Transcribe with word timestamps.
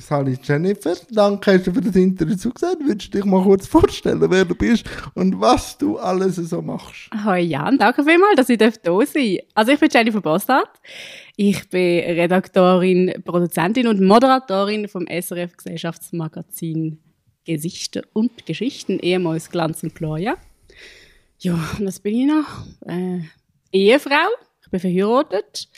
Sally 0.00 0.38
Jennifer, 0.42 0.96
danke 1.10 1.54
hast 1.54 1.66
du 1.66 1.72
für 1.72 1.80
das 1.80 1.96
Interview 1.96 2.36
zugesagt. 2.36 2.78
Würdest 2.84 3.12
du 3.12 3.18
dich 3.18 3.24
mal 3.24 3.42
kurz 3.42 3.66
vorstellen, 3.66 4.20
wer 4.30 4.44
du 4.44 4.54
bist 4.54 4.84
und 5.14 5.40
was 5.40 5.76
du 5.78 5.98
alles 5.98 6.36
so 6.36 6.62
machst? 6.62 7.10
Hallo 7.12 7.36
Jan, 7.36 7.78
danke 7.78 8.04
vielmals, 8.04 8.36
dass 8.36 8.48
ich 8.48 8.58
da 8.58 8.70
sein. 8.72 9.38
Also 9.54 9.72
ich 9.72 9.78
bin 9.78 9.88
Jennifer 9.92 10.20
Bossart. 10.20 10.80
Ich 11.36 11.68
bin 11.68 12.00
Redaktorin, 12.00 13.12
Produzentin 13.24 13.86
und 13.86 14.00
Moderatorin 14.00 14.88
vom 14.88 15.06
SRF 15.06 15.56
Gesellschaftsmagazin 15.56 16.98
Gesichter 17.44 18.02
und 18.12 18.46
Geschichten, 18.46 18.98
ehemals 18.98 19.50
Glanz 19.50 19.82
und 19.82 19.94
Gloria. 19.94 20.36
Ja, 21.38 21.54
und 21.78 21.86
was 21.86 22.00
bin 22.00 22.14
ich 22.14 22.26
noch? 22.26 22.66
Äh, 22.86 23.20
Ehefrau, 23.72 24.28
ich 24.62 24.70
bin 24.70 24.80
verheiratet 24.80 25.68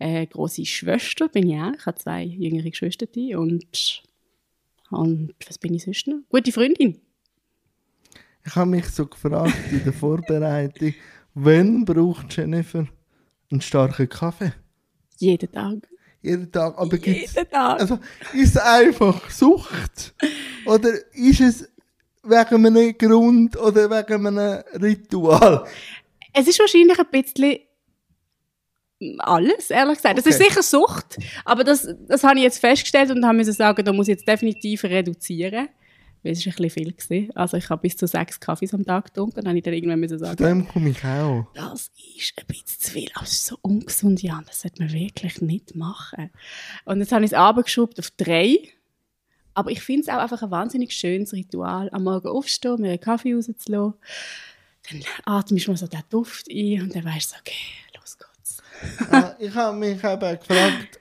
äh, 0.00 0.26
große 0.26 0.64
Schwester 0.64 1.28
bin 1.28 1.48
ich 1.48 1.60
auch. 1.60 1.72
Ich 1.78 1.86
habe 1.86 1.98
zwei 1.98 2.24
jüngere 2.24 2.70
Geschwister 2.70 3.06
und, 3.38 4.02
und 4.90 5.34
was 5.46 5.58
bin 5.58 5.74
ich 5.74 5.84
sonst 5.84 6.06
noch? 6.08 6.20
Gute 6.30 6.50
Freundin. 6.52 7.00
Ich 8.44 8.56
habe 8.56 8.70
mich 8.70 8.86
so 8.86 9.06
gefragt 9.06 9.54
in 9.70 9.84
der 9.84 9.92
Vorbereitung, 9.92 10.94
wann 11.34 11.84
braucht 11.84 12.34
Jennifer 12.34 12.86
einen 13.50 13.60
starken 13.60 14.08
Kaffee? 14.08 14.52
Jeden 15.18 15.52
Tag. 15.52 15.86
Jeden 16.22 16.50
Tag. 16.50 16.78
Aber 16.78 16.96
Jeden 16.96 17.50
Tag. 17.50 17.80
Also, 17.80 17.98
ist 18.32 18.56
es 18.56 18.56
einfach 18.56 19.30
Sucht? 19.30 20.14
Oder 20.64 20.92
ist 21.12 21.40
es 21.40 21.68
wegen 22.22 22.66
einem 22.66 22.96
Grund 22.96 23.56
oder 23.58 23.90
wegen 23.90 24.26
einem 24.26 24.62
Ritual? 24.80 25.66
Es 26.32 26.48
ist 26.48 26.58
wahrscheinlich 26.58 26.98
ein 26.98 27.06
bisschen 27.10 27.58
alles, 29.18 29.70
ehrlich 29.70 29.96
gesagt. 29.96 30.18
Das 30.18 30.26
ist 30.26 30.38
sicher 30.38 30.62
Sucht, 30.62 31.18
aber 31.44 31.64
das, 31.64 31.88
das 32.06 32.22
habe 32.22 32.36
ich 32.38 32.44
jetzt 32.44 32.58
festgestellt 32.58 33.10
und 33.10 33.24
habe 33.24 33.36
mir 33.36 33.44
sagen, 33.44 33.84
da 33.84 33.92
muss 33.92 34.08
ich 34.08 34.16
jetzt 34.16 34.28
definitiv 34.28 34.84
reduzieren. 34.84 35.68
Weil 36.22 36.32
es 36.32 36.44
war 36.44 36.52
ein 36.52 36.56
bisschen 36.62 36.84
viel. 36.84 36.92
Gewesen. 36.92 37.34
Also 37.34 37.56
ich 37.56 37.70
habe 37.70 37.80
bis 37.80 37.96
zu 37.96 38.06
sechs 38.06 38.38
Kaffees 38.38 38.74
am 38.74 38.84
Tag 38.84 39.06
getrunken 39.06 39.38
und 39.38 39.44
dann 39.44 39.48
habe 39.48 39.58
ich 39.58 39.64
dann 39.64 39.72
irgendwann 39.72 40.00
müssen 40.00 40.18
sagen, 40.18 40.36
zu 40.36 40.44
dem 40.44 40.68
komme 40.68 40.90
ich 40.90 41.02
auch. 41.02 41.46
Das 41.54 41.90
ist 42.16 42.34
ein 42.36 42.46
bisschen 42.46 42.78
zu 42.78 42.90
viel, 42.90 43.08
aber 43.14 43.24
es 43.24 43.32
ist 43.32 43.46
so 43.46 43.56
ungesund, 43.62 44.22
Jan, 44.22 44.44
das 44.46 44.60
sollte 44.60 44.82
man 44.82 44.92
wirklich 44.92 45.40
nicht 45.40 45.74
machen. 45.74 46.30
Und 46.84 47.00
jetzt 47.00 47.12
habe 47.12 47.24
ich 47.24 47.30
es 47.30 47.34
abgeschoben 47.34 47.94
auf 47.98 48.10
drei. 48.18 48.58
Aber 49.54 49.70
ich 49.70 49.80
finde 49.80 50.02
es 50.02 50.08
auch 50.08 50.18
einfach 50.18 50.42
ein 50.42 50.50
wahnsinnig 50.50 50.92
schönes 50.92 51.32
Ritual, 51.32 51.88
am 51.90 52.04
Morgen 52.04 52.28
aufstehen, 52.28 52.80
mir 52.80 52.90
einen 52.90 53.00
Kaffee 53.00 53.34
rauszulassen. 53.34 53.94
Dann 54.90 55.02
atmest 55.24 55.66
du 55.66 55.70
mal 55.70 55.76
so 55.76 55.86
den 55.86 56.02
Duft 56.10 56.48
ein 56.50 56.82
und 56.82 56.94
dann 56.94 57.04
weißt 57.04 57.32
du, 57.32 57.36
okay, 57.38 57.54
ich 59.38 59.54
habe 59.54 59.76
mich 59.76 60.02
eben 60.02 60.38
gefragt, 60.38 61.00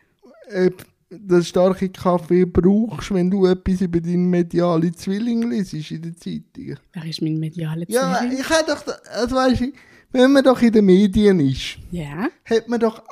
ob 0.54 0.86
du 1.10 1.44
starke 1.44 1.90
Kaffee 1.90 2.46
brauchst, 2.46 3.14
wenn 3.14 3.30
du 3.30 3.46
etwas 3.46 3.82
über 3.82 4.00
deinen 4.00 4.30
medialen 4.30 4.94
Zwilling 4.96 5.50
liest 5.50 5.74
in 5.74 6.02
der 6.02 6.16
Zeitung. 6.16 6.78
Wer 6.94 7.06
ist 7.06 7.22
mein 7.22 7.38
medialer 7.38 7.86
Zwilling? 7.86 8.02
Ja, 8.02 8.24
ich 8.24 8.50
habe 8.50 8.66
doch, 8.68 8.84
also 9.14 9.36
weißt 9.36 9.62
du, 9.62 9.72
wenn 10.12 10.32
man 10.32 10.44
doch 10.44 10.62
in 10.62 10.72
den 10.72 10.86
Medien 10.86 11.40
ist, 11.40 11.78
ja. 11.92 12.28
hat 12.46 12.68
man 12.68 12.80
doch, 12.80 13.04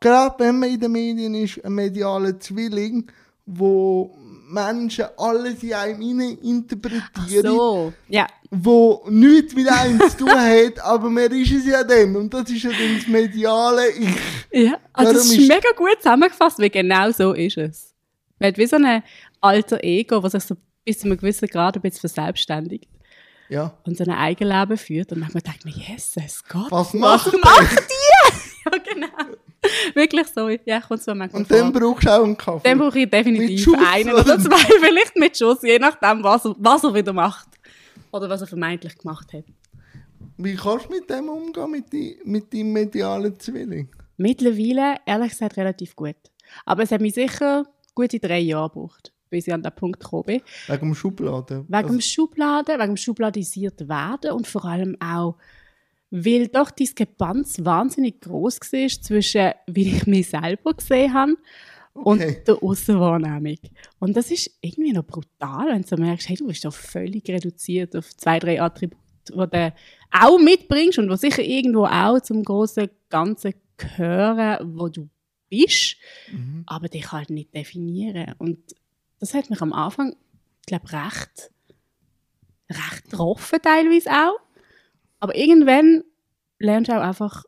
gerade 0.00 0.34
wenn 0.38 0.58
man 0.58 0.70
in 0.70 0.80
den 0.80 0.92
Medien 0.92 1.34
ist, 1.34 1.64
einen 1.64 1.74
medialen 1.74 2.40
Zwilling, 2.40 3.06
wo 3.46 4.16
Menschen 4.48 5.06
alles 5.16 5.62
in 5.62 5.74
einem 5.74 6.38
interpretieren. 6.42 7.46
so, 7.46 7.92
ja. 8.08 8.26
Wo 8.50 9.04
nichts 9.08 9.54
mit 9.54 9.68
einem 9.68 10.00
zu 10.08 10.18
tun 10.18 10.30
hat, 10.30 10.78
aber 10.80 11.10
man 11.10 11.30
ist 11.32 11.52
es 11.52 11.66
ja 11.66 11.82
dann. 11.82 12.14
Und 12.16 12.32
das 12.32 12.48
ist 12.50 12.62
ja 12.62 12.70
dann 12.70 12.96
das 12.96 13.06
mediale 13.06 13.90
Ich. 13.90 14.16
Ja, 14.52 14.78
also 14.92 15.12
das 15.12 15.26
ist, 15.26 15.38
ist 15.38 15.48
mega 15.48 15.70
gut 15.76 15.96
zusammengefasst, 15.98 16.58
weil 16.58 16.70
genau 16.70 17.10
so 17.10 17.32
ist 17.32 17.56
es. 17.56 17.94
Man 18.38 18.48
hat 18.48 18.58
wie 18.58 18.66
so 18.66 18.76
ein 18.76 19.02
alter 19.40 19.82
Ego, 19.82 20.22
was 20.22 20.32
sich 20.32 20.44
so 20.44 20.56
bis 20.84 20.98
zu 20.98 21.06
einem 21.06 21.16
gewissen 21.16 21.48
Grad 21.48 21.76
ein 21.76 21.82
bisschen 21.82 22.00
verselbstständigt. 22.00 22.88
Ja. 23.48 23.76
Und 23.84 23.96
so 23.96 24.04
ein 24.04 24.10
Eigenleben 24.10 24.76
führt. 24.76 25.12
Und 25.12 25.20
dann 25.20 25.30
denkt 25.30 25.64
man, 25.64 25.74
Jesus 25.74 26.44
Gott, 26.48 26.70
was 26.70 26.94
macht, 26.94 27.26
was 27.26 27.40
macht 27.40 27.78
die? 27.78 28.05
ja, 28.64 28.78
genau. 28.78 29.36
Wirklich 29.94 30.26
so. 30.28 30.48
Ja, 30.64 30.80
kommt 30.80 31.02
so 31.02 31.14
manchmal 31.14 31.42
Und 31.42 31.50
dann 31.50 31.72
brauchst 31.72 32.06
du 32.06 32.10
auch 32.10 32.24
einen 32.24 32.36
Kaffee? 32.36 32.68
Dann 32.68 32.78
brauche 32.78 32.98
ich 32.98 33.10
definitiv 33.10 33.68
einen 33.74 34.12
oder 34.12 34.38
zwei, 34.38 34.56
vielleicht 34.80 35.16
mit 35.16 35.36
Schuss, 35.36 35.58
je 35.62 35.78
nachdem, 35.78 36.22
was 36.22 36.44
er, 36.44 36.54
was 36.58 36.84
er 36.84 36.94
wieder 36.94 37.12
macht. 37.12 37.48
Oder 38.12 38.28
was 38.28 38.40
er 38.40 38.46
vermeintlich 38.46 38.96
gemacht 38.96 39.32
hat. 39.32 39.44
Wie 40.38 40.54
kannst 40.54 40.86
du 40.86 40.90
mit 40.90 41.08
dem 41.08 41.28
umgehen, 41.28 41.70
mit, 41.70 41.92
die, 41.92 42.18
mit 42.24 42.52
deinem 42.52 42.72
medialen 42.72 43.38
Zwilling? 43.38 43.88
Mittlerweile, 44.16 44.96
ehrlich 45.06 45.30
gesagt, 45.30 45.56
relativ 45.56 45.96
gut. 45.96 46.16
Aber 46.64 46.82
es 46.82 46.90
hat 46.90 47.00
mich 47.00 47.14
sicher 47.14 47.66
gute 47.94 48.18
drei 48.18 48.38
Jahre 48.38 48.68
gebraucht, 48.68 49.12
bis 49.30 49.46
ich 49.46 49.52
an 49.52 49.62
den 49.62 49.74
Punkt 49.74 50.00
gekommen 50.00 50.24
bin. 50.24 50.42
Wegen 50.68 50.80
dem 50.80 50.94
Schubladen? 50.94 51.64
Wegen 51.64 51.74
also, 51.74 51.88
dem 51.88 52.00
Schubladen, 52.00 52.78
wegen 52.78 52.92
dem 52.92 52.96
Schubladisiert 52.96 53.88
werden 53.88 54.32
und 54.32 54.46
vor 54.46 54.64
allem 54.64 54.96
auch 55.00 55.36
weil 56.10 56.48
doch 56.48 56.70
die 56.70 56.84
Diskrepanz 56.84 57.64
wahnsinnig 57.64 58.20
groß 58.20 58.60
war 58.60 58.88
zwischen, 58.88 59.52
wie 59.66 59.96
ich 59.96 60.06
mich 60.06 60.28
selber 60.28 60.74
gesehen 60.74 61.12
habe 61.12 61.36
und 61.94 62.22
okay. 62.22 62.42
der 62.46 62.62
Außenwahrnehmung. 62.62 63.58
Und 63.98 64.16
das 64.16 64.30
ist 64.30 64.50
irgendwie 64.60 64.92
noch 64.92 65.04
brutal, 65.04 65.68
wenn 65.68 65.82
du 65.82 65.96
merkst, 65.96 66.28
hey, 66.28 66.36
du 66.36 66.46
bist 66.46 66.64
doch 66.64 66.74
völlig 66.74 67.28
reduziert 67.28 67.96
auf 67.96 68.14
zwei, 68.16 68.38
drei 68.38 68.60
Attribute, 68.60 68.98
die 69.28 69.32
du 69.32 69.72
auch 70.10 70.38
mitbringst 70.38 70.98
und 70.98 71.08
die 71.08 71.16
sicher 71.16 71.42
irgendwo 71.42 71.86
auch 71.86 72.20
zum 72.20 72.44
großen 72.44 72.88
Ganzen 73.08 73.54
gehören, 73.76 74.78
wo 74.78 74.88
du 74.88 75.08
bist, 75.48 75.96
mhm. 76.30 76.62
aber 76.66 76.88
dich 76.88 77.10
halt 77.12 77.30
nicht 77.30 77.54
definieren. 77.54 78.34
Und 78.38 78.58
das 79.18 79.34
hat 79.34 79.50
mich 79.50 79.60
am 79.60 79.72
Anfang, 79.72 80.14
ich 80.60 80.66
glaube, 80.66 80.92
recht, 80.92 81.50
recht 82.70 83.04
getroffen 83.04 83.58
teilweise 83.62 84.10
auch. 84.10 84.45
Aber 85.20 85.34
irgendwann 85.36 86.04
lernst 86.58 86.90
du 86.90 86.96
auch 86.96 87.02
einfach, 87.02 87.44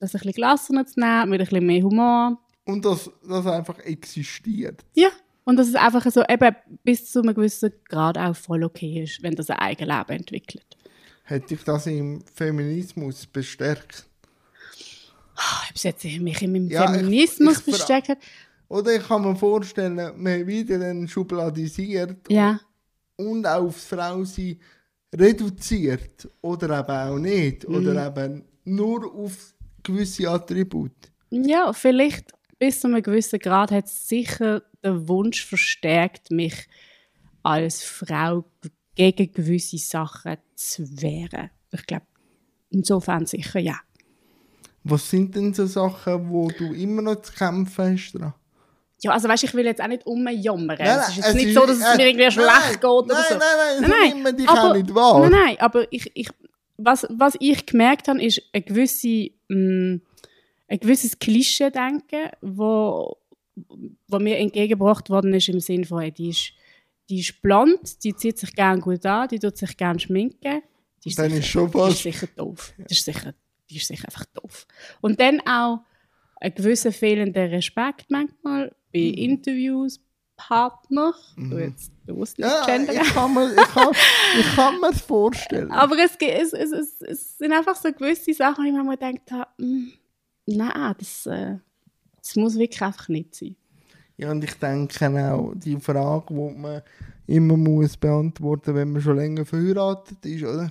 das 0.00 0.14
ein 0.14 0.18
bisschen 0.18 0.32
gelassener 0.32 0.86
zu 0.86 1.00
nehmen, 1.00 1.30
mit 1.30 1.40
ein 1.40 1.46
bisschen 1.46 1.66
mehr 1.66 1.82
Humor. 1.82 2.38
Und 2.64 2.84
dass 2.84 3.10
das 3.26 3.46
einfach 3.46 3.78
existiert. 3.80 4.84
Ja, 4.94 5.08
und 5.44 5.56
dass 5.56 5.68
es 5.68 5.74
einfach 5.74 6.04
so 6.10 6.22
eben 6.28 6.56
bis 6.82 7.10
zu 7.10 7.20
einem 7.20 7.34
gewissen 7.34 7.72
Grad 7.88 8.16
auch 8.18 8.34
voll 8.34 8.64
okay 8.64 9.02
ist, 9.02 9.22
wenn 9.22 9.34
das 9.34 9.50
ein 9.50 9.58
eigenes 9.58 9.94
Leben 9.94 10.12
entwickelt. 10.20 10.66
Hat 11.24 11.50
dich 11.50 11.62
das 11.64 11.86
im 11.86 12.22
Feminismus 12.34 13.26
bestärkt? 13.26 14.06
Oh, 15.36 15.68
ob 15.68 15.76
es 15.76 15.82
jetzt 15.82 16.04
mich 16.04 16.42
in 16.42 16.70
ja, 16.70 16.86
Feminismus 16.86 17.60
ich, 17.60 17.68
ich 17.68 17.72
bestärkt 17.74 18.08
hat? 18.08 18.18
Oder 18.68 18.96
ich 18.96 19.06
kann 19.06 19.22
mir 19.22 19.36
vorstellen, 19.36 19.96
man 20.16 20.46
wieder 20.46 20.78
dann 20.78 21.06
schubladisiert 21.06 22.30
ja. 22.30 22.60
und, 23.16 23.26
und 23.26 23.46
aufs 23.46 23.84
Frausein 23.84 24.58
reduziert 25.18 26.28
oder 26.40 26.80
eben 26.80 26.90
auch 26.90 27.18
nicht 27.18 27.68
mhm. 27.68 27.74
oder 27.74 28.06
eben 28.06 28.44
nur 28.64 29.14
auf 29.14 29.54
gewisse 29.82 30.28
Attribute. 30.28 31.12
Ja, 31.30 31.72
vielleicht 31.72 32.32
bis 32.58 32.80
zu 32.80 32.88
einem 32.88 33.02
gewissen 33.02 33.38
Grad 33.38 33.70
hat 33.70 33.88
sicher 33.88 34.62
der 34.82 35.08
Wunsch 35.08 35.44
verstärkt, 35.44 36.30
mich 36.30 36.68
als 37.42 37.82
Frau 37.82 38.44
gegen 38.94 39.32
gewisse 39.32 39.78
Sachen 39.78 40.36
zu 40.54 41.02
wehren. 41.02 41.50
Ich 41.72 41.84
glaube, 41.86 42.06
insofern 42.70 43.26
sicher 43.26 43.60
ja. 43.60 43.78
Was 44.84 45.10
sind 45.10 45.34
denn 45.34 45.54
so 45.54 45.66
Sachen, 45.66 46.30
wo 46.30 46.48
du 46.48 46.72
immer 46.72 47.02
noch 47.02 47.22
zu 47.22 47.32
kämpfen 47.32 47.94
hast? 47.94 48.12
Dran? 48.12 48.34
Ja, 49.02 49.12
also 49.12 49.28
weißt, 49.28 49.44
ich 49.44 49.54
will 49.54 49.66
jetzt 49.66 49.82
auch 49.82 49.88
nicht 49.88 50.06
umjammern. 50.06 50.78
Nein, 50.78 50.98
es 51.00 51.08
ist 51.08 51.16
jetzt 51.16 51.28
es 51.28 51.34
nicht 51.34 51.48
ist, 51.48 51.54
so, 51.54 51.66
dass 51.66 51.76
es 51.76 51.84
äh, 51.84 51.96
mir 51.96 52.06
irgendwie 52.08 52.30
schlecht 52.30 52.48
nein, 52.48 52.72
geht 52.72 52.84
oder 52.84 53.14
nein, 53.14 53.24
so. 53.28 53.34
Nein, 53.34 53.40
nein, 53.40 53.80
nein, 53.80 53.90
nein, 53.90 54.22
nein, 54.22 54.36
dich 54.36 54.48
aber, 54.48 54.70
auch 54.70 54.74
nicht 54.74 54.94
wahr. 54.94 55.20
Nein, 55.20 55.30
nein, 55.30 55.56
aber 55.60 55.92
ich, 55.92 56.10
ich, 56.14 56.28
was, 56.76 57.06
was 57.10 57.34
ich 57.40 57.66
gemerkt 57.66 58.08
habe, 58.08 58.22
ist 58.22 58.42
eine 58.52 58.62
gewisse, 58.62 59.30
mh, 59.48 59.56
mm, 59.58 60.00
ein 60.68 60.78
gewisses 60.78 61.18
Klischee-Denken, 61.18 62.30
wo, 62.40 63.18
wo 64.08 64.18
mir 64.18 64.38
entgegengebracht 64.38 65.10
worden 65.10 65.34
ist 65.34 65.48
im 65.48 65.60
Sinne 65.60 65.84
von, 65.84 66.00
hey, 66.00 66.12
die 66.12 66.30
ist, 66.30 66.52
die 67.08 67.20
ist 67.20 67.42
blond, 67.42 68.02
die 68.02 68.16
zieht 68.16 68.38
sich 68.38 68.54
gerne 68.54 68.80
gut 68.80 69.04
an, 69.04 69.28
die 69.28 69.38
tut 69.38 69.56
sich 69.56 69.76
gerne 69.76 70.00
schminken. 70.00 70.62
Die 71.04 71.10
ist, 71.10 71.18
dann 71.18 71.28
sicher, 71.30 71.40
ist 71.40 71.48
schon 71.48 71.70
die 71.70 71.78
ist 71.90 72.02
sicher 72.02 72.26
doof. 72.34 72.72
Die, 72.78 72.92
ist 72.92 73.04
sicher, 73.04 73.34
die 73.68 73.76
ist 73.76 73.86
sicher 73.86 74.06
einfach 74.06 74.24
doof. 74.26 74.66
Und 75.02 75.20
dann 75.20 75.40
auch 75.46 75.80
ein 76.40 76.54
gewisser 76.54 76.92
fehlender 76.92 77.50
Respekt 77.50 78.10
manchmal 78.10 78.74
bei 78.94 79.00
mhm. 79.00 79.14
Interviews, 79.14 80.00
Partner, 80.36 81.14
mhm. 81.36 81.50
du 81.50 81.58
jetzt 81.58 81.92
bewusst 82.06 82.38
nicht 82.38 82.48
ja, 82.48 82.64
gendern. 82.64 82.96
Ich 83.02 83.14
kann, 83.14 83.34
mir, 83.34 83.52
ich, 83.52 83.56
kann, 83.56 83.88
ich 84.38 84.54
kann 84.54 84.80
mir 84.80 84.90
das 84.90 85.00
vorstellen. 85.00 85.70
Aber 85.70 85.96
es, 85.98 86.16
es, 86.18 86.52
es, 86.52 86.72
es, 86.72 87.00
es 87.02 87.38
sind 87.38 87.52
einfach 87.52 87.76
so 87.76 87.92
gewisse 87.92 88.34
Sachen, 88.34 88.64
wo 88.64 88.68
ich 88.68 88.84
mir 88.84 88.96
gedacht 88.96 89.30
habe, 89.30 89.50
hm, 89.58 89.92
nein, 90.46 90.94
das, 90.98 91.26
äh, 91.26 91.56
das 92.18 92.36
muss 92.36 92.58
wirklich 92.58 92.82
einfach 92.82 93.08
nicht 93.08 93.34
sein. 93.34 93.56
Ja, 94.16 94.30
und 94.30 94.44
ich 94.44 94.54
denke 94.54 95.32
auch, 95.32 95.52
die 95.56 95.78
Frage, 95.78 96.26
die 96.34 96.58
man 96.58 96.82
immer 97.26 97.56
muss 97.56 97.96
beantworten 97.96 98.74
wenn 98.74 98.92
man 98.92 99.02
schon 99.02 99.16
länger 99.16 99.44
verheiratet 99.44 100.24
ist, 100.24 100.44
oder? 100.44 100.70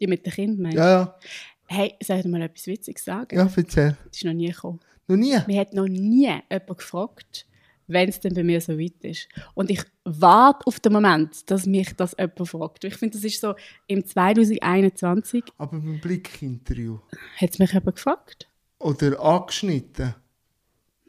Die 0.00 0.06
mit 0.06 0.26
den 0.26 0.32
Kindern, 0.32 0.62
meinst 0.62 0.78
Ja, 0.78 0.90
ja. 0.90 1.14
Hey, 1.66 1.94
soll 2.02 2.18
ich 2.18 2.26
mal 2.26 2.42
etwas 2.42 2.66
Witziges 2.66 3.04
sagen? 3.04 3.36
Ja, 3.36 3.48
erzähl. 3.54 3.96
Das 4.04 4.16
ist 4.16 4.24
noch 4.24 4.32
nie 4.32 4.50
gekommen. 4.50 4.80
Noch 5.06 5.16
nie? 5.16 5.36
Mir 5.46 5.60
hat 5.60 5.74
noch 5.74 5.86
nie 5.86 6.26
jemand 6.26 6.78
gefragt, 6.78 7.46
wenn 7.86 8.08
es 8.08 8.20
dann 8.20 8.34
bei 8.34 8.42
mir 8.42 8.60
so 8.60 8.78
weit 8.78 9.02
ist. 9.02 9.28
Und 9.54 9.70
ich 9.70 9.82
warte 10.04 10.66
auf 10.66 10.80
den 10.80 10.92
Moment, 10.92 11.50
dass 11.50 11.66
mich 11.66 11.94
das 11.96 12.14
jemand 12.18 12.48
fragt. 12.48 12.84
Ich 12.84 12.96
finde, 12.96 13.16
das 13.16 13.24
ist 13.24 13.40
so 13.40 13.54
im 13.86 14.04
2021. 14.04 15.44
Aber 15.58 15.72
beim 15.72 16.00
Blick-Interview. 16.00 16.98
Hat 17.36 17.50
es 17.50 17.58
mich 17.58 17.72
jemand 17.72 17.96
gefragt? 17.96 18.48
Oder 18.78 19.20
angeschnitten. 19.20 20.14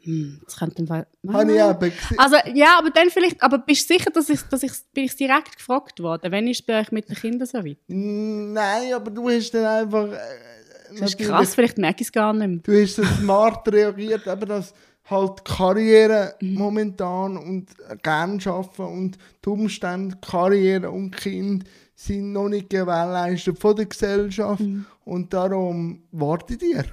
Hm, 0.04 0.40
das 0.44 0.56
könnte 0.56 0.82
im 0.82 0.86
Fall. 0.86 1.06
Habe 1.28 1.52
ich 1.52 1.60
eben 1.60 1.80
gesehen. 1.80 2.18
Also, 2.18 2.36
ja, 2.54 2.78
aber 2.78 2.90
dann 2.90 3.08
vielleicht, 3.10 3.42
aber 3.42 3.58
bist 3.58 3.88
du 3.88 3.94
sicher, 3.94 4.10
dass 4.10 4.28
ich, 4.28 4.42
dass 4.42 4.62
ich, 4.62 4.72
bin 4.92 5.04
ich 5.04 5.16
direkt 5.16 5.56
gefragt 5.56 6.00
worden? 6.00 6.30
Wenn 6.30 6.46
ist 6.46 6.60
es 6.60 6.66
bei 6.66 6.80
euch 6.80 6.92
mit 6.92 7.08
den 7.08 7.16
Kindern 7.16 7.46
so 7.46 7.58
weit? 7.58 7.78
Nein, 7.86 8.92
aber 8.92 9.10
du 9.10 9.28
hast 9.30 9.50
dann 9.52 9.64
einfach. 9.64 10.12
Äh, 10.12 10.98
das 11.00 11.10
ist 11.10 11.18
krass, 11.18 11.54
vielleicht 11.54 11.78
merke 11.78 12.02
ich 12.02 12.08
es 12.08 12.12
gar 12.12 12.32
nicht 12.32 12.46
mehr. 12.46 12.58
Du 12.62 12.82
hast 12.82 12.96
so 12.96 13.04
smart 13.04 13.66
reagiert, 13.72 14.28
aber 14.28 14.46
das 14.46 14.74
halt 15.04 15.44
Karriere 15.44 16.34
mhm. 16.40 16.54
momentan 16.54 17.36
und 17.36 17.68
gern 18.02 18.40
arbeiten 18.44 18.82
und 18.82 19.18
die 19.44 19.48
Umstände, 19.48 20.16
Karriere 20.20 20.90
und 20.90 21.10
Kind 21.10 21.64
sind 21.94 22.32
noch 22.32 22.48
nicht 22.48 22.70
gewährleistet 22.70 23.58
von 23.58 23.76
der 23.76 23.86
Gesellschaft 23.86 24.62
mhm. 24.62 24.86
und 25.04 25.32
darum 25.32 26.02
wartet 26.10 26.62
ihr. 26.62 26.84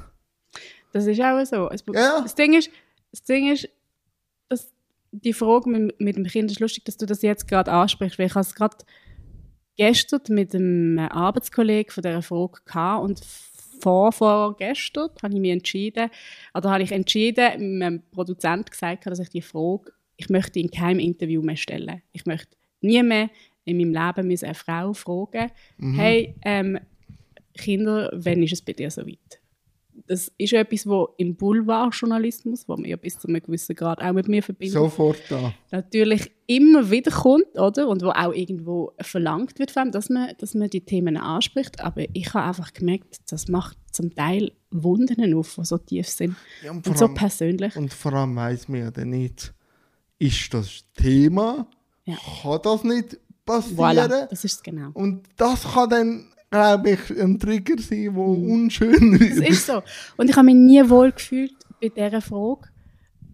Das 0.94 1.08
ist 1.08 1.22
auch 1.22 1.44
so. 1.46 1.70
Ja. 1.94 2.22
Das 2.22 2.36
Ding 2.36 2.54
ist, 2.54 2.70
das 3.12 3.24
Ding 3.24 3.52
ist, 3.52 3.70
dass 4.50 4.72
die 5.12 5.34
Frage 5.34 5.70
mit, 5.70 6.00
mit 6.00 6.16
dem 6.18 6.26
Kind 6.26 6.52
ist 6.52 6.60
lustig, 6.60 6.86
dass 6.86 6.98
du 6.98 7.06
das 7.06 7.22
jetzt 7.22 7.48
gerade 7.48 7.72
ansprichst, 7.72 8.20
weil 8.20 8.28
ich 8.28 8.36
es 8.36 8.56
gerade 8.56 8.78
gestern 9.78 10.22
mit 10.30 10.54
einem 10.54 11.00
Arbeitskollegen 11.00 11.92
von 11.92 12.04
dieser 12.04 12.22
Frage 12.22 12.60
gehabt 12.66 13.04
und 13.04 13.22
vor, 13.82 14.12
vor 14.12 14.56
gestern 14.58 15.10
habe 15.22 15.34
ich 15.34 15.40
mich 15.40 15.52
entschieden, 15.52 16.10
oder 16.54 16.72
habe 16.72 16.84
ich 16.84 16.92
entschieden, 16.92 17.80
meinem 17.80 18.02
Produzent 18.12 18.72
gesagt, 18.72 19.06
dass 19.06 19.20
ich 19.20 19.30
die 19.30 19.42
Frage, 19.42 19.92
ich 20.18 20.30
möchte 20.30 20.60
in 20.60 20.70
keinem 20.70 21.00
Interview 21.00 21.42
mehr 21.42 21.58
stellen. 21.58 22.02
Ich 22.12 22.26
möchte 22.26 22.56
nie 22.82 23.02
mehr 23.04 23.30
in 23.66 23.78
meinem 23.78 23.94
Leben 23.94 24.38
eine 24.44 24.54
Frau 24.54 24.94
fragen, 24.94 25.52
mhm. 25.78 25.96
hey, 25.96 26.36
ähm, 26.44 26.80
Kinder, 27.58 28.10
wann 28.14 28.44
ist 28.44 28.54
es 28.54 28.62
bei 28.62 28.74
dir 28.74 28.90
so 28.90 29.06
weit? 29.06 29.41
Das 30.08 30.32
ist 30.38 30.54
etwas, 30.54 30.88
wo 30.88 31.10
im 31.18 31.36
Boulevardjournalismus, 31.36 32.68
wo 32.68 32.76
man 32.76 32.86
ja 32.86 32.98
bis 32.98 33.18
zu 33.18 33.28
einem 33.28 33.42
gewissen 33.42 33.76
Grad 33.76 34.02
auch 34.02 34.14
mit 34.14 34.28
mir 34.28 34.44
verbindet, 34.44 34.74
sofort 34.74 35.18
da. 35.30 35.54
natürlich 35.72 36.32
immer 36.48 36.90
wieder 36.90 37.12
kommt, 37.12 37.58
oder? 37.58 37.88
Und 37.88 38.04
wo 38.04 38.10
auch 38.10 38.34
irgendwo 38.34 38.94
verlangt 39.00 39.58
wird, 39.60 39.72
von 39.72 39.92
dass 39.92 40.10
man, 40.10 40.34
dass 40.38 40.54
man 40.54 40.70
die 40.70 40.82
Themen 40.82 41.18
anspricht. 41.18 41.80
Aber 41.80 42.04
ich 42.14 42.34
habe 42.34 42.48
einfach 42.48 42.74
gemerkt, 42.74 43.20
das 43.30 43.48
macht 43.48 43.78
zum 43.92 44.14
Teil 44.14 44.52
Wunden 44.72 45.34
auf, 45.34 45.56
die 45.56 45.66
so 45.66 45.78
tief 45.78 46.08
sind 46.08 46.36
ja, 46.64 46.72
und, 46.72 46.88
und 46.88 46.98
so 46.98 47.08
persönlich. 47.14 47.76
Und 47.76 47.94
vor 47.94 48.14
allem 48.14 48.36
weiss 48.36 48.68
man 48.68 48.82
ja 48.82 48.92
dann 48.92 49.10
nicht, 49.10 49.54
ist 50.20 50.54
das 50.54 50.84
Thema, 50.94 51.68
ja. 52.06 52.16
kann 52.42 52.60
das 52.64 52.84
nicht 52.84 53.20
passieren? 53.46 53.78
Voilà, 53.78 54.28
das 54.28 54.44
ist 54.44 54.54
es 54.54 54.64
genau. 54.64 54.92
Und 54.94 55.24
das 55.38 55.64
kann 55.64 55.90
dann 55.90 56.31
glaube 56.52 56.92
ich, 56.92 57.20
ein 57.20 57.40
Trigger 57.40 57.82
sein, 57.82 58.04
der 58.04 58.12
mhm. 58.12 58.52
unschön 58.52 59.20
wird. 59.20 59.32
Das 59.32 59.50
ist 59.50 59.66
so. 59.66 59.82
Und 60.18 60.30
ich 60.30 60.36
habe 60.36 60.46
mich 60.46 60.56
nie 60.56 60.90
wohl 60.90 61.12
gefühlt 61.12 61.56
bei 61.82 61.90
dieser 61.90 62.22
Frage. 62.22 62.70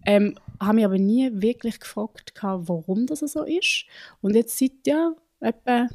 Ähm, 0.06 0.36
habe 0.60 0.74
mich 0.74 0.84
aber 0.84 0.98
nie 0.98 1.30
wirklich 1.34 1.80
gefragt, 1.80 2.32
warum 2.42 3.06
das 3.06 3.20
so 3.20 3.42
ist. 3.44 3.84
Und 4.20 4.34
jetzt 4.34 4.58
seit 4.58 4.86
ja 4.86 5.12
etwa 5.40 5.88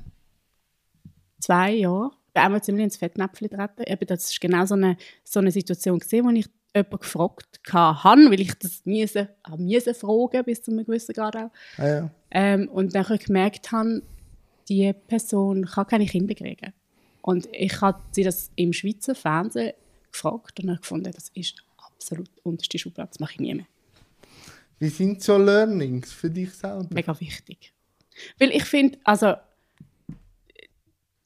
zwei 1.39 1.71
Jahren 1.71 2.11
bin 2.33 2.43
einmal 2.43 2.63
ziemlich 2.63 2.85
ins 2.85 2.97
Fettnäpfchen 2.97 3.49
getreten. 3.49 3.83
Eben, 3.85 4.07
das 4.07 4.31
ist 4.31 4.41
genau 4.41 4.65
so 4.65 4.75
eine, 4.75 4.97
so 5.23 5.39
eine 5.39 5.51
Situation 5.51 5.99
gesehen, 5.99 6.25
wo 6.25 6.29
ich 6.29 6.47
jemanden 6.75 6.97
gefragt 6.97 7.59
habe, 7.71 8.31
weil 8.31 8.41
ich 8.41 8.53
das 8.57 8.81
miese, 8.85 9.29
miese 9.57 9.93
fragen 9.93 10.43
bis 10.43 10.61
zu 10.61 10.71
einem 10.71 10.85
gewissen 10.85 11.13
Grad 11.13 11.35
auch. 11.35 11.51
Ah, 11.77 11.87
ja. 11.87 12.09
ähm, 12.31 12.67
und 12.69 12.95
dann 12.95 13.05
gemerkt 13.17 13.71
habe, 13.71 14.01
die 14.67 14.93
Person 15.07 15.65
kann 15.65 15.87
keine 15.87 16.05
Kinder 16.05 16.33
kriegen. 16.33 16.73
Und 17.23 17.47
ich 17.53 17.79
habe 17.79 18.01
sie 18.11 18.23
das 18.23 18.51
im 18.57 18.73
Schweizer 18.73 19.15
Fernsehen 19.15 19.71
gefragt 20.11 20.59
und 20.59 20.69
habe 20.69 20.81
gefunden, 20.81 21.11
das 21.11 21.31
ist 21.33 21.55
absolut 21.77 22.29
unterste 22.43 22.77
Schublade, 22.77 23.09
das 23.09 23.19
mache 23.21 23.33
ich 23.33 23.39
nie 23.39 23.55
mehr. 23.55 23.65
Wie 24.77 24.89
sind 24.89 25.23
so 25.23 25.37
Learnings 25.37 26.11
für 26.11 26.29
dich 26.29 26.51
selber? 26.51 26.85
Mega 26.89 27.17
wichtig. 27.19 27.71
Weil 28.37 28.51
ich 28.51 28.65
finde, 28.65 28.99
also 29.05 29.35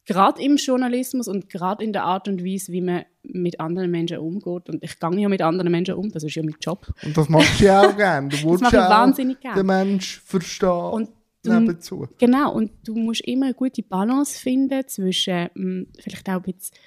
gerade 0.06 0.40
im 0.40 0.58
Journalismus 0.58 1.28
und 1.28 1.50
gerade 1.50 1.84
in 1.84 1.94
der 1.94 2.04
Art 2.04 2.28
und 2.28 2.46
Weise, 2.46 2.72
wie 2.72 2.82
man 2.82 3.06
mit 3.24 3.60
anderen 3.60 3.90
Menschen 3.90 4.20
umgeht. 4.20 4.70
Und 4.70 4.84
ich 4.84 5.00
gehe 5.00 5.20
ja 5.20 5.30
mit 5.30 5.42
anderen 5.42 5.72
Menschen 5.72 5.96
um, 5.96 6.12
das 6.12 6.24
ist 6.24 6.36
ja 6.36 6.44
mein 6.44 6.56
Job. 6.62 6.88
Und 7.04 7.18
das 7.18 7.28
machst 7.28 7.60
du 7.60 7.66
ja 7.66 7.90
auch 7.90 7.98
gerne. 7.98 8.30
Du 8.30 8.38
willst 8.44 8.72
ja 8.72 9.04
auch 9.04 9.16
den 9.16 9.66
Menschen 9.66 10.22
verstehen. 10.24 10.70
Und 10.70 11.10
nebenzu. 11.48 12.08
Genau, 12.18 12.54
und 12.54 12.72
du 12.84 12.96
musst 12.96 13.22
immer 13.22 13.48
eine 13.48 13.56
gute 13.56 13.84
Balance 13.84 14.40
finden 14.40 14.88
zwischen 14.88 15.50
mh, 15.54 15.82
mm, 15.82 15.88
vielleicht 16.00 16.30
auch 16.30 16.36
ein 16.36 16.42
bisschen 16.42 16.78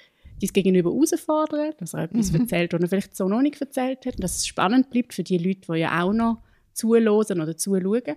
dein 0.41 0.49
Gegenüber 0.53 0.91
herausfordern, 0.91 1.73
dass 1.77 1.93
er 1.93 2.03
etwas 2.03 2.31
mhm. 2.31 2.41
erzählt, 2.41 2.73
was 2.73 2.81
er 2.81 2.89
vielleicht 2.89 3.15
so 3.15 3.27
noch 3.27 3.41
nicht 3.41 3.61
erzählt 3.61 4.05
hat, 4.05 4.15
und 4.15 4.23
dass 4.23 4.37
es 4.37 4.47
spannend 4.47 4.89
bleibt 4.89 5.13
für 5.13 5.23
die 5.23 5.37
Leute, 5.37 5.71
die 5.71 5.79
ja 5.79 6.03
auch 6.03 6.13
noch 6.13 6.41
zuhören 6.73 7.41
oder 7.41 7.57
zuschauen. 7.57 8.15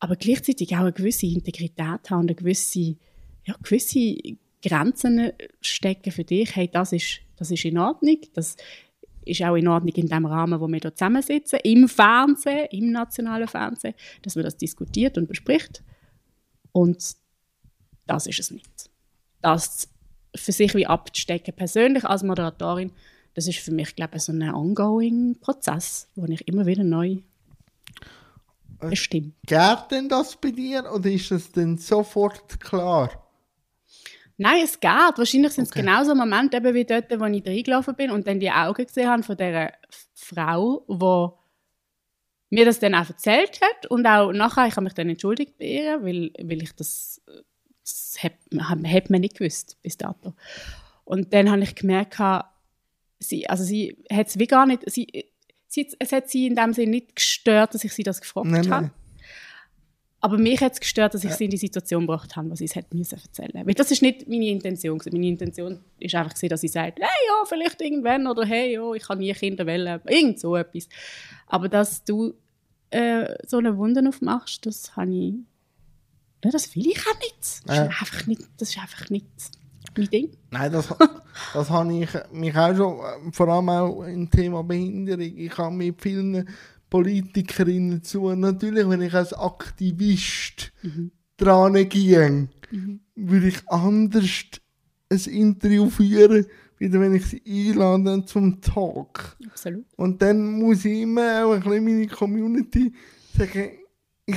Aber 0.00 0.16
gleichzeitig 0.16 0.74
auch 0.74 0.80
eine 0.80 0.92
gewisse 0.92 1.26
Integrität 1.26 2.10
haben 2.10 2.22
und 2.22 2.30
eine 2.30 2.34
gewisse, 2.34 2.96
ja, 3.44 3.54
gewisse 3.62 4.16
Grenzen 4.62 5.32
stecken 5.60 6.12
für 6.12 6.24
dich. 6.24 6.56
Hey, 6.56 6.68
das 6.72 6.92
ist, 6.92 7.20
das 7.36 7.50
ist 7.50 7.64
in 7.64 7.78
Ordnung, 7.78 8.18
das 8.34 8.56
ist 9.24 9.42
auch 9.42 9.56
in 9.56 9.68
Ordnung 9.68 9.94
in 9.94 10.08
dem 10.08 10.26
Rahmen, 10.26 10.60
wo 10.60 10.68
wir 10.68 10.78
hier 10.80 10.94
zusammensitzen, 10.94 11.60
im 11.64 11.88
Fernsehen, 11.88 12.68
im 12.70 12.90
nationalen 12.90 13.48
Fernsehen, 13.48 13.94
dass 14.22 14.34
man 14.34 14.44
das 14.44 14.56
diskutiert 14.56 15.18
und 15.18 15.28
bespricht. 15.28 15.82
Und 16.72 17.16
das 18.06 18.26
ist 18.26 18.40
es 18.40 18.50
nicht. 18.50 18.90
Das 19.40 19.88
für 20.34 20.52
sich 20.52 20.74
wie 20.74 20.86
abzustecken, 20.86 21.54
persönlich 21.54 22.04
als 22.04 22.22
Moderatorin, 22.22 22.92
das 23.34 23.46
ist 23.46 23.58
für 23.58 23.72
mich, 23.72 23.94
glaube 23.96 24.16
ich, 24.16 24.22
so 24.22 24.32
ein 24.32 24.42
ongoing 24.42 25.36
Prozess, 25.40 26.08
wo 26.14 26.24
ich 26.26 26.46
immer 26.48 26.66
wieder 26.66 26.84
neu 26.84 27.18
äh, 28.80 28.88
bestimme. 28.88 29.32
Geht 29.46 29.90
denn 29.90 30.08
das 30.08 30.36
bei 30.36 30.50
dir 30.50 30.90
oder 30.92 31.10
ist 31.10 31.30
das 31.30 31.50
denn 31.50 31.78
sofort 31.78 32.60
klar? 32.60 33.21
Nein, 34.42 34.62
es 34.64 34.80
geht. 34.80 34.90
Wahrscheinlich 34.90 35.52
sind 35.52 35.64
es 35.64 35.70
okay. 35.70 35.80
genau 35.80 36.04
so 36.04 36.14
Momente, 36.14 36.56
eben 36.56 36.74
wie 36.74 36.84
dort, 36.84 37.10
wo 37.18 37.24
ich 37.24 37.46
reingelaufen 37.46 37.94
bin 37.94 38.10
und 38.10 38.26
dann 38.26 38.40
die 38.40 38.50
Augen 38.50 38.84
gesehen 38.84 39.08
habe 39.08 39.22
von 39.22 39.36
dieser 39.36 39.72
Frau, 40.14 40.84
die 40.88 42.54
mir 42.54 42.64
das 42.64 42.78
dann 42.78 42.94
auch 42.94 43.08
erzählt 43.08 43.60
hat 43.62 43.86
und 43.86 44.06
auch 44.06 44.32
nachher, 44.32 44.66
ich 44.66 44.76
habe 44.76 44.84
mich 44.84 44.92
dann 44.92 45.08
entschuldigt 45.08 45.56
bei 45.58 45.64
ihr, 45.64 46.02
weil, 46.02 46.32
weil 46.38 46.62
ich 46.62 46.74
das, 46.74 47.22
das 47.82 48.18
hat, 48.22 48.34
hat 48.58 49.10
man 49.10 49.20
nicht 49.22 49.38
gewusst 49.38 49.78
bis 49.82 49.96
dato. 49.96 50.34
Und 51.04 51.32
dann 51.32 51.50
habe 51.50 51.62
ich 51.62 51.74
gemerkt, 51.74 52.20
sie, 53.18 53.48
also 53.48 53.64
sie 53.64 53.96
hat 54.10 54.28
es 54.28 54.38
wie 54.38 54.46
gar 54.46 54.66
nicht, 54.66 54.82
sie, 54.90 55.06
sie, 55.66 55.88
es 55.98 56.12
hat 56.12 56.28
sie 56.28 56.46
in 56.46 56.56
dem 56.56 56.72
Sinne 56.74 56.90
nicht 56.90 57.16
gestört, 57.16 57.74
dass 57.74 57.84
ich 57.84 57.92
sie 57.92 58.02
das 58.02 58.20
gefragt 58.20 58.68
habe. 58.68 58.90
Aber 60.24 60.38
mich 60.38 60.60
hat 60.60 60.74
es 60.74 60.80
gestört, 60.80 61.14
dass 61.14 61.24
ich 61.24 61.32
sie 61.32 61.46
in 61.46 61.50
die 61.50 61.56
Situation 61.56 62.06
gebracht 62.06 62.36
habe, 62.36 62.48
was 62.48 62.60
sie 62.60 62.66
es 62.66 62.76
hätte 62.76 62.96
müssen 62.96 63.18
erzählen. 63.18 63.66
Weil 63.66 63.74
das 63.74 63.90
ist 63.90 64.02
nicht 64.02 64.28
meine 64.28 64.46
Intention. 64.46 65.02
Meine 65.10 65.26
Intention 65.26 65.80
ist 65.98 66.14
einfach, 66.14 66.32
dass 66.48 66.60
sie 66.60 66.68
sagt, 66.68 67.00
hey, 67.00 67.08
ja, 67.26 67.44
vielleicht 67.44 67.80
irgendwann 67.80 68.28
oder 68.28 68.46
hey, 68.46 68.74
ja, 68.74 68.92
ich 68.92 69.02
kann 69.02 69.18
nie 69.18 69.32
Kinder 69.32 69.66
wählen. 69.66 70.00
Irgend 70.06 70.38
so 70.38 70.54
etwas. 70.54 70.88
Aber 71.48 71.68
dass 71.68 72.04
du 72.04 72.34
äh, 72.90 73.34
so 73.48 73.58
eine 73.58 73.76
Wunde 73.76 74.08
aufmachst, 74.08 74.64
das 74.64 74.94
habe 74.94 75.10
ich... 75.10 75.34
Ja, 76.44 76.50
das 76.52 76.74
will 76.76 76.86
ich 76.86 77.00
auch 77.00 77.18
nicht. 77.18 77.66
Das, 77.66 77.76
ja. 77.76 77.84
ist, 77.86 78.00
einfach 78.00 78.26
nicht, 78.28 78.42
das 78.58 78.70
ist 78.70 78.78
einfach 78.78 79.10
nicht 79.10 79.26
mein 79.96 80.06
Ding. 80.08 80.30
Nein, 80.50 80.72
das, 80.72 80.88
das 81.54 81.68
habe 81.68 81.92
ich 81.94 82.08
mich 82.32 82.56
auch 82.56 82.76
schon, 82.76 82.98
äh, 82.98 83.32
vor 83.32 83.48
allem 83.48 83.68
auch 83.68 84.04
im 84.04 84.30
Thema 84.30 84.62
Behinderung, 84.62 85.36
ich 85.36 85.58
habe 85.58 85.74
mit 85.74 86.00
vielen 86.00 86.48
Politikerinnen 86.92 88.02
zu. 88.02 88.34
Natürlich, 88.34 88.86
wenn 88.86 89.00
ich 89.00 89.14
als 89.14 89.32
Aktivist 89.32 90.74
mhm. 90.82 91.10
dran 91.38 91.88
gehe, 91.88 92.48
mhm. 92.70 93.00
würde 93.14 93.48
ich 93.48 93.66
anders 93.66 94.44
ein 95.08 95.18
Interview 95.32 95.88
führen, 95.88 96.44
wie 96.76 96.92
wenn 96.92 97.14
ich 97.14 97.24
sie 97.24 97.42
einlade 97.46 98.26
zum 98.26 98.60
Talk. 98.60 99.38
Absolut. 99.46 99.86
Und 99.96 100.20
dann 100.20 100.58
muss 100.58 100.84
ich 100.84 101.00
immer 101.00 101.46
auch 101.46 101.52
ein 101.52 101.62
bisschen 101.62 101.84
meine 101.84 102.06
Community 102.08 102.92
sagen, 103.38 103.70
ich 104.26 104.36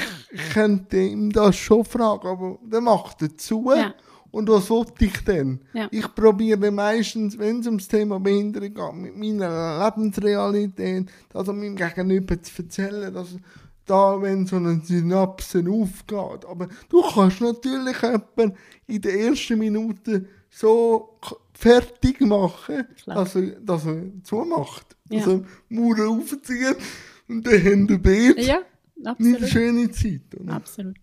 könnte 0.53 0.97
ihm 0.97 1.33
das 1.33 1.57
schon 1.57 1.83
fragen, 1.83 2.25
aber 2.25 2.57
der 2.63 2.79
macht 2.79 3.21
dazu. 3.21 3.69
Ja. 3.75 3.93
Und 4.35 4.49
was 4.49 4.69
wollte 4.69 5.05
ich 5.05 5.23
denn? 5.23 5.61
Ja. 5.71 5.87
Ich 5.91 6.13
probiere 6.13 6.69
meistens, 6.69 7.39
wenn 7.39 7.61
es 7.61 7.67
ums 7.67 7.87
Thema 7.87 8.19
Behinderung 8.19 8.73
geht, 8.73 8.93
mit 8.93 9.17
meiner 9.17 9.85
Lebensrealität, 9.85 11.09
also 11.33 11.53
meinem 11.53 11.77
Gegenüber 11.77 12.41
zu 12.41 12.61
erzählen, 12.61 13.13
dass 13.13 13.37
da, 13.85 14.21
wenn 14.21 14.45
so 14.45 14.57
eine 14.57 14.81
Synapse 14.83 15.63
aufgeht. 15.69 16.45
Aber 16.49 16.67
du 16.89 17.01
kannst 17.13 17.39
natürlich 17.39 18.01
jemanden 18.01 18.57
in 18.87 19.01
den 19.01 19.19
ersten 19.19 19.57
Minuten 19.57 20.27
so 20.49 21.17
fertig 21.53 22.19
machen, 22.19 22.87
dass 23.05 23.35
er, 23.37 23.51
dass 23.61 23.85
er 23.85 24.03
zumacht. 24.21 24.97
Ja. 25.11 25.19
Also 25.19 25.45
Mauern 25.69 26.09
aufziehen 26.09 26.75
und 27.29 27.47
dann 27.47 27.61
Hände 27.61 27.97
Bild. 27.97 28.37
Ja. 28.45 28.59
absolut. 29.05 29.19
Nicht 29.19 29.37
eine 29.37 29.47
schöne 29.47 29.91
Zeit. 29.91 30.37
Oder? 30.37 30.55
Absolut. 30.55 30.97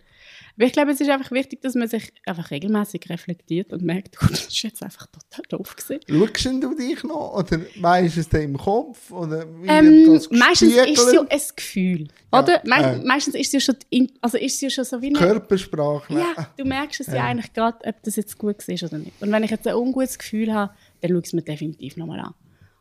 Aber 0.56 0.66
ich 0.66 0.72
glaube, 0.72 0.90
es 0.90 1.00
ist 1.00 1.08
einfach 1.08 1.30
wichtig, 1.30 1.62
dass 1.62 1.74
man 1.74 1.88
sich 1.88 2.12
einfach 2.26 2.50
regelmäßig 2.50 3.08
reflektiert 3.08 3.72
und 3.72 3.82
merkt, 3.82 4.16
oh, 4.22 4.26
das 4.28 4.46
ist 4.46 4.62
jetzt 4.62 4.82
einfach 4.82 5.06
total 5.06 5.44
doof 5.48 5.76
gewesen. 5.76 6.00
Schaust 6.08 6.62
du 6.62 6.74
dich 6.74 7.02
noch 7.04 7.34
oder 7.38 7.60
weißt 7.80 8.16
du 8.16 8.20
es 8.20 8.28
dir 8.28 8.42
im 8.42 8.58
Kopf? 8.58 9.10
Oder 9.10 9.46
wie 9.62 9.68
ähm, 9.68 10.20
meistens 10.30 10.74
ist 10.74 10.98
es 10.98 11.12
ja 11.12 11.22
ein 11.22 11.40
Gefühl, 11.56 12.08
oder? 12.30 12.60
Me 12.64 12.76
äh. 12.76 13.04
Meistens 13.04 13.34
ist 13.34 13.46
es 13.46 13.52
ja 13.52 13.60
schon, 13.60 13.76
also 14.20 14.36
ist 14.36 14.54
es 14.54 14.60
ja 14.60 14.70
schon 14.70 14.84
so 14.84 15.00
wie 15.00 15.08
eine... 15.08 15.18
Körpersprache. 15.18 16.12
Ja, 16.12 16.48
du 16.56 16.64
merkst 16.64 17.00
es 17.00 17.06
ja, 17.06 17.14
ja 17.16 17.24
eigentlich 17.24 17.52
gerade, 17.54 17.78
ob 17.86 18.02
das 18.02 18.16
jetzt 18.16 18.36
gut 18.36 18.62
ist 18.68 18.82
oder 18.82 18.98
nicht. 18.98 19.12
Und 19.20 19.32
wenn 19.32 19.44
ich 19.44 19.50
jetzt 19.50 19.66
ein 19.66 19.74
ungutes 19.74 20.18
Gefühl 20.18 20.52
habe, 20.52 20.74
dann 21.00 21.10
schaue 21.10 21.20
ich 21.20 21.26
es 21.26 21.32
mir 21.32 21.42
definitiv 21.42 21.96
nochmal 21.96 22.20
an 22.20 22.34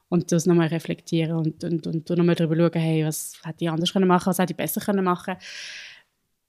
und 0.09 0.29
das 0.33 0.45
nochmal 0.45 0.67
reflektieren 0.67 1.37
und, 1.37 1.63
und, 1.63 1.87
und, 1.87 2.09
und 2.09 2.17
nochmal 2.17 2.35
darüber 2.35 2.57
schauen, 2.57 2.81
hey, 2.81 3.05
was 3.05 3.37
hätte 3.43 3.63
ich 3.63 3.69
anders 3.69 3.93
können 3.93 4.09
machen, 4.09 4.27
was 4.27 4.39
hätte 4.39 4.51
ich 4.51 4.57
besser 4.57 4.81
können 4.81 5.05
machen 5.05 5.37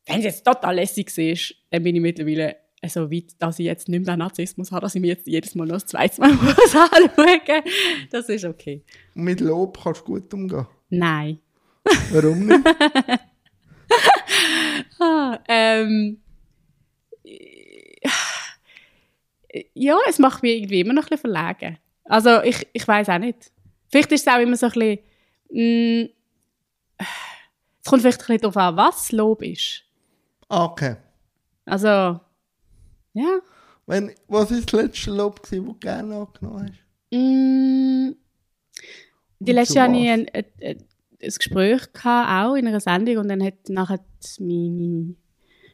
Wenn 0.06 0.18
es 0.18 0.25
jetzt 0.25 0.44
total 0.44 0.76
lässig 0.76 1.16
ist, 1.16 1.54
dann 1.71 1.82
bin 1.82 1.97
ich 1.97 2.02
mittlerweile 2.02 2.56
so 2.88 3.11
weit, 3.11 3.35
dass 3.38 3.59
ich 3.59 3.66
jetzt 3.66 3.88
nicht 3.88 4.04
mehr 4.04 4.14
den 4.14 4.18
Narzissmus 4.18 4.73
habe, 4.73 4.82
dass 4.82 4.94
ich 4.94 5.00
mir 5.00 5.09
jetzt 5.09 5.26
jedes 5.26 5.54
Mal 5.54 5.66
noch 5.66 5.75
das 5.75 5.87
zweite 5.87 6.21
Mal 6.21 6.32
muss 6.35 6.75
anschauen 6.75 7.62
Das 8.11 8.28
ist 8.28 8.44
okay. 8.44 8.82
Und 9.14 9.25
mit 9.25 9.40
Lob 9.40 9.78
kannst 9.82 10.00
du 10.00 10.04
gut 10.04 10.35
umgehen? 10.35 10.66
Nein. 10.90 11.38
Warum 12.11 12.47
nicht? 12.47 12.68
ah, 15.00 15.38
ähm, 15.49 16.21
ja, 19.75 19.99
es 20.09 20.18
macht 20.18 20.42
mich 20.42 20.56
irgendwie 20.56 20.80
immer 20.80 20.94
noch 20.94 21.04
ein 21.04 21.09
bisschen 21.16 21.32
verlegen. 21.32 21.78
Also 22.04 22.42
ich, 22.42 22.66
ich 22.73 22.87
weiß 22.87 23.09
auch 23.09 23.18
nicht. 23.18 23.52
Vielleicht 23.90 24.11
ist 24.12 24.26
es 24.26 24.32
auch 24.32 24.40
immer 24.40 24.56
so 24.56 24.66
ein 24.66 24.73
bisschen, 24.73 24.99
mh, 25.50 26.04
mm, 26.04 26.09
es 26.99 27.90
kommt 27.90 28.02
vielleicht 28.02 28.21
ein 28.21 28.26
bisschen 28.26 28.52
darauf 28.52 28.56
an, 28.56 28.76
was 28.76 29.12
Lob 29.12 29.42
ist. 29.42 29.85
Okay. 30.52 30.97
Also, 31.64 32.21
ja. 33.14 33.40
Wenn, 33.87 34.12
was 34.28 34.50
war 34.50 34.61
das 34.61 34.73
letzte 34.73 35.11
Lob, 35.11 35.40
das 35.40 35.50
du 35.50 35.75
gerne 35.75 36.14
angenommen 36.14 36.68
hast? 36.68 36.82
Mm, 37.11 38.12
die 39.40 39.52
letzte 39.52 39.76
Jahr 39.76 39.88
hatte 39.88 39.99
ich 39.99 40.11
ein, 40.11 40.28
ein, 40.28 40.44
ein, 40.61 40.76
ein 41.23 41.32
Gespräch 41.38 41.92
gehabt, 41.94 42.30
auch 42.30 42.54
in 42.54 42.66
einer 42.66 42.80
Sendung 42.80 43.16
und 43.18 43.28
dann 43.28 43.42
hat 43.42 43.68
nachher 43.68 44.00
meine 44.40 45.14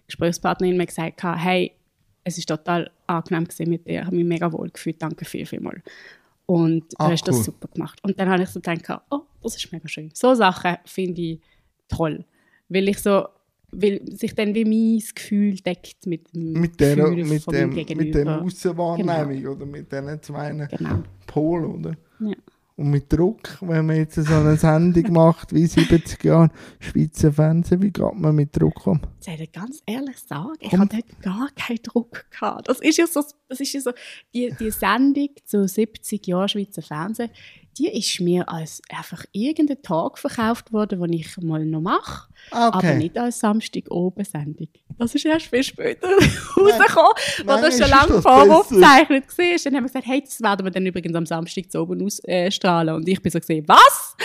Gesprächspartnerin 0.07 0.77
mir 0.77 0.87
gesagt, 0.87 1.25
hey, 1.25 1.73
es 2.23 2.39
war 2.39 2.57
total 2.57 2.91
angenehm 3.09 3.49
mit 3.67 3.87
dir, 3.87 4.01
ich 4.01 4.07
habe 4.07 4.15
mich 4.15 4.25
mega 4.25 4.53
wohl 4.53 4.71
gefühlt, 4.71 5.03
danke 5.03 5.25
viel, 5.25 5.45
viel 5.45 5.61
mal. 5.61 5.83
Und 6.47 6.85
ah, 6.99 7.07
du 7.07 7.13
hast 7.13 7.27
cool. 7.27 7.35
das 7.35 7.45
super 7.45 7.67
gemacht. 7.67 7.99
Und 8.05 8.19
dann 8.19 8.29
habe 8.29 8.45
ich 8.45 8.49
so 8.49 8.61
gedacht, 8.61 9.03
oh, 9.11 9.23
das 9.43 9.57
ist 9.57 9.73
mega 9.73 9.89
schön. 9.89 10.11
So 10.15 10.35
Sachen 10.35 10.77
finde 10.85 11.21
ich 11.21 11.41
toll. 11.89 12.25
Weil 12.69 12.89
ich 12.89 13.01
so, 13.01 13.27
weil 13.71 14.01
sich 14.11 14.35
dann 14.35 14.55
wie 14.55 14.65
mein 14.65 15.03
Gefühl 15.15 15.57
deckt 15.57 16.07
mit 16.07 16.35
dem 16.35 16.53
mit 16.53 16.81
der, 16.81 16.97
Gefühl 16.97 17.25
mit 17.25 17.43
von 17.43 17.55
dem, 17.55 17.71
Gegenüber. 17.75 18.05
Mit 18.05 18.15
der 18.15 18.43
Aussenwahrnehmung 18.43 19.37
genau. 19.37 19.53
oder 19.53 19.67
mit 19.67 19.93
diesen 19.93 20.23
zwei 20.23 20.69
genau. 20.71 21.03
Polen, 21.27 21.65
oder? 21.65 21.97
Ja. 22.21 22.35
Und 22.79 22.91
mit 22.91 23.13
Druck, 23.13 23.59
wenn 23.61 23.87
man 23.87 23.97
jetzt 23.97 24.15
so 24.15 24.35
eine 24.35 24.57
Sendung 24.57 25.03
macht, 25.13 25.53
wie 25.53 25.67
70 25.67 26.23
Jahre 26.23 26.49
Schweizer 26.79 27.33
Fernsehen, 27.33 27.83
wie 27.83 27.91
geht 27.91 28.15
man 28.15 28.37
mit 28.37 28.57
Druck 28.57 28.87
um? 28.87 29.01
Ich 29.19 29.27
soll 29.27 29.47
ganz 29.49 29.83
ehrlich 29.85 30.17
sagen, 30.19 30.53
ich 30.61 30.71
hatte 30.71 30.99
dort 30.99 31.23
gar 31.23 31.49
keinen 31.57 31.83
Druck. 31.83 32.27
Gehabt. 32.31 32.69
Das 32.69 32.79
ist 32.79 32.97
ja 32.97 33.09
so, 33.09 33.25
das 33.49 33.59
ist 33.59 33.73
ja 33.73 33.81
so 33.81 33.91
die, 34.33 34.55
die 34.61 34.71
Sendung 34.71 35.31
zu 35.45 35.67
70 35.67 36.25
Jahren 36.29 36.49
Schweizer 36.49 36.83
Fernsehen, 36.83 37.31
die 37.79 37.89
ist 37.89 38.21
mir 38.21 38.49
als 38.49 38.83
einfach 38.89 39.25
irgendein 39.33 39.81
Tag 39.83 40.19
verkauft 40.19 40.73
worden, 40.73 41.01
den 41.01 41.13
ich 41.13 41.37
mal 41.39 41.65
noch 41.65 41.81
mache, 41.81 42.29
ah, 42.51 42.69
okay. 42.69 42.89
aber 42.89 42.95
nicht 42.95 43.17
als 43.17 43.39
Samstag 43.39 43.91
oben 43.91 44.25
Sendung. 44.25 44.69
Das 44.99 45.15
ist 45.15 45.25
erst 45.25 45.47
viel 45.47 45.63
später 45.63 46.09
rausgekommen, 46.57 47.13
weil 47.45 47.61
das 47.61 47.79
schon 47.79 47.89
lange 47.89 48.21
voraufgezeichnet 48.21 49.27
war. 49.27 49.57
Dann 49.65 49.75
haben 49.77 49.85
wir 49.85 49.89
gesagt, 49.89 50.07
hey, 50.07 50.23
das 50.25 50.41
werden 50.41 50.67
wir 50.67 50.71
dann 50.71 50.87
übrigens 50.87 51.15
am 51.15 51.27
Samstag 51.27 51.71
zu 51.71 51.81
oben 51.81 52.05
ausstrahlen. 52.05 52.97
Und 52.97 53.09
ich 53.09 53.23
bin 53.23 53.31
so 53.31 53.39
gesehen, 53.39 53.65
was? 53.69 54.17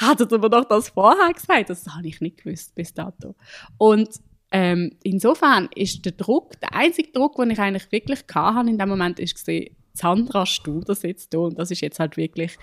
Hattet 0.00 0.30
ihr 0.30 0.38
mir 0.38 0.50
doch 0.50 0.64
das 0.64 0.90
vorher 0.90 1.32
gesagt? 1.32 1.70
Das 1.70 1.84
habe 1.86 2.06
ich 2.06 2.20
nicht 2.20 2.44
gewusst 2.44 2.74
bis 2.74 2.94
dato. 2.94 3.34
Und 3.76 4.08
ähm, 4.52 4.92
insofern 5.02 5.68
ist 5.74 6.04
der 6.04 6.12
Druck, 6.12 6.60
der 6.60 6.74
einzige 6.74 7.12
Druck, 7.12 7.36
den 7.36 7.50
ich 7.50 7.58
eigentlich 7.58 7.90
wirklich 7.92 8.20
hatte 8.34 8.68
in 8.68 8.78
dem 8.78 8.88
Moment, 8.88 9.18
ist 9.20 9.34
gesehen, 9.34 9.76
Sandra 10.00 10.46
Studer 10.46 10.94
sitzt 10.94 11.34
da 11.34 11.38
und 11.38 11.58
das 11.58 11.70
ist 11.70 11.80
jetzt 11.80 12.00
halt 12.00 12.16
wirklich 12.16 12.56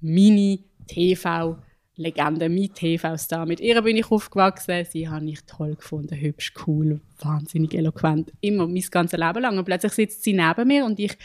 meine 0.00 0.58
TV-Legende, 0.86 2.48
mein 2.48 2.74
TV-Star. 2.74 3.46
Mit 3.46 3.60
ihr 3.60 3.80
bin 3.82 3.96
ich 3.96 4.10
aufgewachsen, 4.10 4.84
sie 4.90 5.08
habe 5.08 5.30
ich 5.30 5.40
toll 5.44 5.76
gefunden, 5.76 6.14
hübsch, 6.14 6.52
cool, 6.66 7.00
wahnsinnig 7.20 7.74
eloquent, 7.74 8.32
immer 8.40 8.66
mein 8.66 8.84
ganzes 8.90 9.18
Leben 9.18 9.40
lang. 9.40 9.56
Und 9.56 9.64
plötzlich 9.64 9.92
sitzt 9.92 10.22
sie 10.24 10.34
neben 10.34 10.68
mir 10.68 10.84
und 10.84 11.00
ich 11.00 11.16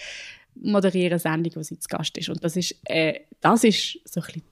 moderiere 0.55 1.11
eine 1.11 1.19
Sendung, 1.19 1.55
wo 1.55 1.63
sie 1.63 1.77
zu 1.77 1.87
Gast 1.89 2.17
ist. 2.17 2.29
Und 2.29 2.43
das 2.43 2.55
ist, 2.55 2.75
äh, 2.85 3.21
das 3.41 3.63
ist 3.63 3.99
so 4.05 4.21
ein 4.21 4.25
bisschen 4.25 4.43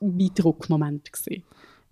mein 0.00 0.30
Druckmoment 0.34 1.12
gewesen, 1.12 1.42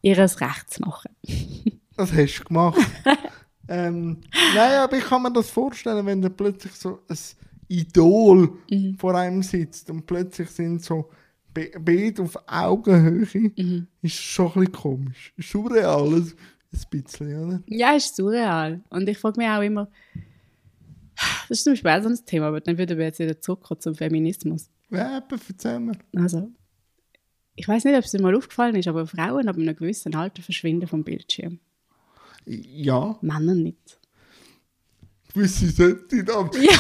ihr 0.03 0.17
Recht 0.19 0.71
zu 0.71 0.83
machen. 0.83 1.11
das 1.97 2.13
hast 2.13 2.39
du 2.39 2.45
gemacht. 2.45 2.79
ähm, 3.69 4.21
nein, 4.55 4.79
aber 4.79 4.97
ich 4.97 5.05
kann 5.05 5.23
mir 5.23 5.33
das 5.33 5.51
vorstellen, 5.51 6.07
wenn 6.07 6.23
du 6.23 6.31
plötzlich 6.31 6.73
so 6.75 7.01
ein 7.09 7.19
Idol 7.69 8.59
mhm. 8.71 8.97
vor 8.99 9.15
einem 9.15 9.43
sitzt 9.43 9.91
und 9.91 10.07
plötzlich 10.07 10.51
sind 10.51 10.83
so 10.83 11.11
Beide 11.55 12.23
auf 12.23 12.37
Augenhöhe, 12.49 13.53
mhm. 13.57 13.87
ist 14.03 14.17
schon 14.17 14.47
ein 14.47 14.53
bisschen 14.55 14.73
komisch. 14.73 15.33
Surreal, 15.39 16.15
ein 16.15 16.33
bisschen, 16.91 17.47
oder? 17.47 17.63
Ja, 17.69 17.95
ist 17.95 18.17
surreal. 18.17 18.83
Und 18.91 19.09
ich 19.09 19.19
frage 19.19 19.39
mich 19.39 19.49
auch 19.49 19.63
immer, 19.63 19.89
das 21.49 21.59
ist 21.59 21.65
zum 21.65 21.75
Beispiel 21.75 21.91
auch 21.93 22.03
so 22.03 22.09
ein 22.09 22.27
Thema, 22.27 22.49
aber 22.49 22.61
dann 22.61 22.77
würden 22.77 22.99
wir 22.99 23.05
jetzt 23.05 23.21
wieder 23.21 23.41
zurückkommen 23.41 23.81
zum 23.81 23.95
Feminismus. 23.95 24.69
Ja, 24.91 25.19
aber 25.19 25.37
erzähl 25.49 25.79
mir. 25.79 25.97
Also, 26.17 26.51
ich 27.55 27.69
weiß 27.69 27.85
nicht, 27.85 27.97
ob 27.97 28.05
es 28.05 28.11
dir 28.11 28.21
mal 28.21 28.35
aufgefallen 28.35 28.75
ist, 28.75 28.89
aber 28.89 29.07
Frauen 29.07 29.49
ab 29.49 29.57
einem 29.57 29.77
gewissen 29.77 30.15
Alter 30.17 30.43
verschwinden 30.43 30.89
vom 30.89 31.05
Bildschirm. 31.05 31.61
Ja. 32.47 33.17
Männer 33.23 33.55
nicht 33.55 34.01
gewisse 35.35 35.69
Sätze 35.69 36.25
dann. 36.25 36.51
Ja, 36.63 36.79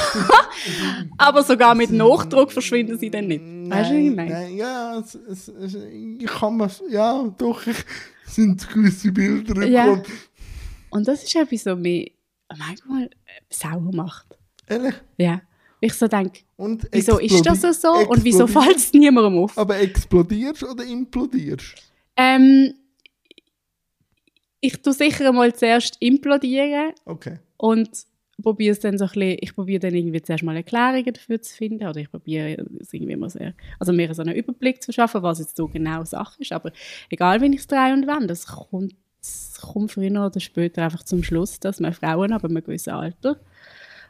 aber 1.18 1.42
sogar 1.42 1.74
mit 1.74 1.90
Nachdruck 1.90 2.52
verschwinden 2.52 2.98
sie 2.98 3.10
dann 3.10 3.26
nicht. 3.26 3.42
Weißt 3.42 3.90
du, 3.90 3.94
was 3.94 4.00
ich 4.00 4.16
meine? 4.16 4.50
ja, 4.50 4.98
es, 4.98 5.14
es, 5.14 5.48
es, 5.48 5.74
ich 5.74 6.26
kann 6.26 6.56
mir, 6.56 6.70
ja, 6.88 7.24
doch, 7.36 7.66
ich, 7.66 7.76
sind 8.26 8.66
gewisse 8.72 9.12
Bilder 9.12 9.62
im 9.62 9.72
ja. 9.72 9.86
Kopf. 9.96 10.10
Und 10.90 11.08
das 11.08 11.24
ist 11.24 11.34
etwas, 11.34 11.66
was 11.66 11.78
mich 11.78 12.14
manchmal 12.56 13.10
sauer 13.50 13.90
macht. 13.92 14.38
Ehrlich? 14.66 14.94
Ja. 15.18 15.42
Ich 15.80 15.92
so 15.92 16.08
denke, 16.08 16.40
wieso 16.92 17.18
ist 17.18 17.44
das 17.44 17.82
so 17.82 17.92
und 17.92 18.24
wieso 18.24 18.46
fällt 18.46 18.76
es 18.76 18.92
niemandem 18.94 19.36
auf? 19.42 19.58
Aber 19.58 19.78
explodierst 19.78 20.62
oder 20.62 20.82
implodierst? 20.82 21.74
Ähm, 22.16 22.74
ich 24.60 24.80
tue 24.80 24.94
sicher 24.94 25.30
mal 25.32 25.54
zuerst 25.54 25.98
implodieren. 26.00 26.92
Okay. 27.04 27.38
Und 27.58 27.90
probiere 28.42 28.72
es 28.72 28.80
dann 28.80 28.98
so 28.98 29.04
ein 29.04 29.10
bisschen, 29.10 29.38
ich 29.40 29.54
probiere 29.54 29.80
dann 29.80 29.94
irgendwie 29.94 30.22
zuerst 30.22 30.42
mal 30.42 30.56
Erklärungen 30.56 31.12
dafür 31.12 31.40
zu 31.40 31.54
finden 31.54 31.86
oder 31.86 32.00
ich 32.00 32.10
probiere 32.10 32.64
es 32.80 32.92
irgendwie 32.92 33.12
immer 33.12 33.30
sehr, 33.30 33.54
also 33.78 33.92
mir 33.92 34.12
so 34.14 34.22
einen 34.22 34.34
Überblick 34.34 34.82
zu 34.82 34.92
schaffen, 34.92 35.22
was 35.22 35.38
jetzt 35.38 35.56
so 35.56 35.68
genau 35.68 36.04
Sache 36.04 36.40
ist, 36.40 36.52
aber 36.52 36.72
egal, 37.10 37.40
wenn 37.40 37.52
ich 37.52 37.60
es 37.60 37.66
drehe 37.66 37.92
und 37.92 38.06
wende, 38.06 38.32
es 38.32 38.46
kommt, 38.46 38.94
es 39.20 39.58
kommt 39.60 39.92
früher 39.92 40.26
oder 40.26 40.40
später 40.40 40.84
einfach 40.84 41.02
zum 41.02 41.22
Schluss, 41.22 41.60
dass 41.60 41.80
man 41.80 41.92
Frauen 41.92 42.32
ab 42.32 42.44
einem 42.44 42.62
gewissen 42.62 42.90
Alter 42.90 43.40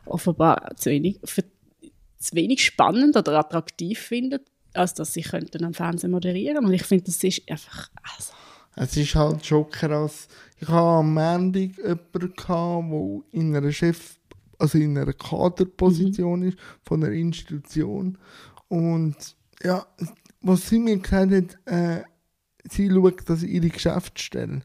offenbar 0.07 0.77
zu 0.77 0.91
wenig, 0.91 1.19
für, 1.25 1.45
zu 2.19 2.35
wenig 2.35 2.65
spannend 2.65 3.17
oder 3.17 3.39
attraktiv 3.39 3.99
findet, 3.99 4.43
als 4.75 4.95
dass 4.95 5.13
sie 5.13 5.23
könnten 5.23 5.65
am 5.65 5.75
Fernsehen 5.75 6.11
moderieren. 6.11 6.65
Und 6.65 6.73
ich 6.73 6.83
finde, 6.83 7.05
das 7.05 7.23
ist 7.23 7.49
einfach, 7.49 7.91
also, 8.17 8.33
es 8.77 8.97
ist 8.97 9.15
halt 9.15 9.45
schon 9.45 9.71
krass. 9.71 10.29
Ich 10.59 10.69
hatte 10.69 10.79
am 10.79 11.15
Montag 11.15 11.77
jemanden, 11.79 13.23
der 13.33 13.41
in 13.41 13.57
einer 13.57 13.73
Chef, 13.73 14.17
also 14.59 14.79
in 14.79 14.99
einer 14.99 15.13
Kaderposition 15.13 16.41
mhm. 16.41 16.49
ist, 16.49 16.59
von 16.83 17.05
einer 17.05 17.13
Institution. 17.13 18.19
Und 18.69 19.17
ja, 19.63 19.87
was 20.41 20.69
sie 20.69 20.79
mir 20.79 20.99
gesagt 20.99 21.33
hat, 21.33 21.59
äh, 21.67 22.03
sie 22.69 22.91
schaut, 22.91 23.29
dass 23.29 23.43
ihre 23.43 23.69
Geschäftsstelle, 23.69 24.63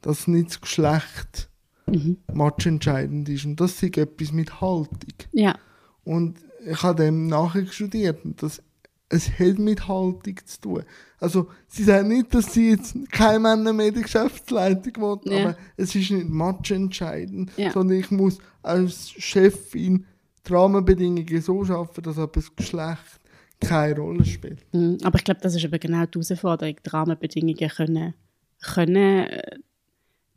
dass 0.00 0.28
nicht 0.28 0.50
das 0.50 0.60
Geschlecht 0.60 1.50
mhm. 1.86 2.18
matchentscheidend 2.32 3.28
ist. 3.28 3.44
Und 3.44 3.60
das 3.60 3.82
ist 3.82 3.96
etwas 3.96 4.32
mit 4.32 4.60
Haltung. 4.60 5.14
Ja. 5.32 5.58
Und 6.04 6.38
ich 6.64 6.82
habe 6.82 7.04
dem 7.04 7.26
nachher 7.26 7.66
studiert. 7.66 8.24
Und 8.24 8.42
das 8.42 8.62
es 9.12 9.28
hat 9.38 9.58
mit 9.58 9.86
Haltung 9.86 10.36
zu 10.44 10.60
tun. 10.60 10.82
Also, 11.20 11.48
sie 11.68 11.84
sagen 11.84 12.08
nicht, 12.08 12.34
dass 12.34 12.52
sie 12.52 12.70
jetzt 12.70 12.96
kein 13.10 13.42
Männer 13.42 13.72
mehr 13.72 13.92
die 13.92 14.02
Geschäftsleitung 14.02 14.92
wollen, 15.00 15.20
ja. 15.24 15.44
aber 15.44 15.56
es 15.76 15.94
ist 15.94 16.10
nicht 16.10 16.28
matchentscheidend, 16.28 17.50
ja. 17.56 17.70
sondern 17.70 17.98
ich 17.98 18.10
muss 18.10 18.38
als 18.62 19.10
Chefin 19.10 20.06
die 20.46 20.52
Rahmenbedingungen 20.52 21.40
so 21.42 21.64
schaffen, 21.64 22.02
dass 22.02 22.18
aber 22.18 22.32
das 22.32 22.56
Geschlecht 22.56 23.20
keine 23.60 23.96
Rolle 23.96 24.24
spielt. 24.24 24.64
Mhm. 24.72 24.98
Aber 25.04 25.18
ich 25.18 25.24
glaube, 25.24 25.40
das 25.40 25.54
ist 25.54 25.64
aber 25.64 25.78
genau 25.78 26.06
die 26.06 26.18
Herausforderung, 26.18 26.76
die 26.84 26.90
Rahmenbedingungen 26.90 27.68
können, 27.68 28.14
können 28.60 29.26
äh, 29.26 29.58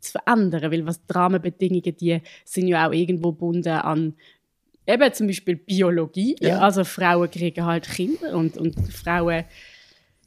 zu 0.00 0.12
verändern, 0.12 0.70
weil 0.70 0.86
was 0.86 1.04
die 1.04 1.12
Rahmenbedingungen, 1.12 1.96
die 1.96 2.20
sind 2.44 2.68
ja 2.68 2.86
auch 2.86 2.92
irgendwo 2.92 3.32
gebunden 3.32 3.68
an 3.68 4.14
eben 4.86 5.12
zum 5.12 5.26
Beispiel 5.26 5.56
Biologie. 5.56 6.36
Ja. 6.40 6.60
Also 6.60 6.84
Frauen 6.84 7.30
kriegen 7.30 7.64
halt 7.64 7.88
Kinder 7.88 8.34
und, 8.34 8.56
und 8.56 8.74
Frauen 8.92 9.44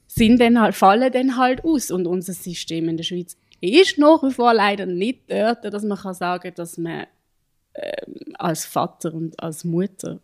sind 0.07 0.39
dann 0.39 0.59
halt, 0.59 0.75
fallen 0.75 1.11
dann 1.11 1.37
halt 1.37 1.63
aus. 1.63 1.91
Und 1.91 2.07
unser 2.07 2.33
System 2.33 2.89
in 2.89 2.97
der 2.97 3.03
Schweiz 3.03 3.37
ist 3.61 3.97
nach 3.97 4.23
wie 4.23 4.31
vor 4.31 4.53
leider 4.53 4.85
nicht 4.85 5.29
dort, 5.29 5.63
dass 5.65 5.83
man 5.83 5.97
kann 5.97 6.13
sagen 6.13 6.53
dass 6.55 6.77
man 6.77 7.05
ähm, 7.75 8.35
als 8.37 8.65
Vater 8.65 9.13
und 9.13 9.39
als 9.41 9.63
Mutter 9.63 10.19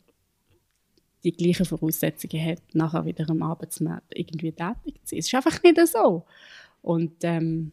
die 1.23 1.31
gleichen 1.31 1.65
Voraussetzungen 1.65 2.43
hat, 2.45 2.61
nachher 2.73 3.05
wieder 3.05 3.29
am 3.29 3.41
Arbeitsmarkt 3.41 4.13
irgendwie 4.15 4.51
tätig 4.51 4.99
zu 5.03 5.15
sein. 5.15 5.19
Es 5.19 5.27
ist 5.27 5.33
einfach 5.33 5.61
nicht 5.63 5.87
so. 5.87 6.23
Und 6.81 7.15
ähm, 7.23 7.71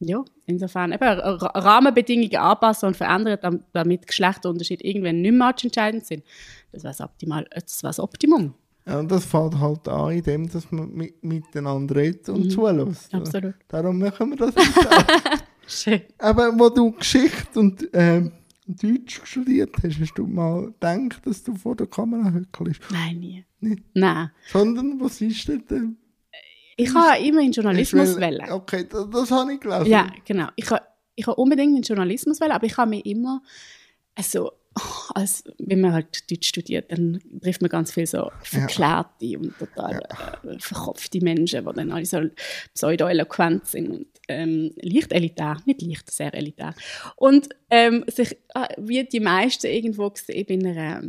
ja, 0.00 0.24
insofern 0.46 0.92
eben 0.92 1.02
Rahmenbedingungen 1.02 2.36
anpassen 2.36 2.88
und 2.88 2.96
verändern, 2.96 3.64
damit 3.72 4.06
Geschlechterunterschiede 4.06 4.84
irgendwann 4.84 5.20
nicht 5.20 5.32
mehr 5.32 5.54
entscheidend 5.62 6.06
sind. 6.06 6.24
Das 6.72 6.84
wäre 6.84 7.08
optimal, 7.08 7.46
das 7.52 7.82
wäre 7.82 7.90
das 7.90 8.00
Optimum. 8.00 8.54
Ja, 8.86 9.02
das 9.02 9.26
fällt 9.26 9.58
halt 9.58 9.86
an, 9.88 10.12
in 10.12 10.22
dem, 10.22 10.50
dass 10.50 10.70
man 10.72 10.90
mit, 10.94 11.22
miteinander 11.22 11.96
redet 11.96 12.28
und 12.30 12.46
mhm. 12.46 12.50
zulässt. 12.50 13.12
Absolut. 13.12 13.54
Darum 13.68 13.98
machen 13.98 14.30
wir 14.30 14.36
das 14.36 14.54
Schön. 15.66 16.00
Aber 16.16 16.58
wo 16.58 16.70
du 16.70 16.92
Geschichte 16.92 17.60
und 17.60 17.92
äh, 17.92 18.30
Deutsch 18.66 19.20
studiert 19.24 19.76
hast, 19.82 20.00
hast 20.00 20.14
du 20.14 20.26
mal 20.26 20.66
gedacht, 20.66 21.26
dass 21.26 21.42
du 21.42 21.54
vor 21.54 21.76
der 21.76 21.86
Kamera 21.86 22.30
hückelst? 22.30 22.80
Nein, 22.90 23.18
nie. 23.18 23.44
Nicht? 23.60 23.82
Nein. 23.92 24.30
Sondern, 24.50 24.98
was 25.00 25.20
ist 25.20 25.48
denn? 25.48 25.98
Ich 26.78 26.94
habe 26.94 27.22
immer 27.22 27.40
in 27.42 27.52
Journalismus 27.52 28.16
wählen. 28.16 28.50
Okay, 28.50 28.86
das, 28.88 29.10
das 29.10 29.30
habe 29.30 29.54
ich 29.54 29.60
gelesen. 29.60 29.86
Ja, 29.86 30.10
genau. 30.24 30.48
Ich 30.56 30.70
habe 30.70 30.82
ich 31.16 31.26
habe 31.26 31.34
unbedingt 31.40 31.76
in 31.76 31.82
Journalismus 31.82 32.40
wählen, 32.40 32.52
aber 32.52 32.66
ich 32.66 32.76
habe 32.76 32.90
mir 32.90 33.04
immer 33.04 33.42
also 34.14 34.52
als 35.14 35.44
wenn 35.58 35.80
man 35.80 35.92
halt 35.92 36.30
Deutsch 36.30 36.48
studiert, 36.48 36.90
dann 36.92 37.20
trifft 37.42 37.62
man 37.62 37.70
ganz 37.70 37.92
viel 37.92 38.06
so 38.06 38.30
verklärte 38.42 39.24
ja. 39.24 39.38
und 39.38 39.58
total 39.58 39.92
ja. 39.92 40.50
äh, 40.50 40.58
verkopfte 40.58 41.20
Menschen, 41.22 41.66
die 41.66 41.74
dann 41.74 41.92
alle 41.92 42.04
so 42.04 42.20
pseudo-eloquent 42.74 43.66
sind 43.66 43.90
und 43.90 44.06
ähm, 44.28 44.72
leicht 44.80 45.12
elitär, 45.12 45.56
nicht 45.64 45.82
leicht, 45.82 46.10
sehr 46.10 46.34
elitär. 46.34 46.74
Und 47.16 47.48
ähm, 47.70 48.04
sich, 48.08 48.36
äh, 48.54 48.68
wie 48.76 49.04
die 49.04 49.20
meisten 49.20 49.66
irgendwo 49.66 50.10
gesehen 50.10 50.46
bei 50.46 50.54
einer 50.54 51.02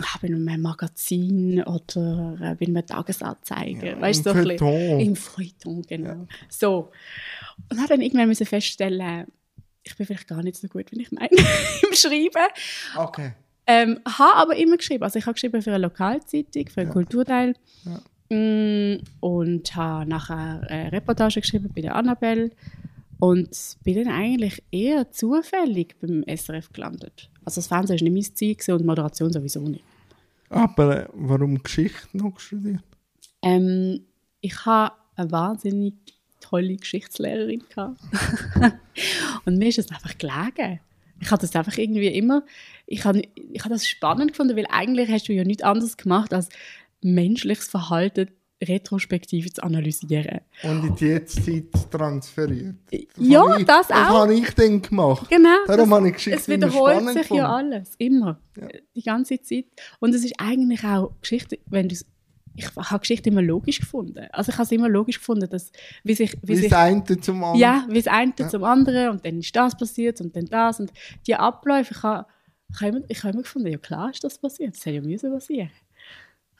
ah, 0.00 0.18
bei 0.20 0.28
einem 0.28 0.62
Magazin 0.62 1.62
oder 1.64 2.36
äh, 2.40 2.54
bei 2.54 2.66
einem 2.66 2.86
Tagesanzeiger, 2.86 3.86
ja, 3.86 4.00
weißt 4.00 4.26
du, 4.26 4.58
so 4.58 4.98
im 4.98 5.16
Feuilleton, 5.16 5.82
genau. 5.82 6.08
Ja. 6.08 6.26
So. 6.48 6.90
Und 7.70 7.78
habe 7.78 7.88
dann 7.88 8.00
irgendwann 8.00 8.28
müssen 8.28 8.46
feststellen, 8.46 9.26
ich 9.82 9.96
bin 9.96 10.06
vielleicht 10.06 10.28
gar 10.28 10.42
nicht 10.42 10.56
so 10.56 10.68
gut, 10.68 10.92
wie 10.92 11.02
ich 11.02 11.12
meine, 11.12 11.30
im 11.36 11.94
Schreiben. 11.94 12.48
Okay. 12.96 13.32
Ähm, 13.66 14.00
habe 14.06 14.36
aber 14.36 14.56
immer 14.56 14.76
geschrieben. 14.76 15.04
Also 15.04 15.18
ich 15.18 15.26
habe 15.26 15.34
geschrieben 15.34 15.62
für 15.62 15.70
eine 15.70 15.82
Lokalzeitung, 15.82 16.68
für 16.68 16.80
einen 16.80 16.90
ja. 16.90 16.92
Kulturteil. 16.92 17.54
Ja. 17.84 18.36
Mm, 18.36 19.02
und 19.20 19.76
habe 19.76 20.08
nachher 20.08 20.62
eine 20.68 20.92
Reportage 20.92 21.40
geschrieben 21.40 21.70
bei 21.74 21.82
der 21.82 21.94
Annabelle. 21.94 22.50
Und 23.22 23.76
bin 23.84 24.02
dann 24.02 24.12
eigentlich 24.12 24.64
eher 24.72 25.12
zufällig 25.12 25.94
beim 26.00 26.24
SRF 26.26 26.72
gelandet. 26.72 27.30
Also 27.44 27.60
das 27.60 27.68
Fernsehen 27.68 28.00
war 28.00 28.10
nicht 28.10 28.32
mein 28.40 28.56
Ziel 28.56 28.74
und 28.74 28.84
Moderation 28.84 29.32
sowieso 29.32 29.60
nicht. 29.60 29.84
Aber 30.48 31.04
äh, 31.04 31.08
warum 31.12 31.62
Geschichte 31.62 32.08
noch 32.14 32.40
studiert? 32.40 32.82
Ähm, 33.42 34.00
ich 34.40 34.66
habe 34.66 34.96
eine 35.14 35.30
wahnsinnig 35.30 35.94
tolle 36.40 36.74
Geschichtslehrerin 36.74 37.62
und 39.44 39.56
mir 39.56 39.68
ist 39.68 39.78
es 39.78 39.92
einfach 39.92 40.18
gelegen. 40.18 40.80
Ich 41.20 41.30
habe 41.30 41.42
das 41.42 41.54
einfach 41.54 41.78
irgendwie 41.78 42.08
immer, 42.08 42.42
ich 42.86 43.04
habe, 43.04 43.22
ich 43.36 43.60
habe 43.60 43.72
das 43.72 43.86
spannend 43.86 44.32
gefunden, 44.32 44.56
weil 44.56 44.66
eigentlich 44.68 45.08
hast 45.08 45.28
du 45.28 45.32
ja 45.32 45.44
nichts 45.44 45.62
anderes 45.62 45.96
gemacht, 45.96 46.34
als 46.34 46.48
menschliches 47.02 47.68
Verhalten 47.68 48.32
retrospektiv 48.62 49.52
zu 49.52 49.62
analysieren. 49.62 50.40
Und 50.62 50.84
in 50.84 50.94
die 50.94 51.06
Jetztzeit 51.06 51.64
transferiert. 51.90 52.76
Das 52.90 53.00
ja, 53.16 53.56
ich, 53.56 53.66
das, 53.66 53.88
das 53.88 53.96
auch. 53.96 54.00
Das 54.00 54.08
habe 54.08 54.34
ich 54.34 54.50
dann 54.50 54.82
gemacht. 54.82 55.28
Genau. 55.28 55.48
Darum 55.66 55.90
das, 55.90 55.98
habe 55.98 56.08
ich 56.08 56.14
Geschichte 56.14 56.38
Es 56.38 56.48
wiederholt 56.48 57.08
sich 57.08 57.14
gefunden. 57.14 57.34
ja 57.34 57.54
alles, 57.54 57.94
immer. 57.98 58.40
Ja. 58.58 58.68
Die 58.94 59.02
ganze 59.02 59.40
Zeit. 59.40 59.66
Und 60.00 60.14
es 60.14 60.24
ist 60.24 60.34
eigentlich 60.38 60.84
auch 60.84 61.12
Geschichte, 61.20 61.58
wenn 61.66 61.88
du 61.88 61.96
ich 62.54 62.66
habe 62.76 62.98
Geschichte 62.98 63.30
immer 63.30 63.40
logisch 63.40 63.80
gefunden. 63.80 64.26
Also 64.30 64.50
ich 64.50 64.58
habe 64.58 64.64
es 64.64 64.72
immer 64.72 64.88
logisch 64.88 65.18
gefunden, 65.18 65.48
dass 65.48 65.72
wie 66.04 66.14
sich 66.14 66.34
wie, 66.42 66.48
wie 66.48 66.56
sich, 66.56 66.68
das 66.70 66.78
eine 66.78 67.04
zum 67.20 67.42
anderen. 67.42 67.60
Ja, 67.60 67.86
wie 67.88 68.02
das 68.02 68.06
eine 68.12 68.32
ja. 68.38 68.48
zum 68.48 68.64
anderen 68.64 69.10
und 69.10 69.24
dann 69.24 69.38
ist 69.38 69.56
das 69.56 69.76
passiert 69.76 70.20
und 70.20 70.36
dann 70.36 70.46
das 70.46 70.80
und 70.80 70.92
die 71.26 71.34
Abläufe. 71.34 71.94
Ich 71.94 72.02
habe, 72.02 72.26
ich 72.70 72.80
habe, 72.80 72.96
immer, 72.96 73.06
ich 73.08 73.22
habe 73.22 73.32
immer 73.32 73.42
gefunden, 73.42 73.68
ja 73.68 73.78
klar 73.78 74.10
ist 74.10 74.22
das 74.22 74.38
passiert, 74.38 74.74
das 74.74 74.84
hätte 74.84 74.96
ja 74.96 75.02
müssen 75.02 75.32
passieren. 75.32 75.70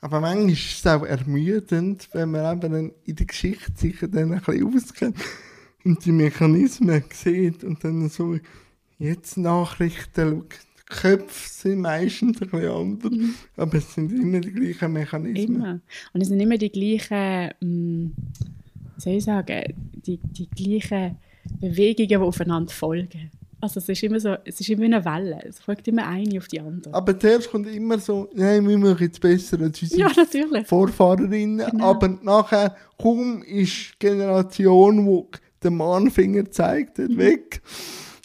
Aber 0.03 0.21
manchmal 0.21 0.51
ist 0.51 0.79
es 0.79 0.87
auch 0.87 1.05
ermüdend, 1.05 2.09
wenn 2.13 2.33
man 2.33 2.57
eben 2.59 2.93
in 3.05 3.17
der 3.17 3.27
Geschichte 3.27 3.73
sich 3.75 4.01
dann 4.01 4.33
ein 4.33 4.41
bisschen 4.41 4.75
auskennt 4.75 5.17
und 5.85 6.05
die 6.05 6.13
Mechanismen 6.13 7.05
sieht 7.13 7.63
und 7.65 7.83
dann 7.85 8.09
so 8.09 8.37
jetzt 8.99 9.39
Nachrichten 9.39 10.31
schaut 10.31 10.59
Köpfe 10.93 11.49
sind 11.49 11.81
meistens 11.81 12.43
ein 12.43 12.51
bisschen 12.51 12.71
anders, 12.71 13.13
mhm. 13.13 13.35
aber 13.57 13.79
es 13.79 13.95
sind 13.95 14.13
immer 14.13 14.41
die 14.41 14.53
gleichen 14.53 14.93
Mechanismen. 14.93 15.57
Immer. 15.57 15.81
Und 16.13 16.21
es 16.21 16.29
sind 16.29 16.41
immer 16.41 16.59
die 16.59 16.71
gleichen, 16.71 17.51
hm, 17.61 18.13
wie 18.97 19.01
soll 19.01 19.13
ich 19.15 19.25
sagen, 19.25 19.63
die, 19.93 20.19
die 20.19 20.51
gleichen 20.51 21.17
Bewegungen, 21.61 22.09
die 22.09 22.17
aufeinander 22.17 22.73
folgen. 22.73 23.31
Also 23.63 23.79
es 23.79 23.89
ist 23.89 24.03
immer 24.03 24.19
so, 24.19 24.35
es 24.45 24.59
ist 24.59 24.69
immer 24.71 24.87
eine 24.87 25.05
Welle. 25.05 25.39
Es 25.45 25.61
folgt 25.61 25.87
immer 25.87 26.05
eine 26.05 26.37
auf 26.39 26.49
die 26.49 26.59
andere. 26.59 26.93
Aber 26.93 27.17
zuerst 27.17 27.49
kommt 27.49 27.69
immer 27.69 27.97
so, 27.97 28.29
nein, 28.35 28.69
wir 28.69 28.77
machen 28.77 28.97
jetzt 28.99 29.21
besser 29.21 29.61
als 29.61 29.81
unsere 29.81 30.01
ja, 30.01 30.11
natürlich. 30.17 30.67
Vorfahrerinnen. 30.67 31.71
Genau. 31.71 31.85
Aber 31.91 32.09
nachher, 32.09 32.75
kaum 33.01 33.41
ist 33.45 33.93
die 33.93 33.99
Generation, 34.01 35.07
die 35.07 35.39
den 35.63 35.77
Mannfinger 35.77 36.51
zeigt, 36.51 36.99
mhm. 36.99 37.17
weg, 37.17 37.63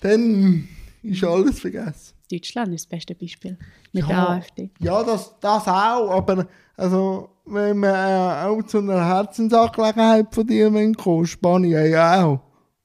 dann 0.02 0.67
ist 1.04 1.23
alles 1.23 1.60
vergessen. 1.60 2.15
Deutschland 2.32 2.73
ist 2.73 2.86
das 2.86 2.89
beste 2.89 3.13
Beispiel 3.13 3.60
mit 3.93 4.02
ja, 4.02 4.08
der 4.08 4.30
AfD. 4.30 4.71
Ja, 4.80 5.04
das, 5.04 5.36
das 5.39 5.67
auch, 5.67 6.10
aber 6.10 6.47
also, 6.76 7.30
wenn 7.45 7.78
man 7.78 7.93
äh, 7.93 8.47
auch 8.47 8.63
zu 8.63 8.80
einer 8.80 9.06
Herzensangelegenheit 9.06 10.34
von 10.34 10.47
dir 10.47 10.93
kommen 10.95 11.28
Spanien 11.28 11.91
ja 11.91 12.26
auch. 12.26 12.39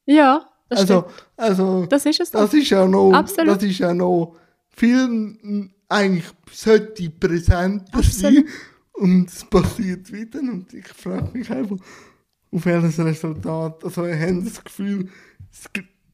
Ja, 0.04 0.51
das 0.72 0.80
also, 0.80 1.00
stimmt. 1.00 1.26
Also, 1.36 1.86
das 1.86 2.06
ist 2.06 2.20
es 2.20 2.30
doch. 2.30 2.40
Das 2.40 2.54
ist 2.54 2.70
ja 2.70 2.86
noch, 2.86 3.12
Absolut. 3.12 3.56
das 3.56 3.62
ist 3.62 3.78
ja 3.78 3.94
noch 3.94 4.36
viel, 4.70 5.70
eigentlich 5.88 6.24
sollte 6.50 7.10
präsenter 7.10 8.02
sein 8.02 8.46
und 8.92 9.28
es 9.28 9.44
passiert 9.44 10.12
wieder 10.12 10.40
und 10.40 10.72
ich 10.72 10.86
frage 10.88 11.36
mich 11.36 11.50
einfach, 11.50 11.76
auf 12.52 12.66
welches 12.66 12.98
Resultat, 12.98 13.84
also 13.84 14.04
wir 14.04 14.18
haben 14.18 14.44
das 14.44 14.62
Gefühl, 14.62 15.08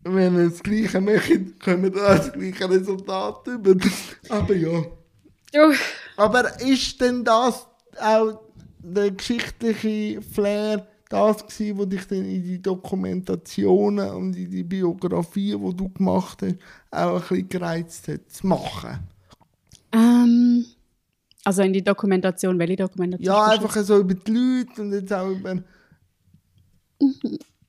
wenn 0.05 0.37
wir 0.37 0.49
das 0.49 0.63
Gleiche 0.63 1.01
machen, 1.01 1.59
können 1.59 1.83
wir 1.83 1.91
das 1.91 2.33
gleiche 2.33 2.71
Resultat 2.71 3.47
über. 3.47 3.75
Aber 4.29 4.55
ja. 4.55 4.85
Du. 5.53 5.75
Aber 6.17 6.61
ist 6.61 7.01
denn 7.01 7.25
das 7.25 7.67
auch 8.01 8.41
der 8.79 9.11
geschichtliche 9.11 10.23
Flair 10.23 10.87
das 11.09 11.47
gewesen, 11.47 11.79
was 11.79 11.89
dich 11.89 12.07
dann 12.07 12.25
in 12.25 12.43
die 12.43 12.61
Dokumentationen 12.61 14.11
und 14.11 14.37
in 14.37 14.51
die 14.51 14.63
Biografien, 14.63 15.65
die 15.65 15.77
du 15.77 15.89
gemacht 15.89 16.43
hast, 16.43 16.57
auch 16.91 17.17
ein 17.17 17.21
bisschen 17.21 17.49
gereizt 17.49 18.09
hat, 18.09 18.31
zu 18.31 18.47
machen? 18.47 18.99
Ähm, 19.93 20.67
also 21.45 21.63
in 21.63 21.73
die 21.73 21.83
Dokumentation, 21.83 22.59
welche 22.59 22.77
Dokumentation? 22.77 23.35
Ja, 23.35 23.47
einfach 23.47 23.75
so 23.83 23.99
über 23.99 24.15
die 24.15 24.31
Leute 24.31 24.83
und 24.83 24.93
jetzt 24.93 25.13
auch 25.13 25.31
über... 25.31 25.63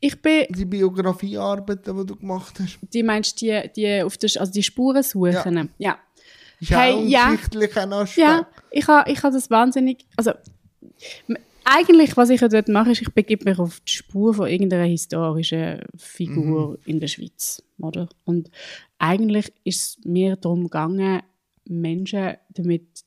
Ich 0.01 0.21
bin... 0.21 0.47
Die 0.49 0.65
Biografiearbeiten, 0.65 1.97
die 1.97 2.05
du 2.05 2.15
gemacht 2.15 2.59
hast. 2.59 2.79
Die 2.93 3.03
meinst 3.03 3.41
du 3.41 3.45
die, 3.45 3.71
die, 3.75 4.03
auf 4.03 4.17
der, 4.17 4.29
also 4.39 4.51
die 4.51 4.63
Spuren 4.63 5.03
suchen? 5.03 5.69
Ja. 5.77 5.91
ja. 5.91 5.97
Ist 6.59 6.71
hey, 6.71 6.93
auch 6.93 6.99
ein 6.99 7.07
ja. 7.07 7.29
geschichtlicher 7.31 7.91
Aspekt. 7.91 8.17
Ja, 8.17 8.47
ich 8.71 8.87
habe 8.87 9.09
ich 9.09 9.23
ha 9.23 9.29
das 9.29 9.49
wahnsinnig... 9.49 10.05
Also, 10.17 10.33
eigentlich, 11.69 12.17
was 12.17 12.29
ich 12.29 12.41
dort 12.41 12.67
mache, 12.67 12.91
ist, 12.91 13.01
ich 13.01 13.13
begebe 13.13 13.49
mich 13.49 13.59
auf 13.59 13.79
die 13.81 13.91
Spur 13.91 14.33
von 14.33 14.47
irgendeiner 14.47 14.85
historischen 14.85 15.81
Figur 15.95 16.71
mhm. 16.71 16.77
in 16.85 16.99
der 16.99 17.07
Schweiz. 17.07 17.63
Oder? 17.79 18.09
Und 18.25 18.49
eigentlich 18.97 19.53
ist 19.63 19.99
es 19.99 20.05
mir 20.05 20.35
darum 20.35 20.63
gegangen, 20.63 21.21
Menschen 21.65 22.33
damit 22.49 23.03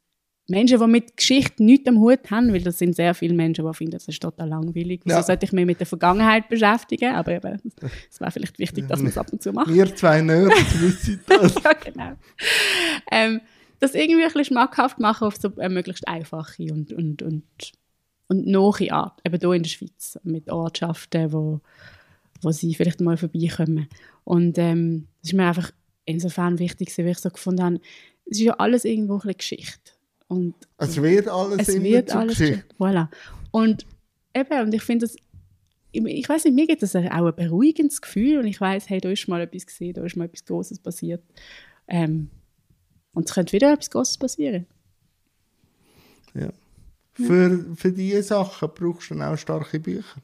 Menschen, 0.49 0.81
die 0.81 0.87
mit 0.87 1.17
Geschichte 1.17 1.63
nichts 1.63 1.89
am 1.89 1.99
Hut 1.99 2.31
haben, 2.31 2.53
weil 2.53 2.61
das 2.61 2.79
sind 2.79 2.97
sehr 2.97 3.15
viele 3.15 3.35
Menschen, 3.35 3.65
die 3.65 3.75
finden, 3.75 3.93
das 3.93 4.09
ist 4.09 4.21
total 4.21 4.49
langweilig. 4.49 5.01
Wieso 5.05 5.17
ja. 5.17 5.23
sollte 5.23 5.47
ich 5.47 5.53
mich 5.53 5.65
mit 5.65 5.79
der 5.79 5.87
Vergangenheit 5.87 6.49
beschäftigen? 6.49 7.15
Aber 7.15 7.33
eben, 7.33 7.61
es 8.11 8.21
wäre 8.21 8.31
vielleicht 8.31 8.59
wichtig, 8.59 8.89
dass 8.89 9.01
man 9.01 9.09
es 9.09 9.19
ab 9.19 9.33
und 9.33 9.43
zu 9.43 9.53
macht. 9.53 9.73
Wir 9.73 9.95
zwei 9.95 10.21
Nerds 10.21 10.81
wissen 10.81 11.21
das. 11.27 11.55
ja, 11.63 11.73
genau. 11.73 12.13
Ähm, 13.11 13.41
das 13.79 13.95
irgendwie 13.95 14.23
ein 14.23 14.29
bisschen 14.29 14.45
schmackhaft 14.45 15.01
machen 15.01 15.27
auf 15.27 15.37
so 15.37 15.51
eine 15.57 15.73
möglichst 15.73 16.07
einfache 16.07 16.65
und, 16.73 16.93
und, 16.93 17.23
und, 17.23 17.45
und 18.33 18.47
nahe 18.47 18.93
Art. 18.93 19.21
Eben 19.25 19.39
hier 19.39 19.53
in 19.53 19.63
der 19.63 19.71
Schweiz, 19.71 20.19
mit 20.25 20.51
Ortschaften, 20.51 21.33
wo, 21.33 21.61
wo 22.41 22.51
sie 22.51 22.75
vielleicht 22.75 23.01
mal 23.01 23.17
vorbeikommen. 23.17 23.89
Und 24.25 24.59
ähm, 24.59 25.07
das 25.21 25.31
ist 25.31 25.37
mir 25.37 25.47
einfach 25.47 25.71
insofern 26.05 26.59
wichtig, 26.59 26.97
weil 26.97 27.09
ich 27.09 27.19
so 27.19 27.31
gefunden 27.31 27.63
habe, 27.63 27.81
es 28.25 28.39
ist 28.39 28.45
ja 28.45 28.55
alles 28.55 28.85
irgendwo 28.85 29.19
eine 29.19 29.35
Geschichte. 29.35 29.93
Und 30.29 30.55
es 30.79 31.01
wird 31.01 31.29
alles 31.29 31.69
es 31.69 31.83
wird 31.83 32.15
alles 32.15 32.39
Geschichte. 32.39 32.65
Voilà. 32.79 33.09
Und 33.51 33.87
eben, 34.35 34.61
und 34.61 34.73
ich 34.73 34.83
finde 34.83 35.07
das, 35.07 35.17
ich 35.93 36.29
weiß 36.29 36.45
nicht, 36.45 36.55
mir 36.55 36.67
gibt 36.67 36.83
das 36.83 36.97
auch 36.97 37.03
ein 37.03 37.37
beruhigendes 37.37 38.01
Gefühl 38.01 38.39
und 38.39 38.47
ich 38.47 38.59
weiß, 38.59 38.89
hey, 38.89 39.01
da 39.01 39.11
ist 39.11 39.29
mal 39.29 39.43
etwas 39.43 39.67
gesehen, 39.67 39.93
da 39.93 40.03
ist 40.05 40.17
mal 40.17 40.25
etwas 40.25 40.47
Großes 40.47 40.79
passiert. 40.79 41.23
Ähm, 41.87 42.31
und 43.13 43.29
es 43.29 43.35
könnte 43.35 43.53
wieder 43.53 43.75
etwas 43.75 43.91
Großes 43.91 44.17
passieren. 44.17 44.67
Ja. 46.35 46.51
Für, 47.15 47.65
für 47.77 47.93
diese 47.93 48.23
Sachen 48.23 48.71
brauchst 48.75 49.11
du 49.11 49.15
dann 49.15 49.35
auch 49.35 49.37
starke 49.37 49.79
Bücher. 49.79 50.21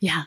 Ja. 0.00 0.26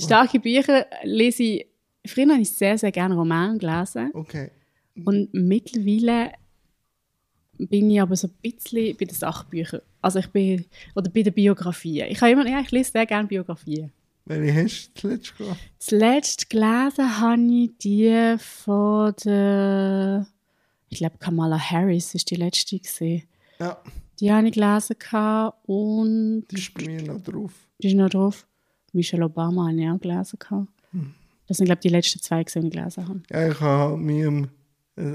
Starke 0.00 0.40
Bücher 0.40 0.86
lese 1.02 1.42
ich. 1.42 1.66
Früher 2.04 2.30
habe 2.30 2.42
ich 2.42 2.50
sehr, 2.50 2.76
sehr 2.78 2.90
gerne 2.90 3.14
Romane 3.14 3.58
gelesen. 3.58 4.10
Okay. 4.14 4.50
Und 5.04 5.32
mittlerweile 5.32 6.32
bin 7.58 7.90
ich 7.90 8.00
aber 8.00 8.16
so 8.16 8.28
ein 8.28 8.34
bisschen 8.42 8.96
bei 8.96 9.04
den 9.04 9.14
Sachbüchern. 9.14 9.82
Also 10.00 10.18
ich 10.18 10.28
bin, 10.28 10.64
oder 10.94 11.10
bei 11.10 11.22
den 11.22 11.32
Biografien. 11.32 12.08
Ich, 12.10 12.20
habe 12.20 12.32
immer, 12.32 12.48
ja, 12.48 12.60
ich 12.60 12.70
lese 12.70 12.92
sehr 12.92 13.06
gerne 13.06 13.28
Biografien. 13.28 13.92
Welche 14.24 14.64
hast 14.64 14.90
du 14.94 15.00
zuletzt 15.00 15.36
gelesen? 15.36 15.56
Zuletzt 15.78 16.50
gelesen 16.50 17.20
habe 17.20 17.42
ich 17.42 17.70
die 17.78 18.36
von 18.38 19.14
der, 19.24 20.26
ich 20.88 20.98
glaube 20.98 21.18
Kamala 21.18 21.58
Harris 21.58 22.14
ist 22.14 22.30
die 22.30 22.36
letzte 22.36 22.78
gesehen. 22.78 23.22
Ja. 23.58 23.80
Die 24.22 24.32
habe 24.32 24.46
ich 24.46 24.54
gelesen 24.54 24.94
und... 25.66 26.44
Die 26.48 26.54
ist 26.56 26.72
bei 26.74 26.84
mir 26.86 27.02
noch 27.02 27.20
drauf. 27.20 27.50
Die 27.82 27.88
ist 27.88 27.96
noch 27.96 28.08
drauf. 28.08 28.46
Michelle 28.92 29.24
Obama 29.24 29.66
habe 29.66 29.80
ich 29.80 29.88
auch 29.88 29.98
gelesen. 29.98 30.38
Hm. 30.92 31.14
Das 31.48 31.56
sind, 31.56 31.66
glaube 31.66 31.80
ich, 31.80 31.88
die 31.88 31.88
letzten 31.88 32.20
zwei, 32.20 32.44
die 32.44 32.58
ich 32.60 32.70
gelesen 32.70 33.08
habe. 33.08 33.20
Ja, 33.32 33.48
ich 33.48 33.60
habe 33.60 33.96
mir... 33.96 34.48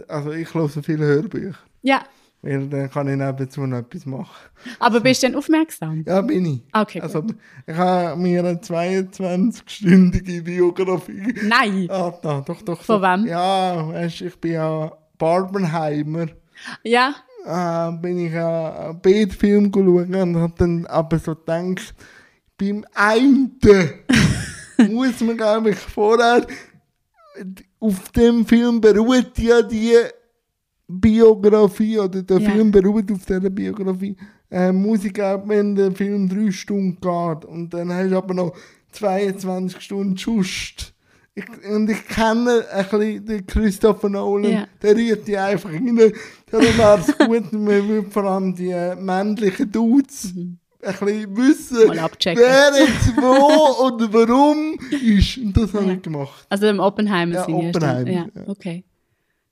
Also 0.09 0.31
ich 0.33 0.53
höre 0.53 0.67
viele 0.67 1.05
Hörbücher. 1.05 1.57
Ja. 1.83 2.03
Weil 2.41 2.67
dann 2.67 2.89
kann 2.89 3.07
ich 3.07 3.15
nebenzu 3.15 3.65
noch 3.65 3.77
etwas 3.77 4.05
machen. 4.05 4.49
Aber 4.77 4.99
bist 4.99 5.23
du 5.23 5.27
denn 5.27 5.37
aufmerksam? 5.37 6.03
Ja, 6.05 6.19
bin 6.19 6.45
ich. 6.45 6.61
Okay, 6.73 6.99
also, 6.99 7.23
ich 7.65 7.75
habe 7.75 8.19
mir 8.19 8.39
eine 8.39 8.55
22-stündige 8.55 10.43
Biografie... 10.43 11.33
Nein! 11.43 11.87
Ah, 11.89 12.11
da, 12.21 12.41
doch, 12.41 12.61
doch. 12.61 12.81
Von 12.81 13.01
wem? 13.01 13.25
Ja, 13.25 13.87
weißt, 13.87 14.19
ich 14.19 14.35
bin 14.35 14.51
ja 14.51 14.91
Barbenheimer. 15.17 16.27
Ja 16.83 17.15
äh, 17.45 17.91
bin 18.01 18.19
ich 18.19 18.35
einen 18.35 18.99
Beetfilm 19.01 19.71
geschaut 19.71 20.09
und 20.09 20.37
habe 20.37 20.53
dann 20.57 20.85
aber 20.87 21.19
so 21.19 21.35
gedacht, 21.35 21.95
beim 22.57 22.85
einen 22.93 23.59
muss 24.89 25.21
man, 25.21 25.37
glaube 25.37 25.71
ich, 25.71 25.77
vorher, 25.77 26.45
auf 27.79 28.11
dem 28.11 28.45
Film 28.45 28.81
beruht 28.81 29.37
ja 29.37 29.61
die 29.61 29.95
Biografie, 30.87 31.99
oder 31.99 32.23
der 32.23 32.39
yeah. 32.39 32.51
Film 32.51 32.71
beruht 32.71 33.11
auf 33.11 33.25
dieser 33.25 33.49
Biografie, 33.49 34.15
äh, 34.49 34.71
muss 34.71 35.03
ich 35.03 35.13
glaube, 35.13 35.49
wenn 35.49 35.75
der 35.75 35.91
Film 35.91 36.29
drei 36.29 36.51
Stunden 36.51 36.95
geht 36.95 37.45
und 37.45 37.73
dann 37.73 37.93
hast 37.93 38.09
du 38.09 38.17
aber 38.17 38.33
noch 38.33 38.55
22 38.91 39.81
Stunden 39.81 40.17
Schust 40.17 40.93
ich, 41.37 41.69
und 41.69 41.89
ich 41.89 42.07
kenne 42.07 42.65
ein 42.71 42.83
bisschen 42.83 43.25
den 43.25 43.45
Christopher 43.45 44.09
Nolan, 44.09 44.51
yeah. 44.51 44.67
der 44.81 44.95
rührt 44.95 45.27
die 45.27 45.37
einfach 45.37 45.69
rein. 45.71 45.95
Darum 46.49 46.77
wäre 46.77 46.99
es 46.99 47.17
gut, 47.17 47.53
man 47.53 47.87
würde 47.87 48.09
vor 48.09 48.23
allem 48.23 48.55
die 48.55 48.73
männlichen 48.99 49.71
Dudes 49.71 50.33
mhm. 50.33 50.57
ein 50.81 50.93
bisschen 50.93 51.37
wissen, 51.37 51.77
wer 51.77 52.71
jetzt 52.79 53.15
wo 53.17 53.85
und 53.85 54.13
warum 54.13 54.79
ist. 54.89 55.37
Und 55.37 55.55
das 55.55 55.73
habe 55.73 55.93
ich 55.93 56.01
gemacht. 56.01 56.47
Also 56.49 56.65
im 56.67 56.79
Oppenheimer 56.79 57.35
ja, 57.35 57.45
sind 57.45 57.53
Oppenheimer, 57.53 58.09
ja, 58.09 58.27
ja, 58.33 58.47
okay. 58.47 58.83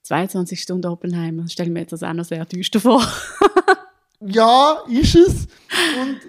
22 0.02 0.60
Stunden 0.60 0.86
Oppenheimer, 0.86 1.48
stelle 1.48 1.70
mir 1.70 1.80
jetzt 1.80 1.92
das 1.92 2.02
auch 2.02 2.12
noch 2.12 2.24
sehr 2.24 2.44
düster 2.46 2.80
vor. 2.80 3.06
ja, 4.20 4.82
ist 4.88 5.14
es. 5.14 5.46
Und 6.00 6.20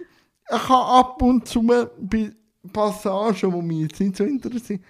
ich 0.50 0.70
habe 0.70 1.00
ab 1.00 1.22
und 1.22 1.48
zu 1.48 1.64
bei 1.64 2.32
Passagen, 2.72 3.52
die 3.52 3.62
mich 3.62 3.82
jetzt 3.82 4.00
nicht 4.00 4.18
so 4.18 4.24
interessieren, 4.24 4.84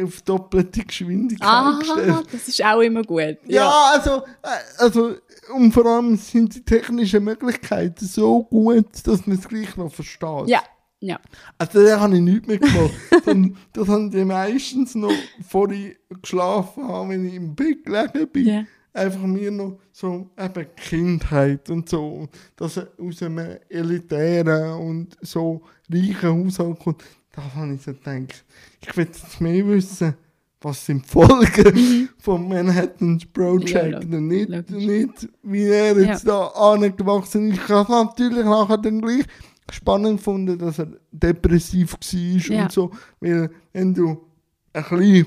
auf 0.00 0.22
doppelte 0.22 0.84
Geschwindigkeit 0.84 1.48
ah, 1.48 1.78
gestellt. 1.78 2.26
das 2.32 2.48
ist 2.48 2.64
auch 2.64 2.80
immer 2.80 3.02
gut. 3.02 3.38
Ja, 3.46 3.64
ja, 3.64 3.90
also, 3.94 4.22
äh, 4.42 4.48
also, 4.78 5.16
und 5.54 5.72
vor 5.72 5.86
allem 5.86 6.16
sind 6.16 6.54
die 6.54 6.64
technischen 6.64 7.24
Möglichkeiten 7.24 8.04
so 8.04 8.44
gut, 8.44 9.06
dass 9.06 9.26
man 9.26 9.38
es 9.38 9.48
gleich 9.48 9.76
noch 9.76 9.92
versteht. 9.92 10.48
Ja, 10.48 10.62
ja. 11.00 11.18
Also, 11.56 11.84
da 11.84 12.00
habe 12.00 12.16
ich 12.16 12.20
nichts 12.20 12.46
mehr 12.46 12.58
gemacht. 12.58 12.94
das 13.72 13.88
haben 13.88 14.10
die 14.10 14.24
meistens 14.24 14.94
noch, 14.94 15.12
bevor 15.38 15.70
ich 15.70 15.96
geschlafen 16.20 16.86
habe, 16.86 17.10
wenn 17.10 17.26
ich 17.26 17.34
im 17.34 17.54
Bett 17.54 17.84
gelegen 17.84 18.28
bin. 18.32 18.46
Yeah. 18.46 18.66
Einfach 18.92 19.26
mir 19.26 19.50
noch 19.50 19.78
so 19.92 20.30
eben 20.38 20.66
Kindheit 20.74 21.68
und 21.68 21.86
so, 21.86 22.28
dass 22.56 22.78
er 22.78 22.88
aus 22.98 23.22
einem 23.22 23.58
elitären 23.68 24.80
und 24.80 25.18
so 25.20 25.60
reichen 25.90 26.46
Haushalt 26.46 26.78
kommt. 26.78 27.04
Da 27.36 27.42
habe 27.54 27.74
ich 27.74 27.82
so 27.82 27.92
gedacht, 27.92 28.44
ich 28.80 28.96
will 28.96 29.04
jetzt 29.04 29.40
mehr 29.42 29.66
wissen, 29.66 30.14
was 30.62 30.86
sind 30.86 31.04
die 31.04 31.08
Folgen 31.08 31.74
mhm. 31.74 32.08
vom 32.18 32.48
Manhattan 32.48 33.22
Project 33.32 33.92
ja, 33.92 33.98
und 33.98 34.26
nicht, 34.26 34.70
nicht, 34.70 35.28
wie 35.42 35.64
er 35.64 36.00
jetzt 36.00 36.24
ja. 36.24 36.30
da 36.32 36.72
angewachsen 36.72 37.50
ist. 37.50 37.60
Ich 37.62 37.68
habe 37.68 37.92
natürlich 37.92 38.44
nachher 38.44 38.78
dann 38.78 39.02
gleich 39.02 39.26
spannend 39.70 40.16
gefunden, 40.16 40.58
dass 40.58 40.78
er 40.78 40.88
depressiv 41.12 41.92
war 41.92 42.56
ja. 42.56 42.62
und 42.62 42.72
so, 42.72 42.90
weil 43.20 43.50
wenn 43.72 43.92
du 43.92 44.24
ein 44.72 44.82
bisschen 44.82 45.26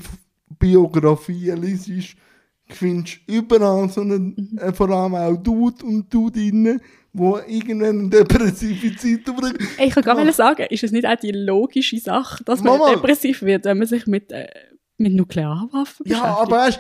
Biografie 0.58 1.52
liest, 1.52 2.16
findest 2.70 3.20
überall 3.28 3.90
so 3.90 4.02
einen, 4.02 4.52
mhm. 4.52 4.58
äh, 4.58 4.74
vor 4.74 4.90
allem 4.90 5.16
auch 5.16 5.36
Dude 5.38 5.84
und 5.86 6.14
Dude 6.14 6.40
drin, 6.40 6.80
wo 7.14 7.38
irgendeine 7.38 8.10
depressive 8.10 8.96
Zeit 8.96 9.26
bringt. 9.26 9.60
Ich 9.80 9.94
kann 9.94 10.04
gar 10.04 10.24
nicht 10.24 10.36
sagen, 10.36 10.68
ist 10.70 10.84
es 10.84 10.92
nicht 10.92 11.08
auch 11.08 11.16
die 11.16 11.32
logische 11.32 11.98
Sache, 11.98 12.44
dass 12.44 12.64
man 12.64 12.78
Mama. 12.78 12.92
depressiv 12.94 13.42
wird, 13.42 13.66
wenn 13.66 13.80
man 13.80 13.88
sich 13.88 14.06
mit, 14.06 14.32
äh, 14.32 14.48
mit 14.98 15.14
Nuklearwaffen 15.14 16.04
beschäftigt? 16.04 16.10
Ja, 16.10 16.38
aber 16.38 16.58
weißt, 16.58 16.80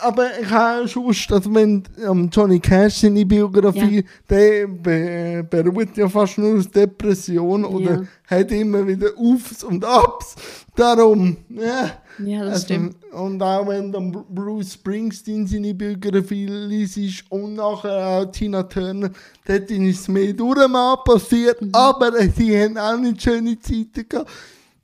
aber 0.00 0.38
ich 0.40 0.50
habe 0.50 0.88
schon, 0.88 1.06
also 1.06 1.54
wenn 1.54 1.82
um, 2.06 2.28
Johnny 2.30 2.60
Cash 2.60 2.98
seine 2.98 3.24
Biografie, 3.24 3.96
ja. 3.96 4.02
der 4.28 4.66
be, 4.66 5.46
beruht 5.48 5.96
ja 5.96 6.08
fast 6.08 6.38
nur 6.38 6.58
aus 6.58 6.70
Depression 6.70 7.62
ja. 7.62 7.68
oder 7.68 8.06
hat 8.26 8.52
immer 8.52 8.86
wieder 8.86 9.08
Aufs 9.16 9.64
und 9.64 9.84
Abs. 9.84 10.36
Darum, 10.76 11.36
ja. 11.48 11.90
Ja, 12.24 12.44
das 12.44 12.54
also, 12.54 12.64
stimmt. 12.64 12.96
Und 13.12 13.42
auch 13.42 13.66
wenn 13.68 13.92
dann 13.92 14.10
Bruce 14.10 14.74
Springsteen 14.74 15.46
seine 15.46 15.74
Biografie 15.74 16.46
liest 16.46 17.24
und 17.30 17.54
nachher 17.54 18.06
auch 18.06 18.24
Tina 18.26 18.62
Turner, 18.64 19.10
dort 19.46 19.70
ist 19.70 20.00
es 20.00 20.08
mehr 20.08 20.32
durch 20.32 20.58
passiert, 21.04 21.62
mhm. 21.62 21.70
aber 21.72 22.12
sie 22.36 22.60
haben 22.60 22.76
auch 22.76 22.98
nicht 22.98 23.22
schöne 23.22 23.58
Zeiten 23.58 24.08
gehabt. 24.08 24.30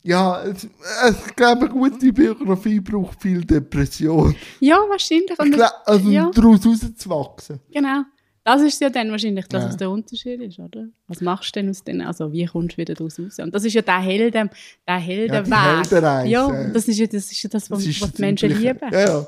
Ja, 0.07 0.43
es, 0.43 0.65
es, 0.65 1.27
ich 1.27 1.35
glaube, 1.35 1.63
eine 1.63 1.71
gute 1.71 2.13
Biografie 2.13 2.79
braucht 2.79 3.23
viel 3.23 3.43
Depression. 3.43 4.37
Ja, 4.61 4.77
wahrscheinlich. 4.89 5.31
Ich 5.31 5.53
glaub, 5.53 5.71
also 5.87 6.11
ja. 6.11 6.31
daraus 6.31 6.67
rauszuwachsen. 6.67 7.61
Genau. 7.73 8.03
Das 8.45 8.61
ist 8.61 8.79
ja 8.83 8.91
dann 8.91 9.11
wahrscheinlich, 9.11 9.49
dass 9.49 9.63
ja. 9.63 9.71
es 9.71 9.77
der 9.79 9.91
Unterschied 9.91 10.43
ist, 10.43 10.59
oder? 10.59 10.89
Was 11.09 11.23
machst 11.23 11.57
du 11.57 11.61
denn 11.61 11.71
aus 11.71 11.83
denn? 11.83 12.03
Also 12.03 12.31
wie 12.31 12.45
kommst 12.45 12.77
du 12.77 12.83
wieder 12.83 12.93
daraus 12.93 13.19
raus? 13.19 13.39
Und 13.39 13.55
das 13.55 13.65
ist 13.65 13.73
ja 13.73 13.81
der 13.81 14.01
Helden, 14.01 14.51
der 14.87 14.99
Heldenweg. 14.99 15.49
Ja, 15.51 16.23
ja, 16.25 16.69
das 16.69 16.87
ist 16.87 16.99
ja 16.99 17.07
das, 17.07 17.33
ist 17.33 17.43
ja 17.43 17.49
das, 17.49 17.71
was, 17.71 17.83
das 17.83 18.03
was 18.03 18.13
die 18.13 18.21
Menschen 18.21 18.51
lieben. 18.51 18.79
Ja, 18.93 19.01
ja. 19.01 19.27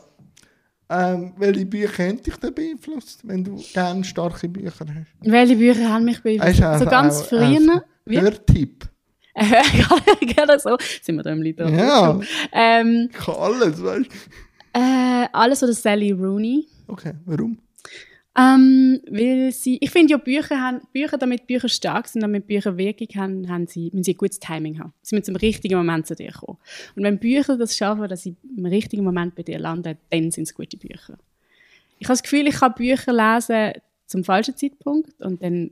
Ähm, 0.88 1.32
welche 1.38 1.64
Bücher 1.64 2.06
haben 2.06 2.22
dich 2.22 2.36
denn 2.36 2.54
beeinflusst, 2.54 3.26
wenn 3.26 3.42
du 3.42 3.56
gerne 3.72 4.04
starke 4.04 4.46
Bücher 4.46 4.72
hast? 4.80 4.86
Welche 5.20 5.56
Bücher 5.56 5.88
haben 5.88 6.04
mich 6.04 6.22
beeinflusst? 6.22 6.62
Also 6.62 6.84
so 6.84 6.90
ganz 6.90 7.22
früher. 7.22 7.82
Hörtipp. 8.06 8.86
Gerade 10.20 10.58
so. 10.58 10.76
Sind 11.02 11.16
wir 11.16 11.22
da 11.22 11.32
im 11.32 11.42
Literatur? 11.42 11.76
Ja. 11.76 12.20
Ähm, 12.52 13.08
ich 13.10 13.16
kann 13.18 13.34
alles, 13.34 13.82
weißt 13.82 14.06
du? 14.06 14.78
Äh, 14.78 15.28
alles 15.32 15.62
oder 15.62 15.72
Sally 15.72 16.12
Rooney. 16.12 16.66
Okay, 16.88 17.12
warum? 17.24 17.58
Ähm, 18.38 19.00
weil 19.08 19.50
sie, 19.52 19.78
ich 19.80 19.90
finde 19.90 20.12
ja, 20.12 20.18
Bücher, 20.18 20.60
haben, 20.60 20.82
Bücher, 20.92 21.16
damit 21.16 21.46
Bücher 21.46 21.70
stark 21.70 22.06
sind, 22.06 22.20
damit 22.20 22.46
Bücher 22.46 22.76
Wirkung 22.76 23.08
haben, 23.16 23.48
haben 23.48 23.66
sie, 23.66 23.90
müssen 23.92 24.04
sie 24.04 24.12
ein 24.12 24.18
gutes 24.18 24.38
Timing 24.40 24.78
haben. 24.78 24.92
Sie 25.00 25.16
müssen 25.16 25.30
im 25.30 25.36
richtigen 25.36 25.76
Moment 25.76 26.06
zu 26.06 26.14
dir 26.14 26.32
kommen. 26.32 26.58
Und 26.94 27.02
wenn 27.02 27.18
Bücher 27.18 27.56
das 27.56 27.74
schaffen, 27.76 28.08
dass 28.08 28.24
sie 28.24 28.36
im 28.56 28.66
richtigen 28.66 29.04
Moment 29.04 29.34
bei 29.34 29.42
dir 29.42 29.58
landen, 29.58 29.96
dann 30.10 30.30
sind 30.30 30.44
es 30.44 30.54
gute 30.54 30.76
Bücher. 30.76 31.16
Ich 31.98 32.08
habe 32.08 32.12
das 32.12 32.22
Gefühl, 32.22 32.46
ich 32.46 32.56
kann 32.56 32.74
Bücher 32.74 33.12
lesen 33.12 33.80
zum 34.04 34.22
falschen 34.22 34.56
Zeitpunkt 34.56 35.18
und 35.22 35.42
dann 35.42 35.70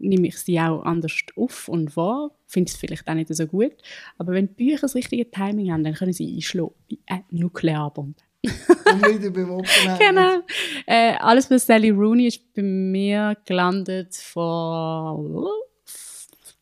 nehme 0.00 0.28
ich 0.28 0.38
sie 0.38 0.58
auch 0.60 0.82
anders 0.82 1.12
auf 1.36 1.68
und 1.68 1.96
wahr. 1.96 2.30
Finde 2.46 2.70
es 2.70 2.76
vielleicht 2.76 3.08
auch 3.08 3.14
nicht 3.14 3.34
so 3.34 3.46
gut. 3.46 3.72
Aber 4.16 4.32
wenn 4.32 4.48
Bücher 4.48 4.78
das 4.80 4.94
richtige 4.94 5.30
Timing 5.30 5.72
haben, 5.72 5.84
dann 5.84 5.94
können 5.94 6.12
sie 6.12 6.34
einschlagen 6.34 6.72
wie 6.88 6.98
eine 7.06 7.24
Nuklearbombe. 7.30 8.20
Und 8.44 9.06
wieder 9.08 9.30
beim 9.30 9.50
Oppenheimer. 9.50 9.98
Genau. 9.98 10.42
Äh, 10.86 11.14
alles 11.18 11.48
bei 11.48 11.58
Sally 11.58 11.90
Rooney 11.90 12.28
ist 12.28 12.54
bei 12.54 12.62
mir 12.62 13.36
gelandet 13.44 14.14
vor 14.14 15.50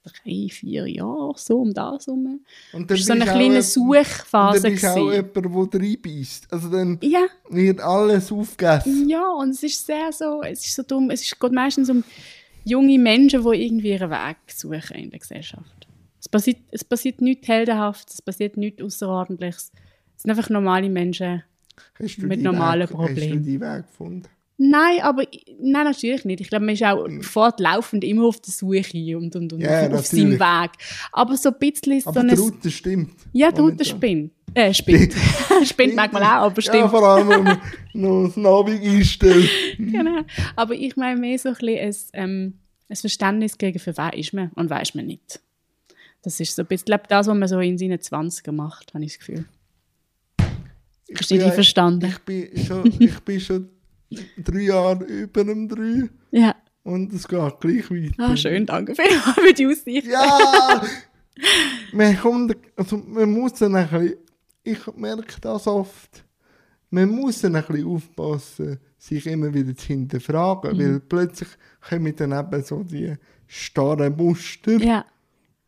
drei, 0.07 0.49
vier 0.51 0.87
Jahre, 0.87 1.35
so 1.37 1.59
um 1.59 1.73
das 1.73 2.07
herum. 2.07 2.41
Und 2.73 2.91
dann 2.91 2.97
ist 2.97 3.07
so 3.07 3.13
eine 3.13 3.25
kleine 3.25 3.63
Suchphase. 3.63 4.57
Und 4.57 4.65
dann 4.65 4.73
bist 4.73 4.85
du 4.85 4.89
auch 4.89 5.13
jemand, 5.13 5.75
der 5.75 5.81
reinbeißt. 5.81 6.53
Also 6.53 6.69
dann 6.69 6.99
ja. 7.03 7.27
wird 7.49 7.81
alles 7.81 8.33
aufgegessen. 8.33 9.09
Ja, 9.09 9.29
und 9.33 9.51
es 9.51 9.63
ist 9.63 9.87
sehr 9.87 10.13
so, 10.13 10.43
es 10.43 10.65
ist 10.65 10.75
so 10.75 10.83
dumm, 10.83 11.11
es 11.11 11.39
geht 11.39 11.53
meistens 11.53 11.91
um 11.91 12.05
junge 12.67 12.99
Menschen, 12.99 13.43
die 13.43 13.65
irgendwie 13.65 13.91
ihren 13.93 14.11
Weg 14.11 14.37
suchen 14.49 14.97
in 14.97 15.11
der 15.11 15.21
Gesellschaft. 15.21 15.89
Es 16.21 16.29
passiert, 16.29 16.59
es 16.73 16.85
passiert 16.85 17.21
nichts 17.21 17.47
Heldenhaftes, 17.47 18.15
es 18.15 18.23
passiert 18.23 18.57
nichts 18.57 18.83
Außerordentliches. 18.83 19.71
Es 20.17 20.23
sind 20.23 20.31
einfach 20.31 20.51
normale 20.51 20.91
Menschen 20.91 21.45
mit 22.19 22.43
normalen 22.43 22.89
Weg, 22.89 22.91
Problemen. 22.91 23.39
Hast 23.39 23.47
du 23.47 23.59
deinen 23.59 23.61
Weg 23.61 23.87
gefunden? 23.87 24.29
Nein, 24.59 25.01
aber 25.03 25.25
nein, 25.61 25.85
natürlich 25.85 26.25
nicht. 26.25 26.41
Ich 26.41 26.49
glaube, 26.49 26.65
man 26.65 26.75
ist 26.75 26.83
auch 26.83 27.07
mhm. 27.07 27.23
fortlaufend 27.23 28.05
immer 28.05 28.25
auf 28.25 28.41
der 28.41 28.53
Suche 28.53 29.17
und, 29.17 29.37
und, 29.37 29.53
und 29.53 29.61
ja, 29.61 29.87
auf, 29.89 29.93
auf 29.93 30.07
seinem 30.07 30.41
Weg. 30.41 30.71
Aber 31.13 31.37
so 31.37 31.51
ein 31.51 31.57
bisschen 31.59 32.03
aber 32.07 32.21
so 32.21 32.27
der 32.27 32.39
Route 32.39 32.71
stimmt. 32.71 33.13
Ja, 33.33 33.53
die 33.53 33.61
Route 33.61 33.85
spinnt. 33.85 34.33
Äh, 34.55 34.73
spinnt. 34.73 35.13
spinnt 35.65 35.95
manchmal 35.97 36.23
auch, 36.23 36.47
aber 36.47 36.63
stimmt. 36.63 36.77
Ja, 36.77 36.89
vor 36.89 37.03
allem, 37.03 37.29
wenn 37.29 37.45
man 37.45 37.61
noch 37.93 38.27
das 38.29 38.37
Navi 38.39 38.79
einstellt. 38.89 39.51
genau. 39.79 40.23
Aber 40.55 40.75
ich 40.75 40.97
meine 40.97 41.21
mehr 41.21 41.39
so 41.39 41.51
ein 41.51 41.55
bisschen 41.57 41.79
ein, 42.15 42.31
ähm, 42.31 42.55
ein 42.89 42.97
Verständnis 42.97 43.59
gegen, 43.59 43.79
für 43.79 43.95
wer 43.95 44.15
ist 44.15 44.33
man 44.33 44.51
und 44.55 44.71
wer 44.71 44.81
ist 44.81 44.95
man 44.95 45.05
nicht. 45.05 45.41
Das 46.23 46.41
ist 46.41 46.57
so 46.57 46.63
ein 46.63 46.69
bisschen, 46.69 46.99
das, 47.09 47.27
was 47.27 47.37
man 47.37 47.47
so 47.47 47.61
in 47.61 47.77
seinen 47.77 48.01
20 48.01 48.51
macht, 48.53 48.95
habe 48.95 49.05
ich 49.05 49.13
das 49.13 49.19
Gefühl. 49.19 49.45
Ich 51.09 51.21
Hast 51.21 51.31
du 51.31 51.39
dich 51.39 51.53
verstanden? 51.53 52.07
Ich 52.07 52.19
bin 52.21 52.49
schon, 52.57 52.93
ich 52.99 53.21
bin 53.21 53.39
schon 53.39 53.76
drei 54.39 54.61
Jahre 54.61 55.05
über 55.05 55.41
einem 55.41 55.69
drei. 55.69 56.09
Ja. 56.31 56.55
Und 56.83 57.13
es 57.13 57.27
geht 57.27 57.61
gleich 57.61 57.91
weiter. 57.91 58.15
Ah, 58.19 58.37
schön, 58.37 58.65
danke 58.67 58.95
für 58.95 59.53
die 59.53 59.67
Aussicht. 59.67 60.07
Ja! 60.07 60.83
man, 61.93 62.17
kommt, 62.19 62.57
also 62.77 62.97
man 62.99 63.33
muss 63.33 63.55
dann 63.55 63.75
ein 63.75 63.89
bisschen, 63.89 64.17
ich 64.63 64.87
merke 64.97 65.41
das 65.41 65.67
oft, 65.67 66.25
man 66.91 67.09
muss 67.11 67.41
dann 67.41 67.57
ein 67.57 67.65
bisschen 67.65 67.87
aufpassen, 67.89 68.79
sich 68.99 69.27
immer 69.27 69.53
wieder 69.53 69.77
zu 69.77 69.87
hinterfragen, 69.89 70.77
mhm. 70.77 70.79
weil 70.79 71.01
plötzlich 71.01 71.49
kommen 71.89 72.15
dann 72.17 72.33
eben 72.33 72.63
so 72.63 72.83
die 72.83 73.15
starren 73.47 74.17
Muster. 74.17 74.79
Ja. 74.79 75.05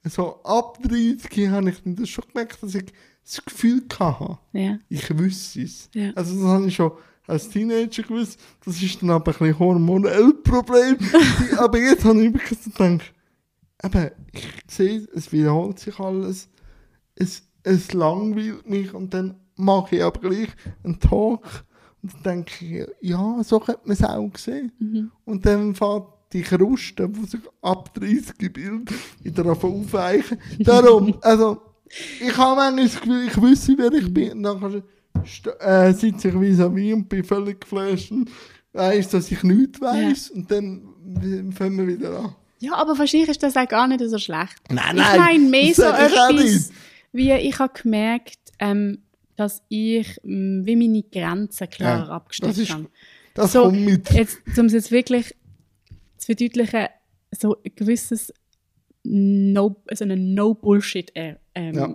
So 0.04 0.42
ab 0.44 0.78
30 0.82 1.48
habe 1.48 1.70
ich 1.70 1.82
das 1.84 2.08
schon 2.08 2.24
gemerkt, 2.32 2.62
dass 2.62 2.74
ich 2.74 2.86
das 3.24 3.44
Gefühl 3.44 3.82
hatte, 3.98 4.38
ja. 4.52 4.78
ich 4.88 5.18
wüsste 5.18 5.62
es. 5.62 5.90
Ja. 5.92 6.12
Also 6.14 6.34
das 6.34 6.44
habe 6.44 6.66
ich 6.66 6.74
schon 6.74 6.92
als 7.28 7.48
Teenager 7.48 8.02
gewusst. 8.02 8.40
Das 8.64 8.82
ist 8.82 9.02
dann 9.02 9.10
aber 9.10 9.32
ein 9.32 9.38
bisschen 9.38 9.58
hormonell 9.58 10.32
Problem. 10.42 10.96
aber 11.58 11.78
jetzt 11.78 12.04
habe 12.04 12.24
ich 12.24 12.34
wirklich 12.34 12.64
gedacht, 12.64 13.14
eben, 13.84 14.10
ich 14.32 14.48
sehe, 14.66 15.06
es 15.14 15.30
wiederholt 15.30 15.78
sich 15.78 15.98
alles. 15.98 16.48
Es, 17.14 17.42
es 17.62 17.92
langweilt 17.92 18.68
mich 18.68 18.92
und 18.94 19.12
dann 19.14 19.36
mache 19.56 19.96
ich 19.96 20.02
aber 20.02 20.20
gleich 20.20 20.48
einen 20.82 20.98
Talk 20.98 21.64
und 22.02 22.12
dann 22.14 22.44
denke 22.44 22.64
ich, 22.64 22.86
ja, 23.00 23.42
so 23.42 23.60
könnte 23.60 23.82
man 23.84 23.92
es 23.92 24.04
auch 24.04 24.36
sehen. 24.36 24.72
Mhm. 24.78 25.10
Und 25.24 25.44
dann 25.44 25.74
fährt 25.74 26.06
die 26.32 26.42
Kruste, 26.42 27.08
die 27.08 27.26
sich 27.26 27.40
ab 27.62 27.92
30 27.94 28.52
bildet, 28.52 28.92
wieder 29.22 29.46
aufweichen. 29.50 30.38
Darum, 30.60 31.16
also, 31.22 31.60
ich 32.20 32.36
habe 32.36 32.56
manchmal 32.56 32.84
das 32.84 33.00
Gefühl, 33.00 33.26
ich 33.26 33.42
wüsste, 33.42 33.74
wer 33.78 33.92
ich 33.92 34.12
bin. 34.12 34.32
Und 34.32 34.42
dann 34.42 34.82
äh, 35.60 35.92
sitze 35.92 36.28
ich 36.28 36.34
vis 36.34 36.58
à 36.60 36.68
-vis 36.68 36.94
und 36.94 37.08
bin 37.08 37.24
völlig 37.24 37.60
geflasht 37.60 38.10
und 38.10 38.30
weiss, 38.72 39.08
dass 39.08 39.30
ich 39.30 39.42
nichts 39.42 39.80
weiss. 39.80 40.28
Ja. 40.28 40.34
Und 40.36 40.50
dann 40.50 41.52
fangen 41.52 41.78
wir 41.78 41.86
wieder 41.86 42.18
an. 42.18 42.34
Ja, 42.60 42.74
aber 42.74 42.98
wahrscheinlich 42.98 43.30
ist 43.30 43.42
das 43.42 43.56
auch 43.56 43.68
gar 43.68 43.86
nicht 43.86 44.00
so 44.00 44.18
schlecht. 44.18 44.56
Nein, 44.70 44.96
nein. 44.96 45.06
Ich 45.12 45.18
meine 45.18 45.48
mehr 45.48 45.74
so 45.74 45.82
etwas, 45.84 46.70
wie 47.12 47.32
ich 47.32 47.58
habe 47.58 47.72
gemerkt, 47.80 48.38
ähm, 48.58 49.02
dass 49.36 49.62
ich 49.68 50.18
mh, 50.24 50.66
wie 50.66 50.76
meine 50.76 51.02
Grenzen 51.04 51.70
klar 51.70 52.06
ja, 52.06 52.08
abgesteckt 52.08 52.70
habe. 52.70 52.88
Das 53.34 53.52
so, 53.52 53.64
kommt 53.64 53.80
mit. 53.84 54.10
Jetzt, 54.10 54.40
um 54.56 54.66
es 54.66 54.72
jetzt 54.72 54.90
wirklich 54.90 55.34
zu 56.16 56.26
verdeutlichen, 56.26 56.88
so 57.30 57.56
ein 57.64 57.72
gewisses 57.76 58.32
No, 59.04 59.76
also 59.86 60.04
eine 60.04 60.16
No-Bullshit-Era 60.16 61.38
ähm, 61.54 61.74
ja. 61.74 61.94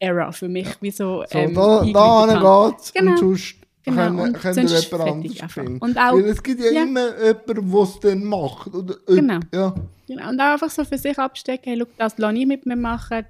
Era 0.00 0.32
für 0.32 0.48
mich. 0.48 0.68
Wie 0.80 0.90
so, 0.90 1.22
ähm, 1.30 1.54
so 1.54 1.84
da, 1.92 2.26
da 2.26 2.70
geht 2.70 2.80
es 2.80 2.92
genau. 2.92 3.10
und 3.12 3.18
sonst 3.18 3.54
genau. 3.84 3.96
können, 3.96 4.18
und 4.18 4.32
können 4.32 4.68
sonst 4.68 4.90
jemand 4.90 5.10
anderes. 5.10 5.80
Und 5.80 5.98
auch, 5.98 6.14
Weil 6.14 6.24
es 6.24 6.42
gibt 6.42 6.60
ja, 6.60 6.70
ja. 6.70 6.82
immer 6.82 7.16
jemanden, 7.18 7.70
der 7.70 7.80
es 7.82 8.00
dann 8.00 8.24
macht. 8.24 8.74
Oder, 8.74 8.96
genau. 9.06 9.40
Ja. 9.52 9.74
genau. 10.06 10.28
Und 10.30 10.40
auch 10.40 10.52
einfach 10.52 10.70
so 10.70 10.84
für 10.84 10.98
sich 10.98 11.18
abstecken, 11.18 11.64
hey, 11.64 11.76
look, 11.76 11.96
das 11.98 12.18
lasse 12.18 12.36
ich 12.36 12.46
mit 12.46 12.66
mir 12.66 12.76
machen, 12.76 13.26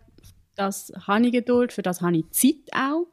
das 0.54 0.92
habe 1.06 1.26
ich 1.26 1.32
Geduld, 1.32 1.72
für 1.72 1.82
das 1.82 2.00
habe 2.00 2.18
ich 2.18 2.30
Zeit 2.30 2.72
auch. 2.72 3.06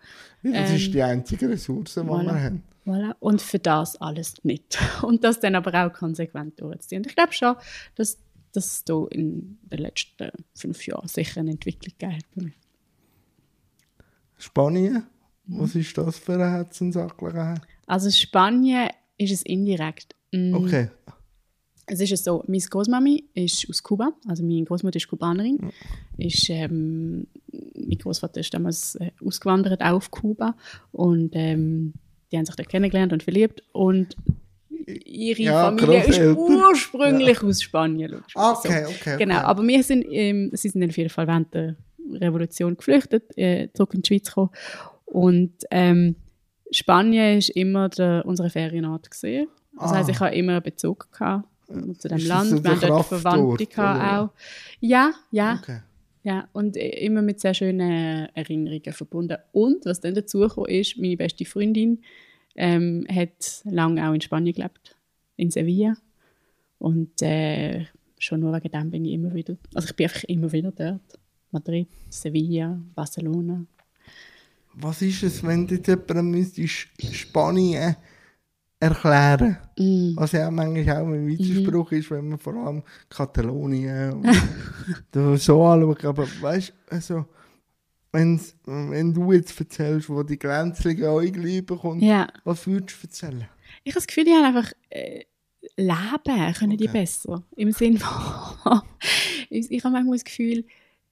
Ja, 0.43 0.61
das 0.61 0.69
ähm, 0.69 0.75
ist 0.75 0.93
die 0.93 1.01
einzige 1.01 1.49
Ressource, 1.49 1.95
die 1.95 2.01
voilà. 2.01 2.25
wir 2.25 2.43
haben. 2.43 2.63
Voilà. 2.85 3.15
Und 3.19 3.41
für 3.41 3.59
das 3.59 3.99
alles 3.99 4.35
nicht. 4.43 4.77
Und 5.01 5.23
das 5.23 5.39
dann 5.39 5.55
aber 5.55 5.73
auch 5.85 5.91
konsequent 5.91 6.61
durchzuziehen. 6.61 7.01
Und 7.01 7.07
ich 7.07 7.15
glaube 7.15 7.33
schon, 7.33 7.55
dass 7.95 8.17
es 8.53 8.83
da 8.85 9.05
in 9.09 9.57
den 9.63 9.79
letzten 9.79 10.31
fünf 10.55 10.85
Jahren 10.87 11.07
sicher 11.07 11.41
eine 11.41 11.51
Entwicklung 11.51 11.93
gegeben 11.97 12.21
bei 12.35 12.43
mir. 12.43 12.51
Spanien, 14.37 15.03
was 15.47 15.75
ist 15.75 15.97
das 15.97 16.19
für 16.19 16.33
eine 16.33 16.51
Herzensangelegenheit? 16.51 17.61
Also 17.85 18.09
Spanien 18.11 18.89
ist 19.17 19.31
es 19.31 19.41
indirekt. 19.43 20.15
Mm. 20.31 20.53
Okay. 20.53 20.89
Es 21.89 22.01
ist 22.01 22.25
so, 22.25 22.43
meine 22.47 22.61
Großmami 22.61 23.23
ist 23.33 23.69
aus 23.69 23.81
Kuba, 23.81 24.11
also 24.27 24.43
meine 24.43 24.65
Großmutter 24.65 24.97
ist 24.97 25.07
Kubanerin. 25.07 25.57
Ja. 25.61 26.27
Ist, 26.27 26.49
ähm, 26.49 27.27
mein 27.51 27.97
Großvater 27.97 28.41
ist 28.41 28.53
damals 28.53 28.95
äh, 28.95 29.11
ausgewandert 29.25 29.81
auf 29.81 30.11
Kuba 30.11 30.55
und 30.91 31.29
ähm, 31.33 31.93
die 32.29 32.37
haben 32.37 32.45
sich 32.45 32.55
da 32.55 32.63
kennengelernt 32.63 33.13
und 33.13 33.23
verliebt 33.23 33.63
und 33.71 34.17
ihre 34.85 35.41
ja, 35.41 35.65
Familie 35.65 36.03
ist 36.03 36.19
ursprünglich 36.19 37.41
ja. 37.41 37.47
aus 37.47 37.61
Spanien. 37.61 38.21
Ah, 38.35 38.51
okay, 38.51 38.85
okay. 38.85 39.17
Genau, 39.17 39.37
okay. 39.37 39.45
aber 39.45 39.63
wir 39.65 39.83
sind, 39.83 40.05
ähm, 40.09 40.49
sie 40.53 40.67
sind 40.67 40.83
auf 40.83 40.97
jeden 40.97 41.09
Fall 41.09 41.27
während 41.27 41.53
der 41.53 41.77
Revolution 42.13 42.77
geflüchtet, 42.77 43.37
äh, 43.37 43.69
zurück 43.73 43.93
in 43.93 44.01
die 44.01 44.07
Schweiz 44.07 44.27
gekommen. 44.27 44.51
Und 45.05 45.53
ähm, 45.71 46.15
Spanien 46.71 47.37
ist 47.37 47.49
immer 47.49 47.89
der, 47.89 48.23
unsere 48.25 48.49
Ferienort 48.49 49.09
gesehen. 49.09 49.47
Das 49.79 49.91
ah. 49.91 49.95
heißt, 49.97 50.09
ich 50.09 50.19
habe 50.19 50.35
immer 50.35 50.53
einen 50.53 50.63
Bezug 50.63 51.11
gehabt 51.11 51.47
zu 51.67 52.07
dem 52.07 52.17
ist 52.17 52.27
Land. 52.27 52.63
Wir 52.63 52.71
haben 52.71 52.79
dort 52.81 53.05
Verwandte 53.05 53.67
auch. 53.77 54.29
Ja, 54.79 55.11
ja. 55.31 55.59
Okay. 55.61 55.79
Ja, 56.23 56.49
und 56.51 56.75
immer 56.75 57.21
mit 57.21 57.39
sehr 57.39 57.53
schönen 57.53 58.27
Erinnerungen 58.33 58.91
verbunden. 58.91 59.37
Und 59.53 59.85
was 59.85 60.01
dann 60.01 60.13
dazu 60.13 60.45
kam, 60.47 60.65
ist, 60.65 60.97
meine 60.97 61.15
beste 61.15 61.45
Freundin 61.45 62.01
ähm, 62.55 63.05
hat 63.09 63.61
lange 63.63 64.07
auch 64.07 64.13
in 64.13 64.19
Spanien 64.19 64.53
gelebt, 64.53 64.97
in 65.37 65.51
Sevilla. 65.51 65.95
Und 66.79 67.21
äh, 67.21 67.85
schon 68.19 68.41
nur 68.41 68.53
wegen 68.53 68.71
dem 68.71 68.91
bin 68.91 69.05
ich 69.05 69.13
immer 69.13 69.33
wieder, 69.33 69.55
also 69.73 69.87
ich 69.87 69.95
bin 69.95 70.07
einfach 70.07 70.23
immer 70.25 70.51
wieder 70.51 70.71
dort. 70.71 71.19
Madrid, 71.57 71.87
Sevilla, 72.09 72.79
Barcelona. 72.93 73.65
Was 74.75 75.01
ist 75.01 75.23
es, 75.23 75.43
wenn 75.43 75.65
du 75.65 75.75
jetzt 75.75 75.87
jemandem 75.87 76.31
müsstest 76.31 76.87
Spanien 77.11 77.95
erklären 78.79 79.57
mm. 79.75 80.13
Was 80.15 80.33
ja 80.33 80.51
manchmal 80.51 81.01
auch 81.01 81.07
ein 81.07 81.25
Widerspruch 81.25 81.91
mm. 81.91 81.95
ist, 81.95 82.11
wenn 82.11 82.29
man 82.29 82.37
vor 82.37 82.53
allem 82.53 82.83
Katalonien 83.09 84.23
so 85.37 85.65
anschaut. 85.65 86.05
Aber 86.05 86.27
weißt 86.41 86.69
du, 86.69 86.95
also, 86.95 87.25
wenn's, 88.11 88.55
wenn 88.65 89.13
du 89.13 89.31
jetzt 89.33 89.59
erzählst, 89.59 90.09
wo 90.09 90.21
die 90.21 90.37
Grenzlinge 90.37 91.09
euch 91.09 91.31
bekommt, 91.65 92.03
ja. 92.03 92.27
was 92.43 92.67
würdest 92.67 93.01
du 93.01 93.07
erzählen? 93.07 93.47
Ich 93.83 93.93
habe 93.93 94.01
das 94.01 94.07
Gefühl, 94.07 94.25
die 94.25 94.31
haben 94.31 94.55
einfach 94.55 94.71
äh, 94.91 95.23
leben 95.75 96.53
können 96.53 96.73
okay. 96.73 96.77
die 96.77 96.87
besser. 96.87 97.43
Im 97.55 97.71
Sinne 97.71 97.97
von, 97.97 98.81
ich, 99.49 99.71
ich 99.71 99.83
habe 99.83 99.93
manchmal 99.93 100.17
das 100.17 100.23
Gefühl, 100.23 100.65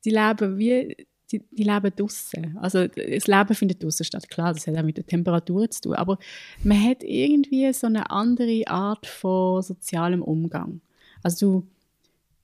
die 0.06 0.12
leben 0.12 0.58
wie, 0.58 0.96
die, 1.32 1.40
die 1.52 1.64
leben 1.64 1.92
draußen. 1.96 2.58
Also 2.60 2.88
das 2.88 3.28
Leben 3.28 3.56
findet 3.56 3.84
draußen 3.84 4.06
statt. 4.06 4.30
Klar, 4.30 4.54
das 4.54 4.68
hat 4.68 4.78
auch 4.78 4.84
mit 4.84 4.98
der 4.98 5.06
Temperatur 5.06 5.70
zu 5.70 5.82
tun, 5.82 5.96
aber 5.96 6.18
man 6.64 6.82
hat 6.82 7.04
irgendwie 7.04 7.72
so 7.74 7.88
eine 7.88 8.10
andere 8.10 8.64
Art 8.68 9.06
von 9.06 9.62
sozialem 9.62 10.22
Umgang. 10.22 10.82
Also 11.24 11.64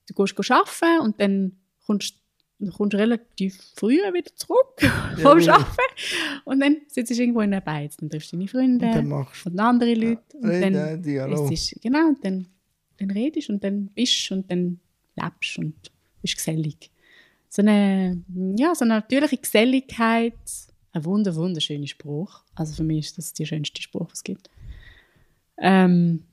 du, 0.08 0.14
du 0.14 0.24
gehst 0.24 0.50
arbeiten 0.50 1.00
und 1.00 1.20
dann 1.20 1.52
kommst 1.86 2.16
dann 2.58 2.72
kommst 2.72 2.94
du 2.94 2.98
relativ 2.98 3.60
früh 3.74 3.96
wieder 3.96 4.34
zurück 4.36 4.80
vom 5.20 5.40
ja, 5.40 5.54
Arbeiten 5.54 5.76
und 6.44 6.60
dann 6.60 6.76
sitzt 6.86 7.10
du 7.10 7.14
irgendwo 7.20 7.40
in 7.40 7.50
der 7.50 7.60
Beiz, 7.60 7.96
dann 7.96 8.08
triffst 8.08 8.32
du 8.32 8.36
deine 8.36 8.48
Freunde 8.48 8.86
und, 8.86 9.10
dann 9.10 9.12
und 9.12 9.58
andere 9.58 9.94
Leute 9.94 10.22
und 10.34 10.48
Reden, 10.48 10.74
dann 10.74 11.02
Dialog. 11.02 11.50
Ist, 11.50 11.76
genau, 11.82 12.08
und 12.08 12.24
dann, 12.24 12.46
dann 12.98 13.10
redest 13.10 13.50
und 13.50 13.64
dann 13.64 13.86
bist 13.86 14.30
und 14.30 14.48
dann 14.50 14.78
lebst 15.16 15.58
und 15.58 15.74
bist 16.20 16.36
gesellig. 16.36 16.90
So 17.54 17.60
eine, 17.60 18.24
ja, 18.56 18.74
so 18.74 18.86
eine 18.86 18.94
natürliche 18.94 19.36
Geselligkeit, 19.36 20.32
ein 20.92 21.04
wunder, 21.04 21.36
wunderschöner 21.36 21.86
Spruch. 21.86 22.42
Also 22.54 22.72
für 22.72 22.82
mich 22.82 23.04
ist 23.08 23.18
das 23.18 23.34
der 23.34 23.44
schönste 23.44 23.82
Spruch, 23.82 24.06
was 24.08 24.20
es 24.20 24.24
gibt. 24.24 24.48
Ähm, 25.58 26.24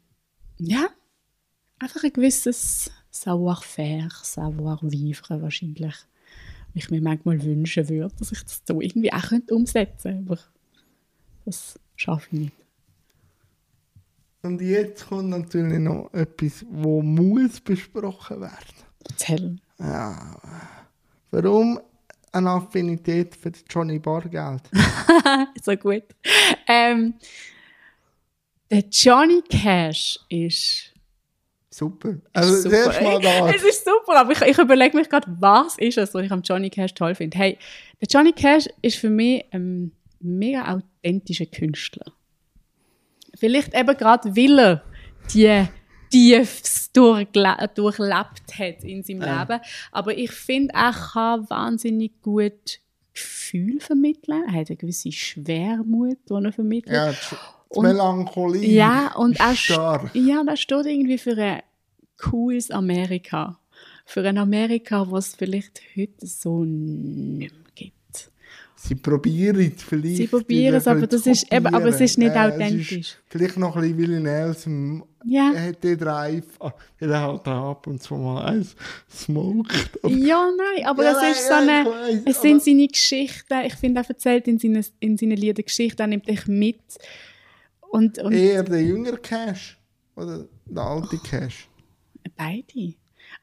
ja, 0.59 0.87
einfach 1.77 2.05
ein 2.05 2.13
gewisses 2.13 2.89
Savoir-faire, 3.11 4.07
Savoir-vivre 4.23 5.41
wahrscheinlich. 5.41 5.93
Ich 6.73 6.89
mir 6.89 7.01
manchmal 7.01 7.43
wünschen 7.43 7.89
würde, 7.89 8.15
dass 8.17 8.31
ich 8.31 8.41
das 8.41 8.61
so 8.65 8.79
irgendwie 8.79 9.11
auch 9.11 9.27
könnte 9.27 9.53
umsetzen 9.53 10.13
könnte. 10.13 10.31
Aber 10.31 10.39
das 11.43 11.77
schaffe 11.97 12.27
ich 12.31 12.39
nicht. 12.39 12.53
Und 14.43 14.61
jetzt 14.61 15.05
kommt 15.05 15.31
natürlich 15.31 15.79
noch 15.79 16.13
etwas, 16.13 16.65
wo 16.71 17.01
muss 17.01 17.59
besprochen 17.59 18.39
werden. 18.39 18.75
Erzähl. 19.03 19.57
Ja. 19.79 20.78
Warum 21.31 21.79
eine 22.31 22.49
Affinität 22.49 23.35
für 23.35 23.51
Johnny 23.69 23.99
Bargeld? 23.99 24.61
so 25.63 25.75
gut. 25.75 26.03
Ähm, 26.67 27.15
der 28.69 28.83
Johnny 28.91 29.41
Cash 29.49 30.19
ist 30.29 30.93
super. 31.69 32.15
Also 32.33 32.55
ist 32.55 32.63
super. 32.63 33.01
Mal 33.01 33.21
da. 33.21 33.49
Es 33.55 33.63
ist 33.63 33.85
super, 33.85 34.19
aber 34.19 34.31
ich, 34.31 34.41
ich 34.41 34.57
überlege 34.57 34.95
mich 34.95 35.09
gerade, 35.09 35.27
was 35.39 35.77
ist 35.77 35.97
es, 35.97 36.13
was 36.13 36.23
ich 36.23 36.31
am 36.31 36.41
Johnny 36.41 36.69
Cash 36.69 36.93
toll 36.93 37.15
finde. 37.15 37.37
Hey, 37.37 37.57
der 37.99 38.07
Johnny 38.09 38.31
Cash 38.31 38.67
ist 38.81 38.97
für 38.97 39.09
mich 39.09 39.45
ein 39.51 39.91
mega 40.19 40.79
authentischer 41.03 41.45
Künstler. 41.45 42.05
Vielleicht 43.35 43.73
eben 43.73 43.97
gerade, 43.97 44.35
weil 44.35 44.59
er 44.59 44.83
die 45.33 45.65
Tiefs 46.09 46.91
durchlebt 46.91 48.59
hat 48.59 48.83
in 48.83 49.03
seinem 49.03 49.21
ja. 49.21 49.41
Leben. 49.41 49.61
Aber 49.91 50.17
ich 50.17 50.31
finde, 50.31 50.73
er 50.73 50.93
kann 50.93 51.49
wahnsinnig 51.49 52.21
gut 52.21 52.79
Gefühl 53.13 53.79
vermitteln. 53.79 54.43
Er 54.47 54.53
hat 54.53 54.69
eine 54.69 54.77
gewisse 54.77 55.11
Schwermut, 55.11 56.17
die 56.29 56.33
er 56.33 56.53
vermittelt. 56.53 56.95
Ja, 56.95 57.11
die 57.75 57.79
Melancholie. 57.79 58.71
Ja, 58.71 59.15
und 59.15 59.39
er, 59.39 59.55
stark. 59.55 60.11
ja, 60.13 60.43
er 60.45 60.57
steht 60.57 60.85
irgendwie 60.85 61.17
für 61.17 61.37
ein 61.37 61.61
cooles 62.17 62.71
Amerika. 62.71 63.59
Für 64.05 64.27
ein 64.27 64.37
Amerika, 64.37 65.09
was 65.11 65.29
es 65.29 65.35
vielleicht 65.35 65.81
heute 65.95 66.25
so 66.25 66.63
nicht 66.63 67.53
mehr 67.53 67.59
Sie 68.81 68.95
probieren 68.95 69.73
es 69.75 69.83
vielleicht. 69.83 70.15
Sie 70.15 70.27
probieren 70.27 70.75
es, 70.75 70.87
aber, 70.87 71.05
das 71.05 71.27
ist, 71.27 71.51
eben, 71.51 71.67
aber 71.67 71.87
es 71.87 71.99
ist 71.99 72.17
nicht 72.17 72.33
äh, 72.33 72.39
authentisch. 72.39 72.91
Ist 72.93 73.17
vielleicht 73.27 73.57
noch 73.57 73.75
ein 73.75 73.81
bisschen 73.81 73.97
Willi 73.97 74.19
Nelson. 74.21 75.03
Ja. 75.25 75.51
Er 75.53 75.69
hat 75.69 75.83
den 75.83 75.97
Drive, 75.97 76.45
er 76.99 77.21
hat 77.21 77.47
ab 77.47 77.87
und 77.87 78.01
zu 78.01 78.15
mal 78.15 78.45
eins 78.45 78.75
smoked. 79.09 79.99
Ja, 80.07 80.49
nein, 80.55 80.85
aber 80.85 81.03
ja, 81.03 81.29
es 81.29 81.37
ist 81.37 81.47
so 81.47 81.53
eine, 81.53 81.85
weiss, 81.85 82.21
es 82.25 82.41
sind 82.41 82.63
seine 82.63 82.87
Geschichten. 82.87 83.53
Ich 83.65 83.75
finde, 83.75 84.01
er 84.01 84.09
erzählt 84.09 84.47
in 84.47 84.59
seinen, 84.59 84.85
in 84.99 85.17
seinen 85.17 85.37
Liedern 85.37 85.65
Geschichten, 85.65 86.01
er 86.01 86.07
nimmt 86.07 86.27
dich 86.27 86.47
mit. 86.47 86.79
Und, 87.91 88.19
und 88.19 88.33
Eher 88.33 88.63
der 88.63 88.81
jüngere 88.81 89.17
Cash 89.17 89.77
oder 90.15 90.45
der 90.65 90.83
alte 90.83 91.17
Cash? 91.17 91.67
Beide. 92.35 92.93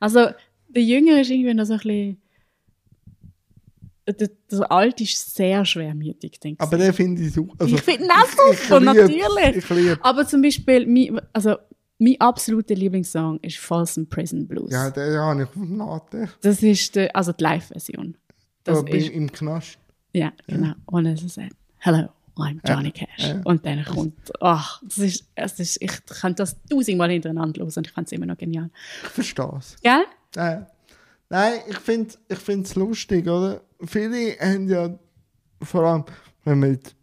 Also, 0.00 0.28
der 0.68 0.82
Jüngere 0.82 1.20
ist 1.20 1.30
irgendwie 1.30 1.54
noch 1.54 1.64
so 1.64 1.74
ein 1.74 1.78
bisschen 1.80 2.20
der, 4.12 4.30
der 4.50 4.72
Alte 4.72 5.04
ist 5.04 5.34
sehr 5.34 5.64
schwermütig, 5.64 6.38
denke 6.40 6.62
ich. 6.62 6.66
Aber 6.66 6.78
den 6.78 6.92
finde 6.92 7.22
ich 7.22 7.32
super. 7.32 7.54
Also, 7.58 7.74
ich 7.74 7.82
finde 7.82 8.04
ihn 8.04 8.10
auch 8.10 8.54
super, 8.54 8.80
natürlich. 8.80 9.56
Ich 9.56 9.70
lieb. 9.70 9.98
Aber 10.02 10.26
zum 10.26 10.42
Beispiel, 10.42 10.86
mein, 10.86 11.20
also, 11.32 11.56
mein 11.98 12.20
absoluter 12.20 12.74
Lieblingssong 12.74 13.40
ist 13.40 13.58
Folsom 13.58 14.08
Prison 14.08 14.46
Blues. 14.46 14.72
Ja, 14.72 14.90
den 14.90 15.18
habe 15.18 15.42
ich 15.42 15.48
auf 15.48 15.54
dem 15.54 15.78
Latte. 15.78 16.28
Das 16.42 16.62
ist 16.62 16.94
die, 16.94 17.12
also 17.14 17.32
die 17.32 17.42
Live-Version. 17.42 18.16
Aber 18.66 18.88
ist, 18.90 19.10
im 19.10 19.30
Knast. 19.30 19.78
Ja, 20.12 20.32
genau. 20.46 20.68
Ja. 20.68 20.76
Und 20.86 21.06
es 21.06 21.34
sagt, 21.34 21.56
Hello, 21.78 22.08
I'm 22.36 22.60
Johnny 22.66 22.92
ja. 22.94 23.06
Cash. 23.06 23.28
Ja. 23.28 23.40
Und 23.44 23.64
dann 23.64 23.84
kommt, 23.84 24.32
ach, 24.40 24.82
das 24.82 24.98
ist, 24.98 25.24
das 25.34 25.58
ist, 25.60 25.80
ich 25.80 26.04
kann 26.06 26.34
das 26.34 26.56
tausendmal 26.68 27.10
hintereinander 27.10 27.62
los 27.62 27.76
und 27.76 27.86
ich 27.86 27.92
finde 27.92 28.06
es 28.06 28.12
immer 28.12 28.26
noch 28.26 28.36
genial. 28.36 28.70
Ich 29.04 29.08
verstehe 29.10 29.52
es. 29.58 29.76
Gell? 29.82 30.04
Ja. 30.34 30.66
Nein, 31.28 31.54
ich 31.68 31.78
finde 31.78 32.14
es 32.28 32.70
ich 32.70 32.76
lustig, 32.76 33.26
oder? 33.26 33.60
viele 33.84 34.36
haben 34.40 34.68
ja, 34.68 34.98
vor 35.62 35.82
allem, 35.84 36.04
wenn 36.44 36.60
man 36.60 36.72
jetzt 36.72 36.94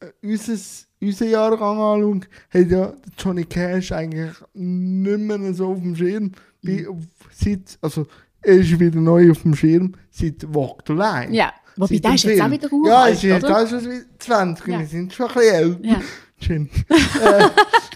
äh, 0.00 0.10
unser, 0.22 0.54
unser 1.00 1.26
Jahrgang 1.26 1.78
anschaut, 1.78 2.28
hat 2.50 2.70
ja 2.70 2.92
Johnny 3.18 3.44
Cash 3.44 3.92
eigentlich 3.92 4.34
nicht 4.54 5.18
mehr 5.18 5.54
so 5.54 5.72
auf 5.72 5.80
dem 5.80 5.96
Schirm. 5.96 6.32
Mhm. 6.62 7.06
Seit, 7.32 7.78
also, 7.80 8.06
er 8.40 8.56
ist 8.56 8.78
wieder 8.78 9.00
neu 9.00 9.30
auf 9.30 9.42
dem 9.42 9.54
Schirm 9.54 9.94
seit 10.10 10.42
Walk 10.54 10.82
the 10.86 10.92
Line. 10.92 11.34
Ja, 11.34 11.52
wobei 11.76 11.98
der 11.98 12.14
ist 12.14 12.24
jetzt 12.24 12.40
auch 12.40 12.50
wieder 12.50 12.68
ruhig. 12.68 12.88
Ja, 12.88 13.06
ist 13.06 13.22
jetzt 13.22 13.44
auch 13.44 13.68
schon 13.68 14.04
20, 14.18 14.66
ja. 14.66 14.78
wir 14.80 14.86
sind 14.86 15.12
schon 15.12 15.28
ein 15.28 15.34
bisschen 15.34 15.54
älter. 15.54 15.84
Ja. 15.84 16.00
Schön. 16.40 16.70
äh, 16.88 17.48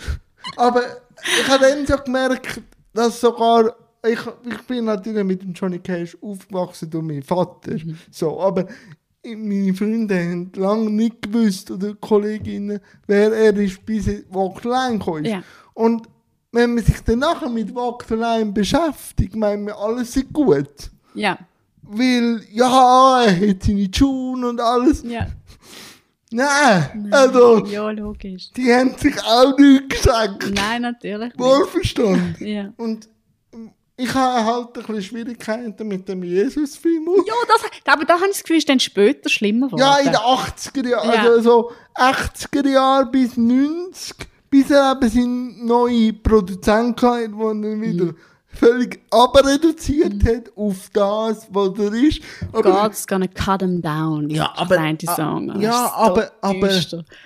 aber 0.56 0.82
ich 1.40 1.48
habe 1.48 1.64
dann 1.64 1.86
so 1.86 1.96
gemerkt, 1.96 2.60
dass 2.92 3.20
sogar 3.20 3.76
ich, 4.04 4.20
ich 4.44 4.62
bin 4.66 4.84
natürlich 4.84 5.24
mit 5.24 5.42
dem 5.42 5.52
Johnny 5.52 5.78
Cash 5.78 6.16
aufgewachsen 6.20 6.90
durch 6.90 7.04
meinen 7.04 7.22
Vater. 7.22 7.72
Mhm. 7.72 7.96
So, 8.10 8.40
aber 8.40 8.66
meine 9.24 9.74
Freunde 9.74 10.18
haben 10.18 10.52
lange 10.56 10.90
nicht 10.90 11.22
gewusst, 11.22 11.70
oder 11.70 11.94
Kolleginnen, 11.94 12.80
wer 13.06 13.32
er 13.32 13.56
ist, 13.56 13.84
bis 13.86 14.08
er 14.08 14.22
Line 14.64 14.98
kam. 14.98 15.24
Ja. 15.24 15.42
Und 15.74 16.08
wenn 16.50 16.74
man 16.74 16.84
sich 16.84 17.00
dann 17.02 17.20
nachher 17.20 17.48
mit 17.48 17.74
Line 18.10 18.52
beschäftigt, 18.52 19.36
meinen 19.36 19.66
wir, 19.66 19.76
alles 19.78 20.16
ist 20.16 20.32
gut. 20.32 20.90
Ja. 21.14 21.38
Weil, 21.82 22.42
ja, 22.50 23.24
er 23.24 23.50
hat 23.50 23.62
seine 23.62 23.88
Schuhe 23.94 24.48
und 24.48 24.60
alles. 24.60 25.02
Ja. 25.02 25.26
Nein, 26.30 27.08
also. 27.10 27.64
Ja, 27.66 27.90
logisch. 27.90 28.50
Die 28.56 28.72
haben 28.72 28.96
sich 28.96 29.14
auch 29.22 29.56
nichts 29.58 29.96
gesagt. 29.96 30.50
Nein, 30.54 30.82
natürlich. 30.82 31.32
Wohlverstanden. 31.38 32.34
ja. 32.40 32.72
Und 32.78 33.08
ich 33.96 34.14
habe 34.14 34.44
halt 34.44 34.66
ein 34.68 34.72
bisschen 34.72 35.02
Schwierigkeiten 35.02 35.86
mit 35.86 36.08
dem 36.08 36.22
Jesus-Film. 36.22 37.06
Ja, 37.26 37.34
das, 37.46 37.92
aber 37.92 38.04
da 38.04 38.14
habe 38.14 38.26
ich 38.26 38.32
das 38.32 38.42
Gefühl, 38.42 38.56
ist 38.56 38.68
dann 38.68 38.80
später 38.80 39.28
schlimmer 39.28 39.66
geworden. 39.66 39.80
Ja, 39.80 39.98
in 39.98 40.06
den 40.06 40.16
80er 40.16 40.88
Jahren, 40.88 41.12
ja. 41.12 41.22
also 41.22 41.42
so 41.42 41.72
80er 41.96 42.68
Jahre 42.68 43.06
bis 43.06 43.36
90, 43.36 44.14
bis 44.50 44.70
er 44.70 44.92
eben 44.92 45.08
seinen 45.10 45.66
neuen 45.66 46.22
Produzenten 46.22 47.06
hatte, 47.06 47.28
der 47.28 47.38
dann 47.38 47.80
wieder 47.82 48.04
mhm 48.06 48.16
völlig 48.52 49.00
abreduziert 49.10 50.22
mhm. 50.22 50.26
hat 50.26 50.56
auf 50.56 50.90
das, 50.92 51.46
was 51.50 51.78
er 51.78 51.92
ist. 51.94 52.20
Aber, 52.52 52.62
God's 52.62 53.06
gonna 53.06 53.26
cut 53.26 53.62
him 53.62 53.80
down. 53.80 54.30
Ja, 54.30 54.52
aber, 54.56 54.92
die 54.92 55.06
Song. 55.06 55.60
ja, 55.60 55.92
aber, 55.94 56.32
aber 56.40 56.68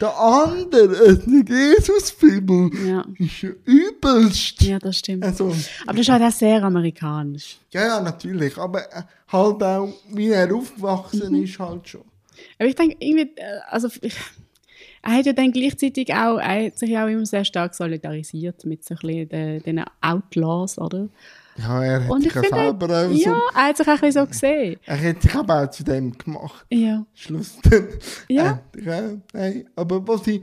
der 0.01 0.19
andere, 0.19 1.07
äh, 1.07 1.19
nicht 1.27 1.49
Jesus-Film, 1.49 2.73
ja. 2.87 3.05
ist 3.19 3.43
ja 3.43 3.51
übelst. 3.65 4.62
Ja, 4.62 4.79
das 4.79 4.99
stimmt. 4.99 5.25
Also, 5.25 5.55
aber 5.87 5.99
das 5.99 6.01
ist 6.01 6.09
halt 6.09 6.23
auch 6.23 6.33
sehr 6.33 6.62
amerikanisch. 6.62 7.59
Ja, 7.71 7.87
ja, 7.87 8.01
natürlich. 8.01 8.57
Aber 8.57 8.81
äh, 8.93 9.03
halt 9.29 9.62
auch, 9.62 9.93
wie 10.11 10.31
er 10.31 10.55
aufgewachsen 10.55 11.33
mhm. 11.33 11.45
ist, 11.45 11.59
halt 11.59 11.89
schon. 11.89 12.05
Aber 12.59 12.69
ich 12.69 12.75
denke, 12.75 12.97
irgendwie, 13.01 13.31
äh, 13.37 13.61
also 13.71 13.89
ich, 14.01 14.15
er 15.07 15.19
hat 15.19 15.27
ja 15.27 15.33
dann 15.33 15.53
gleichzeitig 15.53 16.12
auch, 16.12 16.38
er 16.38 16.66
hat 16.66 16.79
sich 16.79 16.97
auch 16.99 17.07
immer 17.07 17.25
sehr 17.25 17.45
stark 17.45 17.75
solidarisiert 17.75 18.64
mit 18.64 18.85
so 18.85 18.97
ein 19.03 19.29
den, 19.29 19.62
den 19.62 19.85
Outlaws, 20.01 20.79
oder? 20.79 21.09
Ja, 21.57 21.83
er 21.83 22.05
hat 22.05 22.11
und 22.11 22.23
sich 22.23 22.33
finde, 22.33 22.49
selber 22.49 22.87
auch 22.87 23.11
Ja, 23.12 23.31
so, 23.31 23.40
er 23.55 23.69
hat 23.69 23.77
sich 23.77 23.88
auch 23.88 24.11
so 24.11 24.27
gesehen. 24.27 24.77
Er 24.85 25.09
hat 25.09 25.23
sich 25.23 25.35
aber 25.35 25.62
auch 25.62 25.71
zu 25.71 25.85
dem 25.85 26.12
gemacht. 26.19 26.66
Ja. 26.71 27.07
Schluss 27.14 27.57
Ja. 28.29 28.61
Äh, 28.75 29.19
nein, 29.33 29.69
aber 29.77 30.07
was 30.07 30.27
ich, 30.27 30.42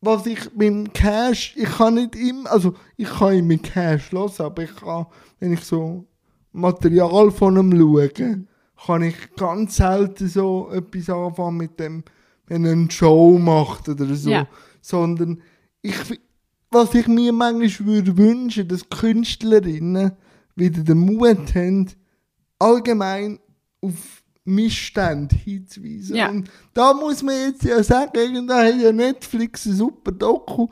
was 0.00 0.26
ich 0.26 0.54
mit 0.54 0.94
Cash, 0.94 1.54
ich 1.56 1.68
kann 1.68 1.94
nicht 1.94 2.14
immer, 2.14 2.52
also 2.52 2.74
ich 2.96 3.08
kann 3.08 3.44
mit 3.46 3.64
Cash 3.64 4.12
los, 4.12 4.40
aber 4.40 4.62
ich 4.62 4.76
kann, 4.76 5.06
wenn 5.40 5.54
ich 5.54 5.64
so 5.64 6.06
Material 6.52 7.32
von 7.32 7.56
ihm 7.56 7.76
schaue, 7.76 8.44
kann 8.86 9.02
ich 9.02 9.34
ganz 9.36 9.76
selten 9.76 10.28
so 10.28 10.70
etwas 10.70 11.10
anfangen 11.10 11.56
mit 11.56 11.80
dem 11.80 12.04
wenn 12.46 12.64
er 12.64 12.72
eine 12.72 12.90
Show 12.90 13.38
macht 13.38 13.88
oder 13.88 14.14
so. 14.14 14.30
Ja. 14.30 14.46
Sondern 14.80 15.40
ich, 15.82 15.94
was 16.70 16.94
ich 16.94 17.06
mir 17.06 17.32
manchmal 17.32 17.86
würde 17.86 18.16
wünschen, 18.16 18.68
dass 18.68 18.88
Künstlerinnen 18.88 20.12
wieder 20.56 20.82
den 20.82 20.98
Mut 20.98 21.54
haben, 21.54 21.90
allgemein 22.58 23.38
auf 23.80 24.22
Missstände 24.44 25.34
hinzuweisen. 25.36 26.16
Ja. 26.16 26.28
Und 26.28 26.50
da 26.74 26.92
muss 26.92 27.22
man 27.22 27.34
jetzt 27.34 27.64
ja 27.64 27.82
sagen, 27.82 28.46
da 28.46 28.64
hat 28.64 28.80
ja 28.80 28.92
Netflix 28.92 29.64
ein 29.66 29.74
super 29.74 30.12
Doku. 30.12 30.68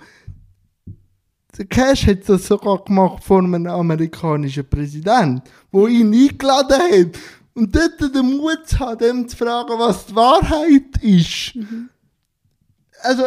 Der 1.57 1.66
Cash 1.66 2.07
hat 2.07 2.29
das 2.29 2.47
sogar 2.47 2.83
gemacht 2.85 3.23
von 3.25 3.55
einem 3.55 3.66
amerikanischen 3.66 4.68
Präsident, 4.68 5.43
wo 5.70 5.87
ihn 5.87 6.12
eingeladen 6.12 6.81
hat. 6.81 7.18
Und 7.55 7.75
dort 7.75 8.01
den 8.15 8.37
Mut 8.37 8.67
zu 8.67 8.79
haben, 8.79 8.99
dem 8.99 9.29
zu 9.29 9.37
fragen, 9.37 9.79
was 9.79 10.07
die 10.07 10.15
Wahrheit 10.15 11.03
ist. 11.03 11.55
Mhm. 11.55 11.91
Also, 13.03 13.25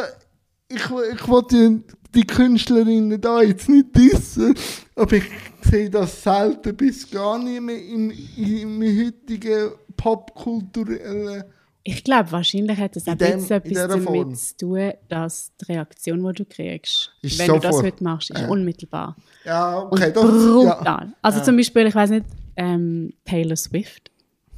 ich, 0.68 0.82
ich 0.82 1.28
wollte 1.28 1.84
die 2.16 2.26
Künstlerinnen 2.26 3.20
da 3.20 3.42
jetzt 3.42 3.70
nicht 3.70 3.96
dissen, 3.96 4.56
aber 4.96 5.14
ich 5.14 5.26
sehe 5.62 5.90
das 5.90 6.24
selten 6.24 6.76
bis 6.76 7.10
gar 7.10 7.38
nicht 7.38 7.62
mehr 7.62 7.84
im, 7.84 8.12
im 8.38 8.82
heutigen 8.82 9.72
popkulturellen 9.98 11.44
Ich 11.84 12.04
glaube, 12.04 12.32
wahrscheinlich 12.32 12.78
hat 12.78 12.96
es 12.96 13.08
auch 13.08 13.16
dem, 13.16 13.44
etwas 13.44 13.88
damit 13.88 14.04
Form. 14.04 14.36
zu 14.36 14.58
tun, 14.58 14.92
dass 15.10 15.52
die 15.62 15.74
Reaktion, 15.74 16.26
die 16.26 16.34
du 16.34 16.46
kriegst, 16.46 17.12
ist 17.22 17.38
wenn 17.38 17.48
sofort. 17.48 17.64
du 17.64 17.68
das 17.70 17.84
heute 17.84 18.04
machst, 18.04 18.32
ist 18.32 18.42
ja. 18.42 18.48
unmittelbar. 18.48 19.16
Ja, 19.44 19.80
okay. 19.80 20.08
Und 20.08 20.14
brutal. 20.14 20.84
Ja. 20.84 21.14
Also 21.22 21.40
ja. 21.40 21.44
zum 21.44 21.58
Beispiel, 21.58 21.88
ich 21.88 21.96
weiß 21.96 22.10
nicht, 22.12 22.26
ähm, 22.56 23.14
Taylor 23.26 23.56
Swift, 23.56 24.10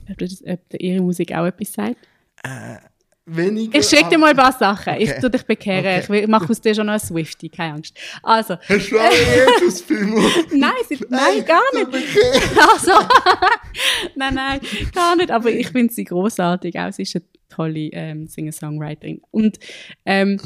ob, 0.09 0.17
das, 0.17 0.43
ob 0.45 0.59
ihre 0.73 1.01
Musik 1.01 1.33
auch 1.33 1.45
etwas 1.45 1.73
sagt? 1.73 1.97
Äh, 2.43 2.77
weniger. 3.25 3.79
Ich 3.79 3.87
schicke 3.87 4.09
dir 4.09 4.17
mal 4.17 4.31
ein 4.31 4.37
paar 4.37 4.53
Sachen. 4.53 4.93
Okay. 4.93 5.03
Ich 5.03 5.11
tu 5.21 5.29
dich 5.29 5.43
bekehren. 5.43 6.03
Okay. 6.03 6.21
Ich 6.21 6.27
mache 6.27 6.49
aus 6.49 6.61
dir 6.61 6.73
schon 6.73 6.85
noch 6.85 6.93
eine 6.93 6.99
Swifty, 6.99 7.49
keine 7.49 7.75
Angst. 7.75 7.97
Also. 8.23 8.57
Hast 8.67 8.91
du 8.91 8.99
auch 8.99 9.61
Jesus-Film? 9.61 10.13
nein, 10.53 10.71
sie, 10.87 10.97
nein, 11.09 11.19
nein, 11.37 11.45
gar 11.45 11.61
nicht. 11.73 12.17
Also. 12.57 12.91
nein, 14.15 14.33
nein, 14.33 14.59
gar 14.93 15.15
nicht. 15.15 15.31
Aber 15.31 15.49
ich 15.49 15.69
finde 15.69 15.93
sie 15.93 16.05
großartig. 16.05 16.79
Auch 16.79 16.91
sie 16.91 17.03
ist 17.03 17.15
eine 17.15 17.25
tolle 17.49 17.89
ähm, 17.91 18.27
Singer-Songwriterin. 18.27 19.21
Und 19.31 19.59
ähm, 20.05 20.39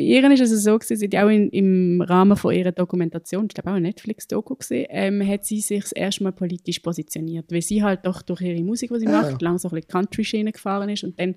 bei 0.00 0.06
ihr 0.06 0.30
ist 0.30 0.40
es 0.40 0.64
so 0.64 0.78
gewesen, 0.78 0.96
sie 0.96 1.18
auch 1.18 1.28
in, 1.28 1.50
im 1.50 2.00
Rahmen 2.00 2.34
von 2.34 2.54
ihrer 2.54 2.72
Dokumentation, 2.72 3.46
ich 3.46 3.54
glaube 3.54 3.68
auch 3.68 3.74
eine 3.74 3.88
Netflix-Doku 3.88 4.54
gesehen, 4.54 4.86
ähm, 4.88 5.26
hat 5.26 5.44
sie 5.44 5.60
sich 5.60 5.82
das 5.82 5.92
erste 5.92 6.24
Mal 6.24 6.32
politisch 6.32 6.78
positioniert, 6.78 7.52
weil 7.52 7.60
sie 7.60 7.82
halt 7.82 8.06
doch 8.06 8.22
durch 8.22 8.40
ihre 8.40 8.62
Musik, 8.62 8.90
die 8.94 9.00
sie 9.00 9.08
ah. 9.08 9.20
macht, 9.20 9.42
langsam 9.42 9.74
ein 9.74 9.86
Country-Schiene 9.86 10.52
gefahren 10.52 10.88
ist 10.88 11.04
und 11.04 11.20
dann 11.20 11.34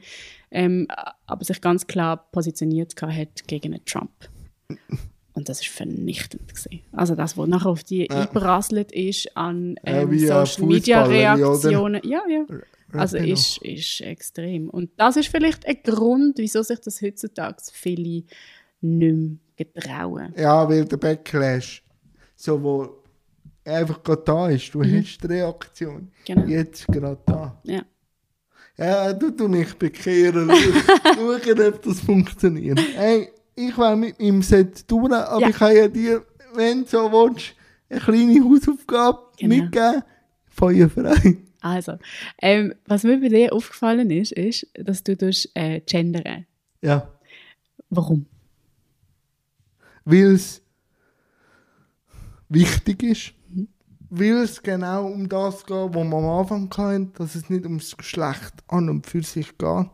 ähm, 0.52 0.88
aber 1.26 1.44
sich 1.44 1.60
ganz 1.60 1.88
klar 1.88 2.30
positioniert 2.32 2.94
hat 3.02 3.48
gegen 3.48 3.78
Trump. 3.86 4.12
Und 5.34 5.50
das 5.50 5.60
ist 5.60 5.68
vernichtend 5.68 6.48
gewesen. 6.48 6.80
Also 6.94 7.16
das, 7.16 7.38
was 7.38 7.48
nachher 7.50 7.70
auf 7.70 7.84
die 7.84 8.08
ja. 8.10 8.22
eingerasselt 8.22 8.94
ist 8.94 9.36
an 9.36 9.76
ähm, 9.84 10.14
ja, 10.14 10.46
Social 10.46 10.68
Media 10.68 11.04
Reaktionen. 11.04 12.00
Ja, 12.06 12.22
ja. 12.30 12.46
Also 13.00 13.18
ist, 13.18 13.58
ist 13.64 14.02
extrem. 14.02 14.70
Und 14.70 14.92
das 14.98 15.18
ist 15.18 15.30
vielleicht 15.30 15.66
ein 15.66 15.78
Grund, 15.84 16.38
wieso 16.38 16.62
sich 16.62 16.80
das 16.80 17.02
heutzutage 17.02 17.58
viele 17.72 18.02
nicht 18.02 18.28
mehr 18.82 19.38
getrauen. 19.56 20.34
Ja, 20.38 20.68
weil 20.68 20.86
der 20.86 20.98
Backlash 20.98 21.84
so 22.44 22.62
wo 22.62 23.04
einfach 23.66 24.04
gerade 24.04 24.22
da 24.26 24.50
ist. 24.50 24.74
Du 24.74 24.80
mhm. 24.80 25.00
hast 25.00 25.18
die 25.24 25.28
Reaktion. 25.28 26.12
Genau. 26.26 26.46
Jetzt 26.46 26.88
gerade 26.88 27.20
da. 27.26 27.58
Ja. 27.64 27.82
Ja, 28.78 29.14
du 29.14 29.32
du 29.32 29.48
mich 29.48 29.74
bekehren. 29.76 30.52
Schauen, 31.16 31.68
ob 31.68 31.82
das 31.84 32.00
funktioniert. 32.00 32.80
Hey, 32.96 33.30
ich 33.56 33.78
will 33.78 33.96
mit 33.96 34.20
meinem 34.20 34.42
Set 34.42 34.88
tun, 34.88 35.14
aber 35.14 35.42
ja. 35.42 35.50
ich 35.50 35.56
kann 35.56 35.76
ja 35.76 35.88
dir, 35.88 36.26
wenn 36.56 36.82
du 36.82 36.90
so 36.90 37.12
willst, 37.12 37.54
eine 37.88 38.00
kleine 38.00 38.44
Hausaufgabe 38.44 39.20
genau. 39.38 39.56
mitgeben. 39.56 40.04
Feuerfrei. 40.50 41.38
Also, 41.64 41.98
ähm, 42.42 42.74
was 42.86 43.04
mir 43.04 43.22
bei 43.22 43.30
dir 43.30 43.54
aufgefallen 43.54 44.12
ist, 44.12 44.34
ist, 44.34 44.68
dass 44.74 45.02
du 45.02 45.16
durch 45.16 45.50
äh, 45.54 45.80
gendern. 45.80 46.46
Ja. 46.82 47.10
Warum? 47.90 48.26
Weil 50.04 50.34
es 50.34 50.62
wichtig 52.50 53.04
ist. 53.04 53.34
Mhm. 53.48 53.70
Weil 54.10 54.40
es 54.40 54.62
genau 54.62 55.08
um 55.08 55.30
das 55.30 55.66
geht, 55.66 55.78
was 55.78 55.94
man 55.94 56.14
am 56.14 56.26
Anfang 56.26 56.70
kann, 56.70 57.14
dass 57.14 57.36
es 57.36 57.50
nicht 57.50 57.64
ums 57.64 57.96
Geschlecht 57.96 58.56
an 58.68 58.90
und 58.90 59.08
für 59.08 59.24
sich 59.24 59.58
geht. 59.58 59.88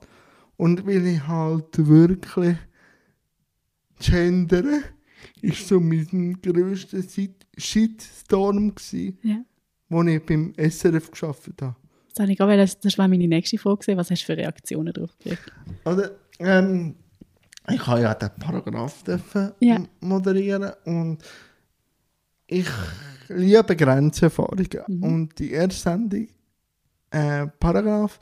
Und 0.57 0.87
weil 0.87 1.05
ich 1.05 1.27
halt 1.27 1.87
wirklich 1.87 2.57
gendere, 3.99 4.81
ist 5.41 5.67
so 5.67 5.79
mein 5.79 6.39
grösster 6.41 7.03
Shitstorm 7.57 8.73
gewesen. 8.73 9.19
Ja 9.21 9.45
wo 9.89 10.03
ich 10.03 10.25
beim 10.25 10.53
SRF 10.57 11.11
geschafft 11.11 11.61
habe. 11.61 11.75
Das, 12.09 12.19
habe 12.21 12.31
ich 12.31 12.37
gerade, 12.37 12.69
das 12.81 12.97
war 12.97 13.07
meine 13.07 13.27
nächste 13.27 13.57
Frage. 13.57 13.97
Was 13.97 14.11
hast 14.11 14.21
du 14.21 14.25
für 14.25 14.37
Reaktionen 14.37 14.93
darauf 14.93 15.17
gekriegt? 15.17 15.51
Also, 15.83 16.03
ähm, 16.39 16.95
ich 17.69 17.85
habe 17.85 18.01
ja 18.01 18.13
den 18.15 18.29
Paragraph 18.39 19.03
ja. 19.59 19.79
moderieren 19.99 20.71
und 20.85 21.19
ich 22.47 22.67
liebe 23.27 23.75
Grenzerfahrungen. 23.75 24.67
Mhm. 24.87 25.03
Und 25.03 25.39
die 25.39 25.51
erste 25.51 25.81
Sendung, 25.81 26.27
äh, 27.11 27.47
Paragraph, 27.59 28.19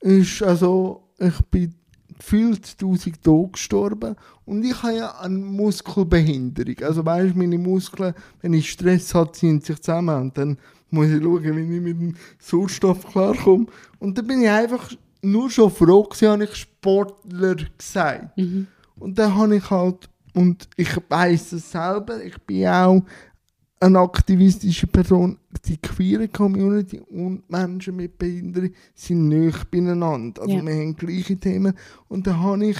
ist 0.00 0.42
also, 0.42 1.08
ich 1.18 1.40
bin 1.50 1.74
gefühlt 2.18 2.76
1000 2.78 3.22
Tage 3.22 3.48
gestorben 3.52 4.16
und 4.44 4.64
ich 4.64 4.82
habe 4.82 4.96
ja 4.96 5.18
eine 5.20 5.38
Muskelbehinderung. 5.38 6.76
Also 6.82 7.04
weißt 7.04 7.34
meine 7.34 7.58
Muskeln, 7.58 8.14
wenn 8.40 8.52
ich 8.52 8.70
Stress 8.70 9.14
habe, 9.14 9.32
ziehen 9.32 9.60
sich 9.60 9.80
zusammen 9.80 10.20
und 10.20 10.38
dann 10.38 10.58
muss 10.94 11.08
ich 11.08 11.22
schauen, 11.22 11.42
wie 11.42 11.76
ich 11.76 11.82
mit 11.82 12.00
dem 12.00 12.14
Sauerstoff 12.38 13.06
klarkomme. 13.06 13.66
Und 13.98 14.16
dann 14.16 14.26
bin 14.26 14.42
ich 14.42 14.48
einfach 14.48 14.92
nur 15.22 15.50
schon 15.50 15.70
froh 15.70 16.02
gewesen, 16.04 16.28
habe 16.28 16.44
ich 16.44 16.54
Sportler 16.54 17.56
gesagt. 17.76 18.36
Mhm. 18.36 18.66
Und 18.96 19.18
dann 19.18 19.34
habe 19.34 19.56
ich 19.56 19.70
halt, 19.70 20.08
und 20.34 20.68
ich 20.76 20.90
weiß 21.08 21.52
es 21.52 21.70
selber, 21.70 22.22
ich 22.22 22.38
bin 22.42 22.66
auch 22.66 23.02
eine 23.80 23.98
aktivistische 23.98 24.86
Person, 24.86 25.38
die 25.66 25.76
queere 25.76 26.28
Community 26.28 27.00
und 27.00 27.48
Menschen 27.50 27.96
mit 27.96 28.16
Behinderung 28.16 28.70
sind 28.94 29.28
nicht 29.28 29.70
beieinander. 29.70 30.40
Also 30.42 30.56
ja. 30.56 30.64
wir 30.64 30.74
haben 30.74 30.96
gleiche 30.96 31.36
Themen. 31.36 31.74
Und 32.08 32.26
dann 32.26 32.40
habe 32.40 32.66
ich 32.66 32.78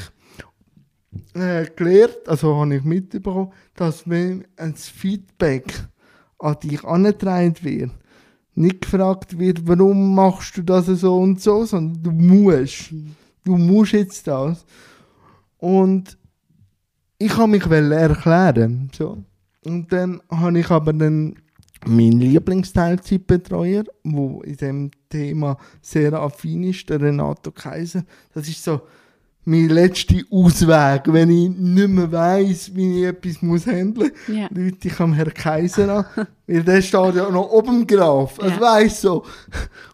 äh, 1.35 1.67
gelernt, 1.77 2.21
also 2.27 2.57
habe 2.57 2.77
ich 2.77 2.85
mitbekommen, 2.85 3.53
dass 3.75 4.09
wenn 4.09 4.45
ein 4.57 4.75
Feedback 4.75 5.73
an 6.39 6.57
dich 6.63 6.85
angetragen 6.85 7.55
wird, 7.63 7.91
nicht 8.55 8.83
gefragt 8.83 9.39
wird, 9.39 9.67
warum 9.67 10.15
machst 10.15 10.57
du 10.57 10.63
das 10.63 10.87
so 10.87 11.19
und 11.19 11.41
so, 11.41 11.65
sondern 11.65 12.03
du 12.03 12.11
musst. 12.11 12.93
Du 13.45 13.57
musst 13.57 13.93
jetzt 13.93 14.27
das. 14.27 14.65
Und 15.59 16.17
ich 17.19 17.37
habe 17.37 17.49
mich 17.49 17.67
erklären. 17.67 18.91
So. 18.97 19.23
Und 19.65 19.93
dann 19.93 20.21
habe 20.31 20.59
ich 20.59 20.71
aber 20.71 20.93
dann 20.93 21.37
meinen 21.87 22.21
Lieblingsteilzeitbetreuer, 22.21 23.85
der 23.85 24.41
in 24.45 24.45
diesem 24.45 24.91
Thema 25.09 25.57
sehr 25.83 26.13
affin 26.15 26.65
ist, 26.65 26.89
der 26.89 27.01
Renato 27.01 27.51
Kaiser. 27.51 28.05
Das 28.33 28.49
ist 28.49 28.63
so 28.63 28.83
mein 29.45 29.69
letzter 29.69 30.17
Ausweg, 30.31 31.03
wenn 31.13 31.31
ich 31.31 31.51
nicht 31.51 31.89
mehr 31.89 32.11
weiss, 32.11 32.75
wie 32.75 33.01
ich 33.01 33.07
etwas 33.09 33.43
muss 33.43 33.67
handeln 33.67 34.11
muss. 34.27 34.37
Yeah. 34.37 34.49
Leute 34.51 34.89
ich 34.89 35.01
am 35.01 35.13
Herrn 35.13 35.35
Kaiser 35.35 36.07
an, 36.17 36.27
weil 36.47 36.63
der 36.63 36.81
steht 36.81 37.15
ja 37.15 37.31
noch 37.31 37.51
oben 37.51 37.87
Graf, 37.87 38.39
yeah. 38.39 38.61
weiss 38.61 39.03
so. 39.03 39.25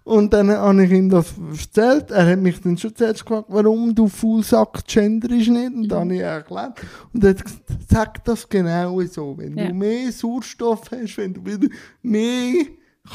Und 0.05 0.32
dann 0.32 0.51
habe 0.51 0.84
ich 0.84 0.90
ihm 0.92 1.09
das 1.09 1.34
erzählt, 1.51 2.11
er 2.11 2.30
hat 2.30 2.38
mich 2.38 2.61
dann 2.61 2.78
schon 2.78 2.94
zuerst 2.94 3.26
gefragt, 3.26 3.46
warum 3.48 3.94
du 3.94 4.09
Fullsack 4.09 4.84
gender 4.86 5.30
ist 5.30 5.48
nicht, 5.48 5.74
und 5.74 5.88
dann 5.88 6.01
habe 6.01 6.14
ich 6.14 6.20
erklärt. 6.20 6.80
Und 7.12 7.24
er 7.24 7.30
hat 7.30 7.44
gesagt, 7.44 7.62
sag 7.88 8.24
das 8.24 8.48
genau 8.48 9.01
so, 9.03 9.36
wenn 9.36 9.57
yeah. 9.57 9.68
du 9.68 9.74
mehr 9.74 10.12
Sauerstoff 10.12 10.90
hast, 10.92 11.16
wenn 11.16 11.34
du 11.34 11.44
wieder 11.44 11.68
mehr 12.03 12.66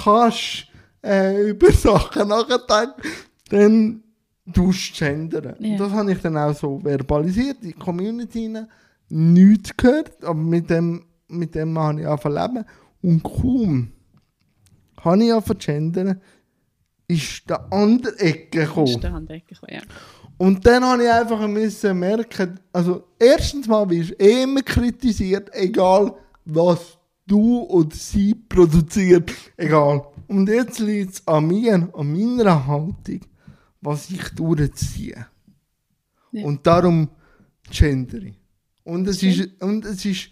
kannst, 0.03 0.67
äh, 1.01 1.49
über 1.49 1.71
Sachen 1.71 2.27
nachdenken, 2.27 3.01
dann 3.49 4.01
du 4.45 4.71
gendern. 4.93 5.55
Ja. 5.59 5.77
Das 5.77 5.91
habe 5.91 6.11
ich 6.11 6.21
dann 6.21 6.37
auch 6.37 6.55
so 6.55 6.79
verbalisiert, 6.79 7.57
die 7.63 7.73
Community 7.73 8.51
nichts 9.09 9.75
gehört, 9.75 10.23
aber 10.23 10.39
mit 10.39 10.69
dem, 10.69 11.05
mit 11.27 11.55
dem 11.55 11.77
habe 11.77 12.01
ich 12.01 12.07
angefangen 12.07 12.35
leben. 12.35 12.65
Und 13.01 13.23
kaum 13.23 13.91
habe 15.01 15.23
ich 15.23 15.33
angefangen 15.33 15.59
zu 15.59 15.71
gendern, 15.71 16.21
ist 17.07 17.49
der 17.49 17.71
andere 17.71 18.19
Ecke 18.19 18.61
gekommen. 18.61 18.87
Ist 18.87 19.03
der 19.03 19.13
andere 19.13 19.37
Ecke 19.37 19.53
gekommen, 19.53 19.73
ja. 19.73 19.81
Und 20.37 20.65
dann 20.65 20.83
habe 20.83 21.03
ich 21.03 21.09
einfach 21.09 21.47
müssen 21.47 21.97
merken, 21.99 22.59
also 22.73 23.05
erstens 23.17 23.67
mal 23.67 23.89
wirst 23.89 24.11
du 24.11 24.15
eh 24.15 24.43
immer 24.43 24.61
kritisiert, 24.61 25.49
egal 25.53 26.13
was 26.43 26.97
du 27.25 27.61
oder 27.61 27.95
sie 27.95 28.35
produziert, 28.35 29.31
egal. 29.55 30.05
Und 30.27 30.49
jetzt 30.49 30.79
liegt 30.79 31.13
es 31.13 31.27
an 31.27 31.47
mir, 31.47 31.89
an 31.93 32.11
meiner 32.11 32.67
Haltung 32.67 33.21
was 33.85 34.09
ich 34.09 34.29
durchziehe. 34.29 35.27
Ja. 36.31 36.45
Und 36.45 36.65
darum 36.65 37.09
gendere 37.71 38.27
ich. 38.27 38.35
Und 38.83 39.07
es 39.07 39.23
ist, 39.23 39.61
und 39.61 39.85
es 39.85 40.05
ist 40.05 40.29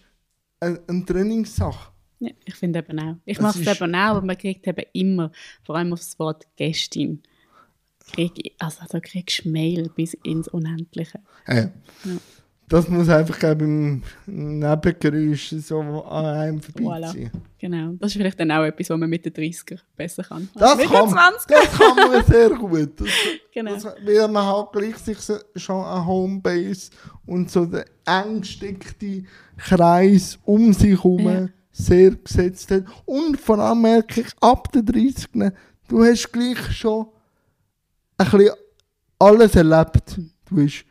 eine, 0.60 0.82
eine 0.88 1.06
Trainingssache. 1.06 1.92
Ja, 2.20 2.32
ich 2.46 2.56
finde 2.56 2.80
eben 2.80 3.00
auch. 3.00 3.16
Ich 3.26 3.40
mache 3.40 3.60
es 3.60 3.68
eben 3.68 3.96
auch, 3.96 4.00
aber 4.00 4.22
man 4.22 4.38
kriegt 4.38 4.68
eben 4.68 4.86
immer, 4.94 5.32
vor 5.64 5.76
allem 5.76 5.94
auf 5.94 6.00
das 6.00 6.18
Wort 6.20 6.48
Gästin, 6.56 7.22
krieg, 8.12 8.54
also 8.60 8.84
da 8.90 9.00
kriegst 9.00 9.46
du 9.46 9.50
Mail 9.50 9.90
bis 9.96 10.14
ins 10.14 10.48
Unendliche. 10.48 11.20
Ja. 11.48 11.56
ja 11.56 11.72
das 12.74 12.90
muss 12.90 13.08
einfach 13.08 13.40
beim 13.40 14.02
Nebengeräusch 14.26 15.54
so 15.60 15.80
an 15.80 16.26
einem 16.26 16.60
vorbeiziehen. 16.60 17.30
Voilà. 17.30 17.42
Genau, 17.60 17.94
das 18.00 18.10
ist 18.10 18.18
vielleicht 18.18 18.40
dann 18.40 18.50
auch 18.50 18.64
etwas, 18.64 18.90
was 18.90 18.98
man 18.98 19.12
mit 19.12 19.24
den 19.24 19.32
30er 19.32 19.78
besser 19.96 20.24
kann. 20.24 20.50
Das, 20.56 20.80
kann, 20.80 21.08
20. 21.08 21.48
das 21.50 21.78
kann 21.78 21.96
man 21.96 22.26
sehr 22.26 22.50
gut. 22.50 22.94
Das, 23.00 23.08
genau. 23.54 23.74
Das, 23.76 23.86
weil 23.86 24.28
man 24.28 24.48
hat 24.48 24.72
gleich 24.74 24.98
sich 24.98 25.20
schon 25.56 25.86
eine 25.86 26.04
Homebase 26.04 26.90
und 27.28 27.52
so 27.52 27.68
den 27.68 27.84
engsteckten 28.08 29.28
Kreis 29.56 30.40
um 30.44 30.74
sich 30.74 30.98
herum 30.98 31.20
ja. 31.20 31.50
sehr 31.72 32.10
gesetzt 32.16 32.72
hat. 32.72 32.86
Und 33.06 33.40
vor 33.40 33.60
allem 33.60 33.84
merke 33.84 34.22
ich, 34.22 34.28
ab 34.42 34.72
den 34.72 34.84
30 34.84 35.28
du 35.90 36.04
hast 36.04 36.34
gleich 36.34 36.72
schon 36.72 37.06
ein 38.18 38.32
bisschen 38.32 38.56
alles 39.20 39.56
erlebt. 39.56 40.20
Du 40.50 40.60
hast 40.60 40.86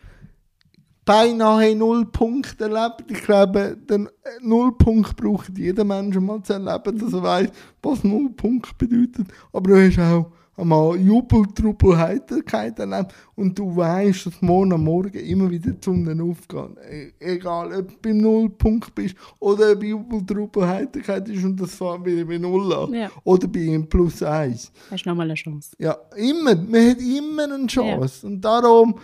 beinahe 1.05 1.74
null 1.74 2.07
Punkte 2.07 2.64
erlebt. 2.64 3.11
Ich 3.11 3.22
glaube, 3.22 3.76
den 3.76 4.09
Nullpunkt 4.40 5.16
braucht 5.16 5.57
jeder 5.59 5.84
Mensch 5.84 6.16
mal 6.18 6.42
zu 6.42 6.55
erleben, 6.55 6.98
dass 6.98 7.12
er 7.12 7.22
weiß, 7.22 7.48
was 7.82 8.05
Nullpunkt 8.05 8.76
bedeutet. 8.78 9.26
Aber 9.53 9.70
du 9.70 9.86
hast 9.86 9.98
auch 9.98 10.30
einmal 10.57 10.96
Jubel, 10.96 11.44
Trubel, 11.55 11.96
Heiterkeit 11.96 12.78
erlebt 12.78 13.14
und 13.34 13.59
du 13.59 13.74
weißt, 13.74 14.26
dass 14.26 14.42
morgen 14.42 14.72
am 14.72 14.84
Morgen 14.84 15.18
immer 15.18 15.50
wieder 15.50 15.72
Sonne 15.80 16.22
aufgeht. 16.22 16.76
E 16.88 17.12
egal, 17.18 17.74
ob 17.74 17.88
du 17.88 17.94
beim 18.03 18.18
Nullpunkt 18.18 18.94
bist 18.94 19.16
oder 19.40 19.72
ob 19.72 19.82
Jubel, 19.82 20.24
Trubel, 20.24 20.68
Heiterkeit 20.68 21.28
ist 21.28 21.42
und 21.42 21.61
das 21.61 21.74
fährt 21.74 22.05
wieder 22.05 22.24
bei 22.24 22.38
Null 22.38 22.72
an. 22.72 22.94
Ja. 22.94 23.11
Oder 23.24 23.48
bei 23.48 23.84
plus 23.88 24.22
eins. 24.22 24.70
Hast 24.90 25.05
du 25.05 25.09
nochmal 25.09 25.26
eine 25.26 25.34
Chance. 25.34 25.74
Ja, 25.78 25.96
immer. 26.16 26.55
Man 26.55 26.90
hat 26.90 27.00
immer 27.00 27.44
eine 27.44 27.66
Chance. 27.66 28.20
Ja. 28.22 28.28
Und 28.28 28.40
darum, 28.40 28.94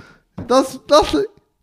das, 0.47 0.81
das 0.87 1.17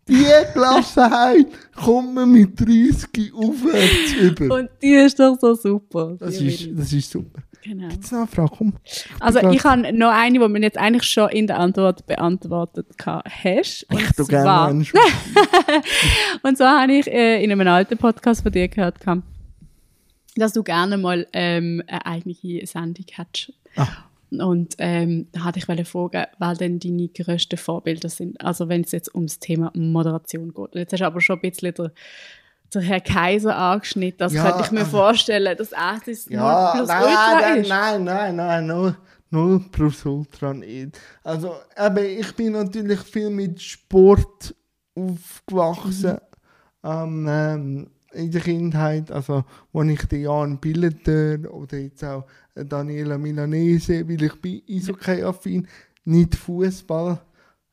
die 0.08 0.24
Gelassenheit 0.54 1.46
kommt 1.74 2.14
man 2.14 2.30
mit 2.30 2.58
30 2.60 3.32
aufwärts 3.34 4.12
über. 4.20 4.54
Und 4.54 4.70
die 4.82 4.94
ist 4.94 5.18
doch 5.18 5.36
so 5.40 5.54
super. 5.54 6.16
Das, 6.18 6.40
ist, 6.40 6.68
das 6.72 6.92
ist 6.92 7.10
super. 7.10 7.42
Genau. 7.62 7.88
Gibt 7.88 8.04
es 8.04 8.12
noch 8.12 8.20
eine 8.20 8.26
Frage? 8.28 8.52
Komm. 8.56 8.74
Also 9.18 9.40
ich 9.50 9.64
habe 9.64 9.92
noch 9.92 10.10
eine, 10.10 10.38
die 10.38 10.48
man 10.48 10.62
jetzt 10.62 10.78
eigentlich 10.78 11.02
schon 11.02 11.30
in 11.30 11.48
der 11.48 11.58
Antwort 11.58 12.06
beantwortet 12.06 12.86
hast. 13.04 13.86
Und 13.90 14.00
ich 14.00 14.12
tue 14.12 14.26
gerne 14.26 14.66
einen 14.66 14.86
Und 16.42 16.56
zwar 16.56 16.82
habe 16.82 16.92
ich 16.92 17.08
äh, 17.08 17.42
in 17.42 17.50
einem 17.50 17.66
alten 17.66 17.98
Podcast 17.98 18.42
von 18.42 18.52
dir 18.52 18.68
gehört, 18.68 18.98
dass 20.36 20.52
du 20.52 20.62
gerne 20.62 20.96
mal 20.96 21.26
ähm, 21.32 21.82
eine 21.88 22.06
eigene 22.06 22.66
Sendung 22.66 23.06
hättest. 23.10 23.52
Ah. 23.74 23.88
Und 24.30 24.74
ähm, 24.78 25.28
da 25.32 25.44
hatte 25.44 25.58
ich 25.58 25.66
fragen, 25.66 26.26
wer 26.38 26.54
denn 26.54 26.80
deine 26.80 27.08
grössten 27.08 27.56
Vorbilder 27.56 28.08
sind. 28.08 28.40
Also 28.44 28.68
wenn 28.68 28.82
es 28.82 28.92
jetzt 28.92 29.14
ums 29.14 29.38
Thema 29.38 29.70
Moderation 29.74 30.52
geht. 30.52 30.74
Jetzt 30.74 30.92
hast 30.92 31.00
du 31.00 31.06
aber 31.06 31.20
schon 31.20 31.36
ein 31.36 31.42
bisschen 31.42 31.74
der, 31.74 31.92
der 32.74 32.82
Herr 32.82 33.00
Kaiser 33.00 33.56
angeschnitten. 33.56 34.18
Das 34.18 34.32
ja, 34.32 34.42
könnte 34.42 34.64
ich 34.64 34.72
mir 34.72 34.80
äh, 34.80 34.84
vorstellen, 34.84 35.56
dass 35.56 35.72
er 35.72 36.00
das 36.04 36.28
ja, 36.28 36.72
0 36.72 36.78
plus 36.78 36.88
nein, 36.88 37.02
Ultra 37.02 37.40
nein, 37.40 37.60
ist. 37.60 37.68
Nein, 37.68 38.04
nein, 38.04 38.36
nein, 38.36 38.66
nur 38.66 38.96
0 39.30 39.64
plus 39.70 40.04
Ultra 40.04 40.54
nicht. 40.54 40.98
Also 41.22 41.54
eben, 41.78 42.20
ich 42.20 42.34
bin 42.34 42.52
natürlich 42.52 43.00
viel 43.00 43.30
mit 43.30 43.62
Sport 43.62 44.54
aufgewachsen. 44.94 46.18
Mhm. 46.82 47.28
Ähm, 47.28 47.90
in 48.12 48.30
der 48.30 48.40
Kindheit, 48.40 49.10
also 49.10 49.44
als 49.72 49.88
ich 49.88 50.04
den 50.06 50.22
Jan 50.22 50.58
Billeter 50.58 51.52
oder 51.52 51.76
jetzt 51.76 52.02
auch 52.04 52.24
Daniela 52.64 53.18
Milanese, 53.18 54.08
weil 54.08 54.22
ich 54.22 54.40
bin 54.40 54.62
Eishockey-affin, 54.68 55.66
nicht 56.04 56.34
Fußball, 56.34 57.20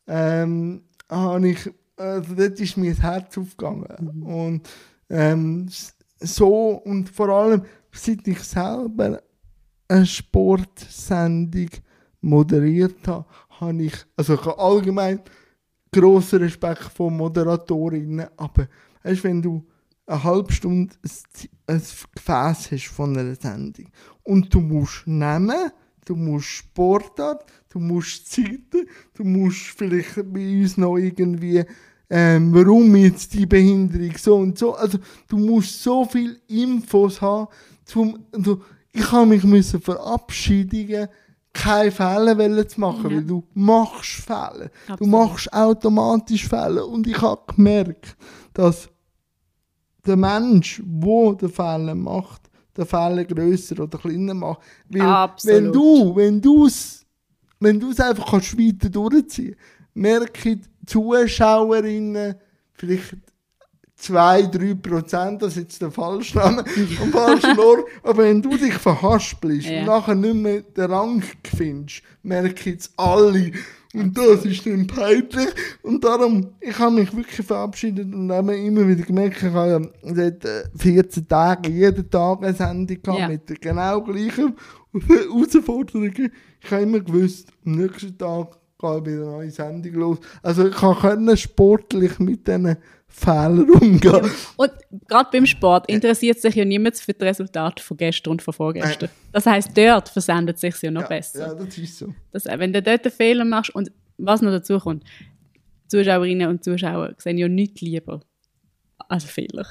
ähm, 0.07 0.83
habe 1.09 1.49
ich, 1.49 1.71
also 1.95 2.35
dort 2.35 2.59
ist 2.59 2.77
mir 2.77 2.91
das 2.91 3.01
Herz 3.01 3.37
aufgegangen. 3.37 3.85
Mhm. 3.99 4.23
Und 4.23 4.69
ähm, 5.09 5.69
so 6.19 6.81
und 6.83 7.09
vor 7.09 7.29
allem, 7.29 7.63
seit 7.91 8.27
ich 8.27 8.39
selber 8.39 9.21
eine 9.87 10.05
Sportsendung 10.05 11.69
moderiert 12.21 13.07
habe, 13.07 13.25
habe 13.59 13.83
ich, 13.83 13.95
also 14.15 14.33
ich 14.35 14.45
habe 14.45 14.57
allgemein 14.57 15.21
grossen 15.91 16.39
Respekt 16.39 16.83
vor 16.83 17.11
Moderatorinnen, 17.11 18.27
aber 18.37 18.67
weißt, 19.03 19.23
wenn 19.23 19.41
du 19.41 19.63
eine 20.05 20.23
halbe 20.23 20.51
Stunde 20.51 20.93
ein, 21.67 21.81
Gefäß 22.15 22.71
hast 22.71 22.87
von 22.87 23.17
einer 23.17 23.35
Sendung. 23.35 23.87
Und 24.23 24.53
du 24.53 24.59
musst 24.59 25.05
nehmen, 25.05 25.71
du 26.05 26.15
musst 26.15 26.47
Sportart, 26.47 27.45
du 27.69 27.79
musst 27.79 28.31
Zeiten, 28.31 28.87
du 29.13 29.23
musst 29.23 29.61
vielleicht 29.77 30.15
bei 30.31 30.61
uns 30.61 30.77
noch 30.77 30.97
irgendwie, 30.97 31.63
ähm, 32.09 32.53
warum 32.53 32.95
jetzt 32.95 33.33
die 33.33 33.45
Behinderung 33.45 34.17
so 34.17 34.35
und 34.35 34.57
so. 34.57 34.75
Also 34.75 34.97
du 35.27 35.37
musst 35.37 35.81
so 35.81 36.05
viel 36.05 36.39
Infos 36.47 37.21
haben. 37.21 37.47
Zum, 37.85 38.25
also, 38.31 38.61
ich 38.91 39.11
habe 39.11 39.25
mich 39.25 39.43
müssen 39.43 39.81
verabschiedigen 39.81 41.07
keine 41.53 41.91
Fehler 41.91 42.67
zu 42.67 42.79
machen, 42.79 43.09
ja. 43.09 43.17
weil 43.17 43.23
du 43.23 43.43
machst 43.53 44.25
Fehler. 44.25 44.71
Absolut. 44.87 44.99
Du 44.99 45.05
machst 45.05 45.53
automatisch 45.53 46.47
Fehler. 46.47 46.87
Und 46.87 47.07
ich 47.07 47.21
habe 47.21 47.41
gemerkt, 47.55 48.17
dass 48.53 48.89
der 50.05 50.17
Mensch, 50.17 50.81
der 50.83 51.35
den 51.35 51.49
Fehler 51.49 51.95
macht, 51.95 52.49
den 52.75 52.85
Fehler 52.85 53.25
grösser 53.25 53.79
oder 53.79 53.97
kleiner 53.97 54.33
macht. 54.33 54.61
Weil, 54.89 55.01
Absolut. 55.01 55.55
wenn 55.55 55.71
du, 55.71 56.15
wenn 56.15 56.41
du 56.41 56.65
es, 56.65 57.05
wenn 57.59 57.79
du 57.79 57.91
es 57.91 57.99
einfach 57.99 58.31
kannst 58.31 58.57
weiter 58.57 58.89
durchziehen, 58.89 59.55
merken 59.93 60.61
die 60.61 60.85
Zuschauerinnen 60.85 62.35
vielleicht 62.73 63.15
2-3 64.01 64.75
Prozent, 64.75 65.41
das 65.41 65.55
ist 65.55 65.63
jetzt 65.63 65.81
der 65.81 65.91
falsche 65.91 66.37
Name, 66.37 66.65
am 67.01 67.11
falschen 67.11 67.57
Ort. 67.57 67.85
Aber 68.03 68.23
wenn 68.23 68.41
du 68.41 68.57
dich 68.57 68.73
verhaspelst 68.73 69.67
ja. 69.67 69.79
und 69.79 69.85
nachher 69.85 70.15
nicht 70.15 70.35
mehr 70.35 70.61
den 70.61 70.91
Rang 70.91 71.23
findest, 71.43 72.01
merken 72.21 72.75
es 72.77 72.91
alle. 72.97 73.51
Und 73.95 74.17
das 74.17 74.43
ist 74.43 74.65
dann 74.65 74.87
peinlich. 74.87 75.49
Und 75.83 76.03
darum, 76.03 76.55
ich 76.59 76.77
habe 76.79 76.95
mich 76.95 77.15
wirklich 77.15 77.45
verabschiedet 77.45 78.11
und 78.11 78.31
habe 78.31 78.57
immer 78.57 78.87
wieder 78.87 79.03
gemerkt, 79.03 79.37
ich 79.37 79.51
habe 79.51 79.91
seit 80.01 80.47
14 80.75 81.27
Tagen 81.27 81.71
jeden 81.71 82.09
Tag 82.09 82.43
eine 82.43 82.53
Sendung 82.53 83.01
gehabt 83.01 83.19
ja. 83.19 83.27
mit 83.27 83.61
genau 83.61 84.01
gleichen 84.01 84.55
Herausforderungen. 85.07 86.31
Ich 86.61 86.71
habe 86.71 86.81
immer 86.81 87.01
gewusst, 87.01 87.49
am 87.65 87.73
nächsten 87.73 88.17
Tag 88.17 88.57
geht 88.79 89.05
wieder 89.05 89.23
eine 89.23 89.31
neue 89.31 89.51
Sendung 89.51 89.93
los. 89.93 90.17
Also 90.41 90.67
ich 90.67 90.75
kann 90.75 91.37
sportlich 91.37 92.17
mit 92.17 92.47
diesen 92.47 92.75
Fehlern 93.13 93.69
umgehen. 93.69 94.31
Und 94.57 94.71
gerade 95.07 95.29
beim 95.31 95.45
Sport 95.45 95.87
interessiert 95.87 96.41
sich 96.41 96.55
ja 96.55 96.65
niemand 96.65 96.97
für 96.97 97.13
das 97.13 97.27
Resultat 97.29 97.79
von 97.79 97.95
gestern 97.95 98.31
und 98.31 98.41
von 98.41 98.53
vorgestern. 98.53 99.09
Das 99.31 99.45
heisst, 99.45 99.77
dort 99.77 100.09
versendet 100.09 100.57
sich 100.57 100.81
ja 100.81 100.89
noch 100.89 101.03
ja, 101.03 101.07
besser. 101.07 101.47
Ja, 101.47 101.53
das 101.53 101.77
ist 101.77 101.97
so. 101.99 102.13
Das, 102.31 102.45
wenn 102.45 102.73
du 102.73 102.81
dort 102.81 103.05
einen 103.05 103.13
Fehler 103.13 103.45
machst 103.45 103.73
und 103.75 103.91
was 104.17 104.41
noch 104.41 104.51
dazu 104.51 104.79
kommt, 104.79 105.03
Zuschauerinnen 105.87 106.49
und 106.49 106.63
Zuschauer 106.63 107.13
sehen 107.17 107.37
ja 107.37 107.47
nichts 107.47 107.81
lieber 107.81 108.21
als 109.07 109.25
Fehler. 109.25 109.67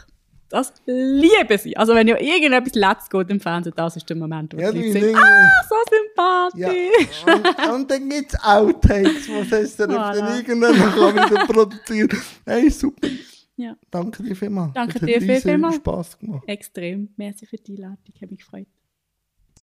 Das 0.49 0.73
lieben 0.85 1.59
sie. 1.59 1.77
Also 1.77 1.95
wenn 1.95 2.07
ja 2.07 2.21
irgendetwas 2.21 2.75
letzt 2.75 3.11
geht 3.11 3.31
im 3.31 3.41
Fernsehen, 3.41 3.73
das 3.75 3.97
ist 3.97 4.09
der 4.09 4.17
Moment, 4.17 4.55
wo 4.55 4.61
ja, 4.61 4.71
die 4.71 4.93
Leute 4.93 5.15
ah, 5.17 5.49
so 5.67 5.75
sympathisch. 5.91 7.25
Ja. 7.27 7.35
Und, 7.35 7.75
und, 7.75 7.91
dann 7.91 8.09
gibt 8.09 8.35
es 8.35 8.45
Outtakes, 8.45 9.29
was 9.31 9.51
heißt 9.51 9.81
dann 9.81 9.93
voilà. 9.93 10.15
dann 10.15 10.37
irgendwann 10.37 10.75
wieder 10.75 11.47
produzieren. 11.47 12.23
Hey, 12.45 12.71
super. 12.71 13.09
Ja. 13.57 13.77
Danke 13.91 14.23
dir 14.23 14.35
vielmals. 14.35 14.73
Danke 14.75 14.99
dir 15.05 15.21
vielmals. 15.21 15.77
Spaß 15.77 16.19
gemacht. 16.19 16.45
Extrem. 16.49 17.11
Merci 17.17 17.47
für 17.47 17.57
die 17.57 17.73
Einladung. 17.73 17.99
Ich 18.13 18.23
habe 18.23 18.31
mich 18.31 18.41
gefreut. 18.41 18.67